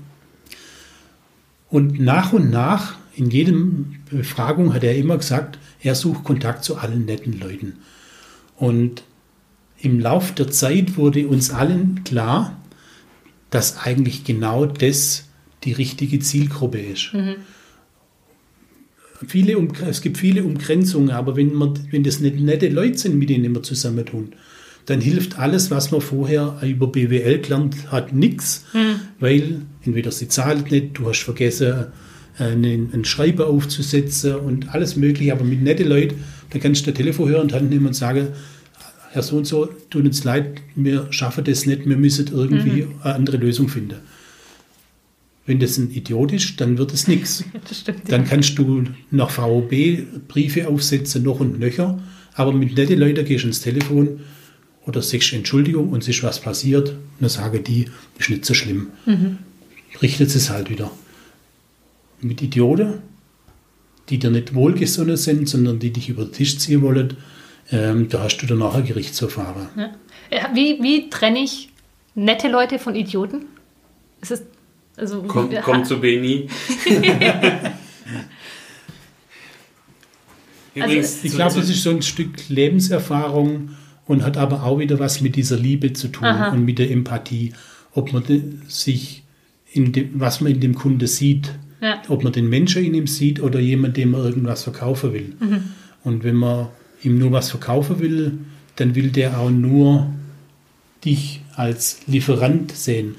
Und 1.69 1.99
nach 1.99 2.33
und 2.33 2.49
nach, 2.49 2.95
in 3.15 3.29
jedem 3.29 3.97
Befragung 4.09 4.73
hat 4.73 4.83
er 4.83 4.95
immer 4.95 5.17
gesagt, 5.17 5.59
er 5.81 5.95
sucht 5.95 6.23
Kontakt 6.23 6.63
zu 6.63 6.77
allen 6.77 7.05
netten 7.05 7.39
Leuten. 7.39 7.77
Und 8.57 9.03
im 9.79 9.99
Lauf 9.99 10.33
der 10.33 10.49
Zeit 10.49 10.97
wurde 10.97 11.27
uns 11.27 11.51
allen 11.51 12.03
klar, 12.03 12.59
dass 13.49 13.77
eigentlich 13.77 14.23
genau 14.23 14.65
das 14.65 15.25
die 15.63 15.73
richtige 15.73 16.19
Zielgruppe 16.19 16.79
ist. 16.79 17.13
Viele 19.27 19.57
um, 19.57 19.69
es 19.87 20.01
gibt 20.01 20.17
viele 20.17 20.43
Umgrenzungen, 20.43 21.11
aber 21.11 21.35
wenn, 21.35 21.53
man, 21.53 21.77
wenn 21.91 22.03
das 22.03 22.19
nicht 22.19 22.39
nette 22.39 22.69
Leute 22.69 22.97
sind, 22.97 23.19
mit 23.19 23.29
denen 23.29 23.53
wir 23.53 23.63
zusammentun, 23.63 24.33
dann 24.85 25.01
hilft 25.01 25.37
alles, 25.37 25.69
was 25.71 25.91
man 25.91 26.01
vorher 26.01 26.57
über 26.63 26.87
BWL 26.87 27.39
gelernt 27.39 27.91
hat, 27.91 28.13
nichts, 28.13 28.65
weil 29.19 29.61
entweder 29.85 30.11
sie 30.11 30.27
zahlt 30.27 30.71
nicht, 30.71 30.97
du 30.97 31.07
hast 31.09 31.23
vergessen, 31.23 31.87
einen, 32.37 32.93
einen 32.93 33.05
Schreiber 33.05 33.47
aufzusetzen 33.47 34.35
und 34.35 34.73
alles 34.73 34.95
mögliche, 34.95 35.33
aber 35.33 35.43
mit 35.43 35.61
nette 35.61 35.83
Leuten, 35.83 36.23
da 36.51 36.59
kannst 36.59 36.81
du 36.81 36.85
der 36.85 36.93
Telefon 36.93 37.29
hören 37.29 37.41
und 37.41 37.53
Hand 37.53 37.69
nehmen 37.69 37.87
und 37.87 37.95
sagen, 37.95 38.29
Herr 39.11 39.23
so 39.23 39.37
und 39.37 39.45
so, 39.45 39.65
tut 39.89 40.05
uns 40.05 40.23
leid, 40.23 40.61
wir 40.75 41.07
schaffen 41.11 41.43
das 41.43 41.65
nicht, 41.65 41.87
wir 41.87 41.97
müssen 41.97 42.27
irgendwie 42.27 42.87
eine 43.03 43.15
andere 43.15 43.37
Lösung 43.37 43.67
finden. 43.67 43.95
Wenn 45.45 45.59
das 45.59 45.77
ein 45.77 45.89
Idiot 45.89 46.31
ist, 46.31 46.61
dann 46.61 46.77
wird 46.77 46.93
es 46.93 47.07
nichts. 47.07 47.43
das. 47.67 47.83
Dann 48.07 48.25
kannst 48.25 48.57
du 48.59 48.83
nach 49.09 49.31
VOB 49.31 49.73
Briefe 50.27 50.67
aufsetzen, 50.67 51.23
noch 51.23 51.39
und 51.39 51.59
nöcher, 51.59 51.99
aber 52.35 52.53
mit 52.53 52.77
netten 52.77 52.99
Leuten 52.99 53.25
gehst 53.25 53.43
du 53.43 53.47
ins 53.47 53.61
Telefon 53.61 54.19
oder 54.89 55.01
sagst 55.01 55.31
Entschuldigung 55.33 55.89
und 55.89 56.07
ist 56.07 56.23
was 56.23 56.39
passiert, 56.41 56.89
und 56.89 56.99
dann 57.21 57.29
sagen 57.29 57.63
die, 57.63 57.85
ist 58.17 58.29
nicht 58.29 58.43
so 58.45 58.53
schlimm. 58.53 58.87
Richtet 60.01 60.35
es 60.35 60.49
halt 60.49 60.69
wieder. 60.69 60.91
Mit 62.21 62.41
Idioten, 62.41 62.95
die 64.09 64.17
dir 64.19 64.29
nicht 64.31 64.53
wohlgesonnen 64.53 65.15
sind, 65.17 65.47
sondern 65.47 65.79
die 65.79 65.91
dich 65.91 66.09
über 66.09 66.25
den 66.25 66.33
Tisch 66.33 66.57
ziehen 66.57 66.81
wollen, 66.81 67.15
ähm, 67.71 68.09
da 68.09 68.23
hast 68.23 68.37
du 68.39 68.47
dann 68.47 68.57
nachher 68.59 68.81
Gerichtsverfahren. 68.81 69.67
Ja. 70.31 70.49
Wie, 70.53 70.81
wie 70.81 71.09
trenne 71.09 71.39
ich 71.43 71.69
nette 72.15 72.49
Leute 72.49 72.79
von 72.79 72.95
Idioten? 72.95 73.45
Ist 74.21 74.31
es, 74.31 74.41
also, 74.97 75.23
Komm, 75.27 75.51
wie- 75.51 75.59
komm 75.63 75.85
zu 75.85 75.99
BNI. 75.99 76.49
Übrigens, 80.75 81.15
also 81.15 81.27
ich 81.27 81.33
glaube, 81.33 81.55
das 81.55 81.69
ist 81.69 81.83
so 81.83 81.89
ein 81.89 82.01
Stück 82.01 82.49
Lebenserfahrung 82.49 83.69
und 84.09 84.23
hat 84.23 84.37
aber 84.37 84.63
auch 84.63 84.79
wieder 84.79 84.97
was 84.97 85.21
mit 85.21 85.35
dieser 85.35 85.55
Liebe 85.55 85.93
zu 85.93 86.07
tun 86.07 86.25
Aha. 86.25 86.49
und 86.49 86.65
mit 86.65 86.79
der 86.79 86.89
Empathie. 86.89 87.53
Ob 87.93 88.11
man 88.11 88.23
sich 88.67 89.21
in 89.71 89.91
dem, 89.91 90.09
was 90.15 90.41
man 90.41 90.51
in 90.51 90.61
dem 90.61 90.73
Kunde 90.73 91.05
sieht, 91.05 91.53
ja. 91.79 92.01
ob 92.07 92.23
man 92.23 92.33
den 92.33 92.49
Menschen 92.49 92.83
in 92.83 92.95
ihm 92.95 93.05
sieht 93.05 93.39
oder 93.39 93.59
jemand, 93.59 93.97
dem 93.97 94.09
man 94.09 94.25
irgendwas 94.25 94.63
verkaufen 94.63 95.13
will. 95.13 95.35
Mhm. 95.39 95.63
Und 96.03 96.23
wenn 96.23 96.37
man 96.37 96.69
ihm 97.03 97.19
nur 97.19 97.31
was 97.31 97.51
verkaufen 97.51 97.99
will, 97.99 98.39
dann 98.77 98.95
will 98.95 99.09
der 99.09 99.39
auch 99.39 99.51
nur 99.51 100.11
dich 101.05 101.41
als 101.55 101.99
Lieferant 102.07 102.71
sehen. 102.71 103.13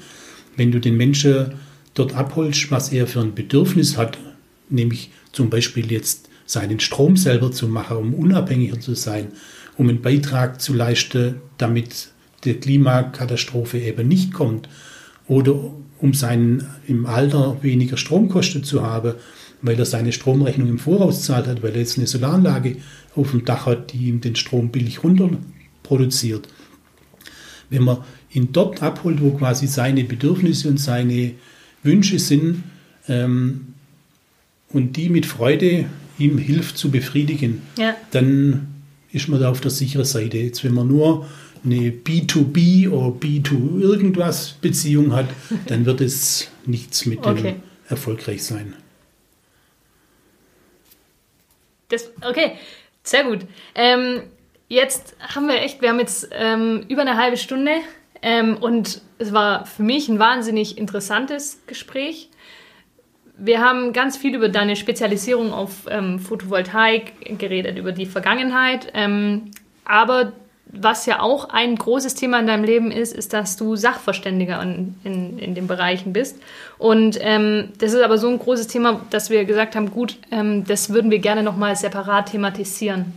Wenn 0.57 0.73
du 0.73 0.81
den 0.81 0.97
Menschen 0.97 1.53
dort 1.93 2.15
abholst, 2.15 2.69
was 2.69 2.91
er 2.91 3.07
für 3.07 3.21
ein 3.21 3.33
Bedürfnis 3.33 3.95
hat, 3.95 4.17
nämlich 4.69 5.11
zum 5.31 5.49
Beispiel 5.49 5.89
jetzt 5.89 6.27
seinen 6.45 6.81
Strom 6.81 7.15
selber 7.15 7.53
zu 7.53 7.69
machen, 7.69 7.95
um 7.95 8.13
unabhängiger 8.13 8.81
zu 8.81 8.93
sein, 8.93 9.29
um 9.77 9.89
einen 9.89 10.01
Beitrag 10.01 10.61
zu 10.61 10.73
leisten, 10.73 11.35
damit 11.57 12.09
die 12.43 12.53
Klimakatastrophe 12.53 13.79
eben 13.79 14.07
nicht 14.07 14.33
kommt, 14.33 14.67
oder 15.27 15.55
um 15.99 16.13
seinen 16.13 16.67
im 16.87 17.05
Alter 17.05 17.57
weniger 17.61 17.95
Stromkosten 17.95 18.63
zu 18.63 18.83
haben, 18.83 19.13
weil 19.61 19.77
er 19.77 19.85
seine 19.85 20.11
Stromrechnung 20.11 20.67
im 20.67 20.79
Voraus 20.79 21.23
zahlt 21.23 21.47
hat, 21.47 21.61
weil 21.61 21.73
er 21.73 21.79
jetzt 21.79 21.97
eine 21.97 22.07
Solaranlage 22.07 22.77
auf 23.15 23.31
dem 23.31 23.45
Dach 23.45 23.67
hat, 23.67 23.93
die 23.93 24.07
ihm 24.07 24.19
den 24.21 24.35
Strom 24.35 24.71
billig 24.71 25.03
runter 25.03 25.29
produziert. 25.83 26.47
Wenn 27.69 27.83
man 27.83 27.99
ihn 28.33 28.51
dort 28.51 28.81
abholt, 28.81 29.21
wo 29.21 29.31
quasi 29.31 29.67
seine 29.67 30.03
Bedürfnisse 30.03 30.67
und 30.67 30.79
seine 30.79 31.33
Wünsche 31.83 32.19
sind 32.19 32.63
ähm, 33.07 33.73
und 34.69 34.97
die 34.97 35.09
mit 35.09 35.25
Freude 35.25 35.85
ihm 36.17 36.37
hilft 36.37 36.77
zu 36.77 36.91
befriedigen, 36.91 37.61
ja. 37.77 37.95
dann 38.11 38.70
ist 39.11 39.27
man 39.27 39.39
da 39.39 39.49
auf 39.49 39.61
der 39.61 39.71
sicheren 39.71 40.05
Seite. 40.05 40.37
Jetzt, 40.37 40.63
wenn 40.63 40.73
man 40.73 40.87
nur 40.87 41.27
eine 41.63 41.91
B2B 41.91 42.89
oder 42.89 43.15
B2 43.15 43.79
irgendwas 43.79 44.53
Beziehung 44.53 45.13
hat, 45.13 45.27
dann 45.67 45.85
wird 45.85 46.01
es 46.01 46.49
nichts 46.65 47.05
mit 47.05 47.25
okay. 47.25 47.41
dem 47.41 47.55
erfolgreich 47.87 48.43
sein. 48.43 48.73
Das, 51.89 52.09
okay, 52.21 52.53
sehr 53.03 53.25
gut. 53.25 53.41
Ähm, 53.75 54.23
jetzt 54.69 55.15
haben 55.19 55.47
wir 55.47 55.61
echt, 55.61 55.81
wir 55.81 55.89
haben 55.89 55.99
jetzt 55.99 56.29
ähm, 56.31 56.85
über 56.87 57.01
eine 57.01 57.17
halbe 57.17 57.37
Stunde 57.37 57.71
ähm, 58.21 58.57
und 58.57 59.01
es 59.17 59.33
war 59.33 59.65
für 59.65 59.83
mich 59.83 60.07
ein 60.07 60.17
wahnsinnig 60.17 60.77
interessantes 60.77 61.59
Gespräch. 61.67 62.29
Wir 63.37 63.61
haben 63.61 63.93
ganz 63.93 64.17
viel 64.17 64.35
über 64.35 64.49
deine 64.49 64.75
Spezialisierung 64.75 65.53
auf 65.53 65.87
ähm, 65.89 66.19
Photovoltaik 66.19 67.39
geredet, 67.39 67.77
über 67.77 67.91
die 67.91 68.05
Vergangenheit. 68.05 68.91
Ähm, 68.93 69.51
aber 69.85 70.33
was 70.73 71.05
ja 71.05 71.19
auch 71.19 71.49
ein 71.49 71.75
großes 71.75 72.15
Thema 72.15 72.39
in 72.39 72.47
deinem 72.47 72.63
Leben 72.63 72.91
ist, 72.91 73.13
ist, 73.13 73.33
dass 73.33 73.57
du 73.57 73.75
Sachverständiger 73.75 74.61
in, 74.61 74.95
in, 75.03 75.39
in 75.39 75.55
den 75.55 75.67
Bereichen 75.67 76.13
bist. 76.13 76.41
Und 76.77 77.17
ähm, 77.21 77.69
das 77.79 77.93
ist 77.93 78.01
aber 78.01 78.17
so 78.17 78.29
ein 78.29 78.39
großes 78.39 78.67
Thema, 78.67 79.01
dass 79.09 79.29
wir 79.29 79.43
gesagt 79.45 79.75
haben, 79.75 79.91
gut, 79.91 80.17
ähm, 80.31 80.63
das 80.65 80.91
würden 80.91 81.11
wir 81.11 81.19
gerne 81.19 81.43
nochmal 81.43 81.75
separat 81.75 82.31
thematisieren. 82.31 83.13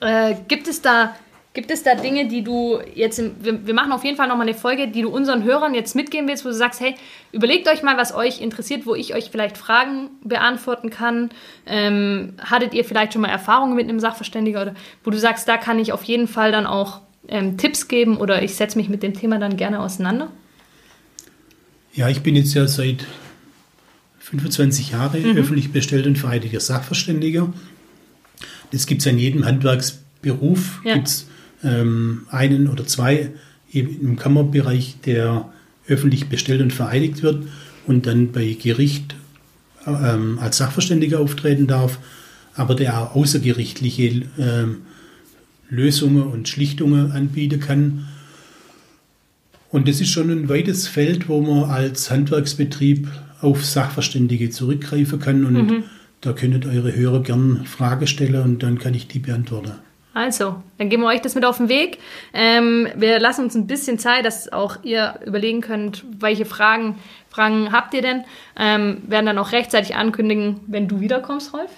Äh, 0.00 0.34
gibt 0.46 0.68
es 0.68 0.82
da 0.82 1.16
Gibt 1.58 1.72
es 1.72 1.82
da 1.82 1.96
Dinge, 1.96 2.28
die 2.28 2.44
du 2.44 2.78
jetzt, 2.94 3.18
im, 3.18 3.32
wir, 3.42 3.66
wir, 3.66 3.74
machen 3.74 3.90
auf 3.90 4.04
jeden 4.04 4.16
Fall 4.16 4.28
nochmal 4.28 4.46
eine 4.46 4.56
Folge, 4.56 4.86
die 4.86 5.02
du 5.02 5.08
unseren 5.08 5.42
Hörern 5.42 5.74
jetzt 5.74 5.96
mitgeben 5.96 6.28
willst, 6.28 6.44
wo 6.44 6.50
du 6.50 6.54
sagst, 6.54 6.80
hey, 6.80 6.94
überlegt 7.32 7.66
euch 7.66 7.82
mal, 7.82 7.96
was 7.96 8.14
euch 8.14 8.40
interessiert, 8.40 8.86
wo 8.86 8.94
ich 8.94 9.12
euch 9.12 9.30
vielleicht 9.32 9.58
Fragen 9.58 10.08
beantworten 10.22 10.88
kann. 10.88 11.30
Ähm, 11.66 12.34
hattet 12.38 12.74
ihr 12.74 12.84
vielleicht 12.84 13.12
schon 13.12 13.22
mal 13.22 13.28
Erfahrungen 13.28 13.74
mit 13.74 13.88
einem 13.88 13.98
Sachverständiger 13.98 14.62
oder 14.62 14.74
wo 15.02 15.10
du 15.10 15.18
sagst, 15.18 15.48
da 15.48 15.56
kann 15.56 15.80
ich 15.80 15.90
auf 15.90 16.04
jeden 16.04 16.28
Fall 16.28 16.52
dann 16.52 16.64
auch 16.64 17.00
ähm, 17.26 17.58
Tipps 17.58 17.88
geben 17.88 18.18
oder 18.18 18.40
ich 18.40 18.54
setze 18.54 18.78
mich 18.78 18.88
mit 18.88 19.02
dem 19.02 19.14
Thema 19.14 19.40
dann 19.40 19.56
gerne 19.56 19.80
auseinander? 19.80 20.30
Ja, 21.92 22.08
ich 22.08 22.20
bin 22.20 22.36
jetzt 22.36 22.54
ja 22.54 22.68
seit 22.68 23.04
25 24.20 24.92
Jahren 24.92 25.32
mhm. 25.32 25.38
öffentlich 25.38 25.72
bestellt 25.72 26.06
und 26.06 26.18
vereidigter 26.18 26.60
Sachverständiger. 26.60 27.52
Das 28.70 28.86
gibt 28.86 29.00
es 29.00 29.08
in 29.08 29.18
jedem 29.18 29.44
Handwerksberuf. 29.44 30.82
Ja. 30.84 30.94
Gibt's 30.94 31.26
ähm, 31.62 32.26
einen 32.30 32.68
oder 32.68 32.86
zwei 32.86 33.30
im 33.70 34.16
Kammerbereich, 34.16 34.96
der 35.04 35.50
öffentlich 35.86 36.28
bestellt 36.28 36.62
und 36.62 36.72
vereidigt 36.72 37.22
wird 37.22 37.44
und 37.86 38.06
dann 38.06 38.32
bei 38.32 38.56
Gericht 38.60 39.14
ähm, 39.86 40.38
als 40.40 40.58
Sachverständiger 40.58 41.20
auftreten 41.20 41.66
darf, 41.66 41.98
aber 42.54 42.74
der 42.74 43.00
auch 43.00 43.14
außergerichtliche 43.14 44.22
ähm, 44.38 44.78
Lösungen 45.70 46.24
und 46.24 46.48
Schlichtungen 46.48 47.12
anbieten 47.12 47.60
kann. 47.60 48.08
Und 49.70 49.86
das 49.86 50.00
ist 50.00 50.08
schon 50.08 50.30
ein 50.30 50.48
weites 50.48 50.88
Feld, 50.88 51.28
wo 51.28 51.40
man 51.40 51.70
als 51.70 52.10
Handwerksbetrieb 52.10 53.08
auf 53.40 53.64
Sachverständige 53.64 54.50
zurückgreifen 54.50 55.20
kann. 55.20 55.44
Und 55.44 55.54
mhm. 55.54 55.84
da 56.22 56.32
könntet 56.32 56.66
eure 56.66 56.94
Hörer 56.94 57.22
gern 57.22 57.64
Fragen 57.66 58.06
stellen 58.06 58.42
und 58.42 58.62
dann 58.62 58.78
kann 58.78 58.94
ich 58.94 59.08
die 59.08 59.18
beantworten. 59.18 59.72
Also, 60.14 60.62
dann 60.78 60.88
geben 60.88 61.02
wir 61.02 61.08
euch 61.08 61.20
das 61.20 61.34
mit 61.34 61.44
auf 61.44 61.58
den 61.58 61.68
Weg. 61.68 61.98
Ähm, 62.32 62.88
wir 62.96 63.20
lassen 63.20 63.44
uns 63.44 63.54
ein 63.54 63.66
bisschen 63.66 63.98
Zeit, 63.98 64.24
dass 64.24 64.52
auch 64.52 64.78
ihr 64.82 65.20
überlegen 65.24 65.60
könnt, 65.60 66.04
welche 66.18 66.44
Fragen, 66.44 66.98
Fragen 67.28 67.70
habt 67.72 67.94
ihr 67.94 68.02
denn. 68.02 68.24
Ähm, 68.56 69.02
werden 69.06 69.26
dann 69.26 69.38
auch 69.38 69.52
rechtzeitig 69.52 69.94
ankündigen, 69.94 70.60
wenn 70.66 70.88
du 70.88 71.00
wiederkommst, 71.00 71.52
Rolf. 71.52 71.70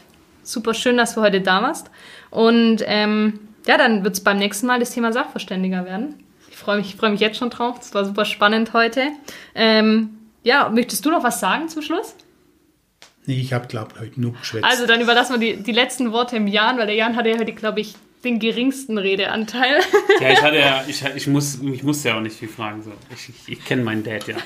Super 0.42 0.74
schön, 0.74 0.96
dass 0.96 1.14
du 1.14 1.20
heute 1.20 1.40
da 1.40 1.62
warst. 1.62 1.90
Und 2.30 2.82
ähm, 2.86 3.40
ja, 3.66 3.76
dann 3.76 4.04
wird 4.04 4.14
es 4.14 4.24
beim 4.24 4.38
nächsten 4.38 4.66
Mal 4.66 4.80
das 4.80 4.92
Thema 4.92 5.12
Sachverständiger 5.12 5.84
werden. 5.84 6.24
Ich 6.48 6.56
freue 6.56 6.78
mich, 6.78 6.96
freu 6.96 7.10
mich 7.10 7.20
jetzt 7.20 7.38
schon 7.38 7.50
drauf. 7.50 7.78
Das 7.78 7.92
war 7.94 8.04
super 8.04 8.24
spannend 8.24 8.72
heute. 8.72 9.08
Ähm, 9.54 10.18
ja, 10.42 10.68
möchtest 10.70 11.04
du 11.04 11.10
noch 11.10 11.22
was 11.22 11.40
sagen 11.40 11.68
zum 11.68 11.82
Schluss? 11.82 12.14
Nee, 13.26 13.40
ich 13.40 13.52
habe, 13.52 13.66
glaube 13.66 13.90
ich, 13.94 14.00
heute 14.00 14.20
nur 14.20 14.32
geschwätzt. 14.32 14.64
Also 14.64 14.86
dann 14.86 15.00
überlassen 15.00 15.38
wir 15.38 15.56
die, 15.56 15.62
die 15.62 15.72
letzten 15.72 16.12
Worte 16.12 16.36
im 16.36 16.46
Jan, 16.46 16.78
weil 16.78 16.86
der 16.86 16.96
Jan 16.96 17.16
hatte 17.16 17.28
ja 17.28 17.38
heute, 17.38 17.52
glaube 17.52 17.80
ich, 17.80 17.94
den 18.24 18.38
geringsten 18.38 18.98
Redeanteil. 18.98 19.80
Ja, 20.20 20.30
ich 20.30 20.42
hatte 20.42 20.58
ja, 20.58 20.84
ich, 20.86 21.02
ich, 21.16 21.26
muss, 21.26 21.60
ich 21.62 21.82
musste 21.82 22.10
ja 22.10 22.18
auch 22.18 22.20
nicht 22.20 22.36
viel 22.36 22.48
fragen. 22.48 22.82
So. 22.82 22.92
Ich, 23.14 23.28
ich, 23.28 23.58
ich 23.58 23.64
kenne 23.64 23.82
meinen 23.82 24.04
Dad 24.04 24.26
ja. 24.28 24.36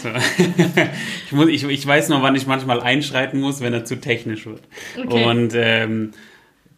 So. 0.00 0.08
ich, 1.26 1.32
muss, 1.32 1.48
ich, 1.48 1.64
ich 1.64 1.86
weiß 1.86 2.08
noch, 2.08 2.22
wann 2.22 2.36
ich 2.36 2.46
manchmal 2.46 2.80
einschreiten 2.80 3.40
muss, 3.40 3.60
wenn 3.60 3.72
er 3.72 3.84
zu 3.84 3.96
technisch 3.96 4.46
wird. 4.46 4.62
Okay. 4.96 5.24
Und 5.24 5.52
ähm, 5.54 6.12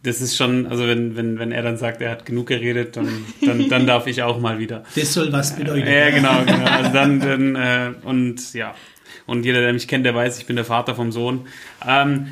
das 0.02 0.20
ist 0.20 0.36
schon, 0.36 0.66
also 0.66 0.86
wenn, 0.86 1.16
wenn, 1.16 1.38
wenn 1.38 1.52
er 1.52 1.62
dann 1.62 1.76
sagt, 1.76 2.00
er 2.00 2.10
hat 2.10 2.24
genug 2.24 2.46
geredet, 2.46 2.96
dann, 2.96 3.26
dann, 3.44 3.68
dann 3.68 3.86
darf 3.86 4.06
ich 4.06 4.22
auch 4.22 4.40
mal 4.40 4.58
wieder. 4.58 4.84
Das 4.94 5.12
soll 5.12 5.32
was 5.32 5.56
bedeuten. 5.56 5.86
Ja, 5.86 6.10
genau, 6.10 6.44
genau. 6.46 6.64
Also 6.64 6.92
dann, 6.92 7.20
dann 7.20 7.56
äh, 7.56 7.92
und 8.04 8.54
ja. 8.54 8.74
Und 9.26 9.44
jeder, 9.44 9.60
der 9.60 9.74
mich 9.74 9.88
kennt, 9.88 10.06
der 10.06 10.14
weiß, 10.14 10.38
ich 10.38 10.46
bin 10.46 10.56
der 10.56 10.64
Vater 10.64 10.94
vom 10.94 11.12
Sohn. 11.12 11.46
Ähm, 11.86 12.28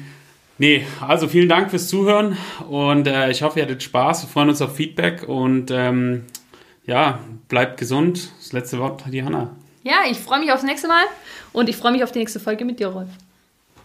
Nee, 0.58 0.86
also 1.00 1.28
vielen 1.28 1.48
Dank 1.48 1.70
fürs 1.70 1.88
Zuhören 1.88 2.36
und 2.68 3.06
äh, 3.06 3.30
ich 3.30 3.42
hoffe, 3.42 3.58
ihr 3.58 3.66
hattet 3.66 3.82
Spaß. 3.82 4.22
Wir 4.22 4.28
freuen 4.28 4.48
uns 4.48 4.62
auf 4.62 4.74
Feedback 4.74 5.28
und 5.28 5.70
ähm, 5.70 6.24
ja, 6.86 7.20
bleibt 7.48 7.78
gesund. 7.78 8.30
Das 8.38 8.52
letzte 8.52 8.78
Wort 8.78 9.04
hat 9.04 9.12
die 9.12 9.22
Hanna. 9.22 9.54
Ja, 9.82 9.98
ich 10.10 10.18
freue 10.18 10.40
mich 10.40 10.52
aufs 10.52 10.62
nächste 10.62 10.88
Mal 10.88 11.04
und 11.52 11.68
ich 11.68 11.76
freue 11.76 11.92
mich 11.92 12.02
auf 12.02 12.12
die 12.12 12.20
nächste 12.20 12.40
Folge 12.40 12.64
mit 12.64 12.80
dir, 12.80 12.88
Rolf. 12.88 13.08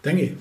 Danke. 0.02 0.36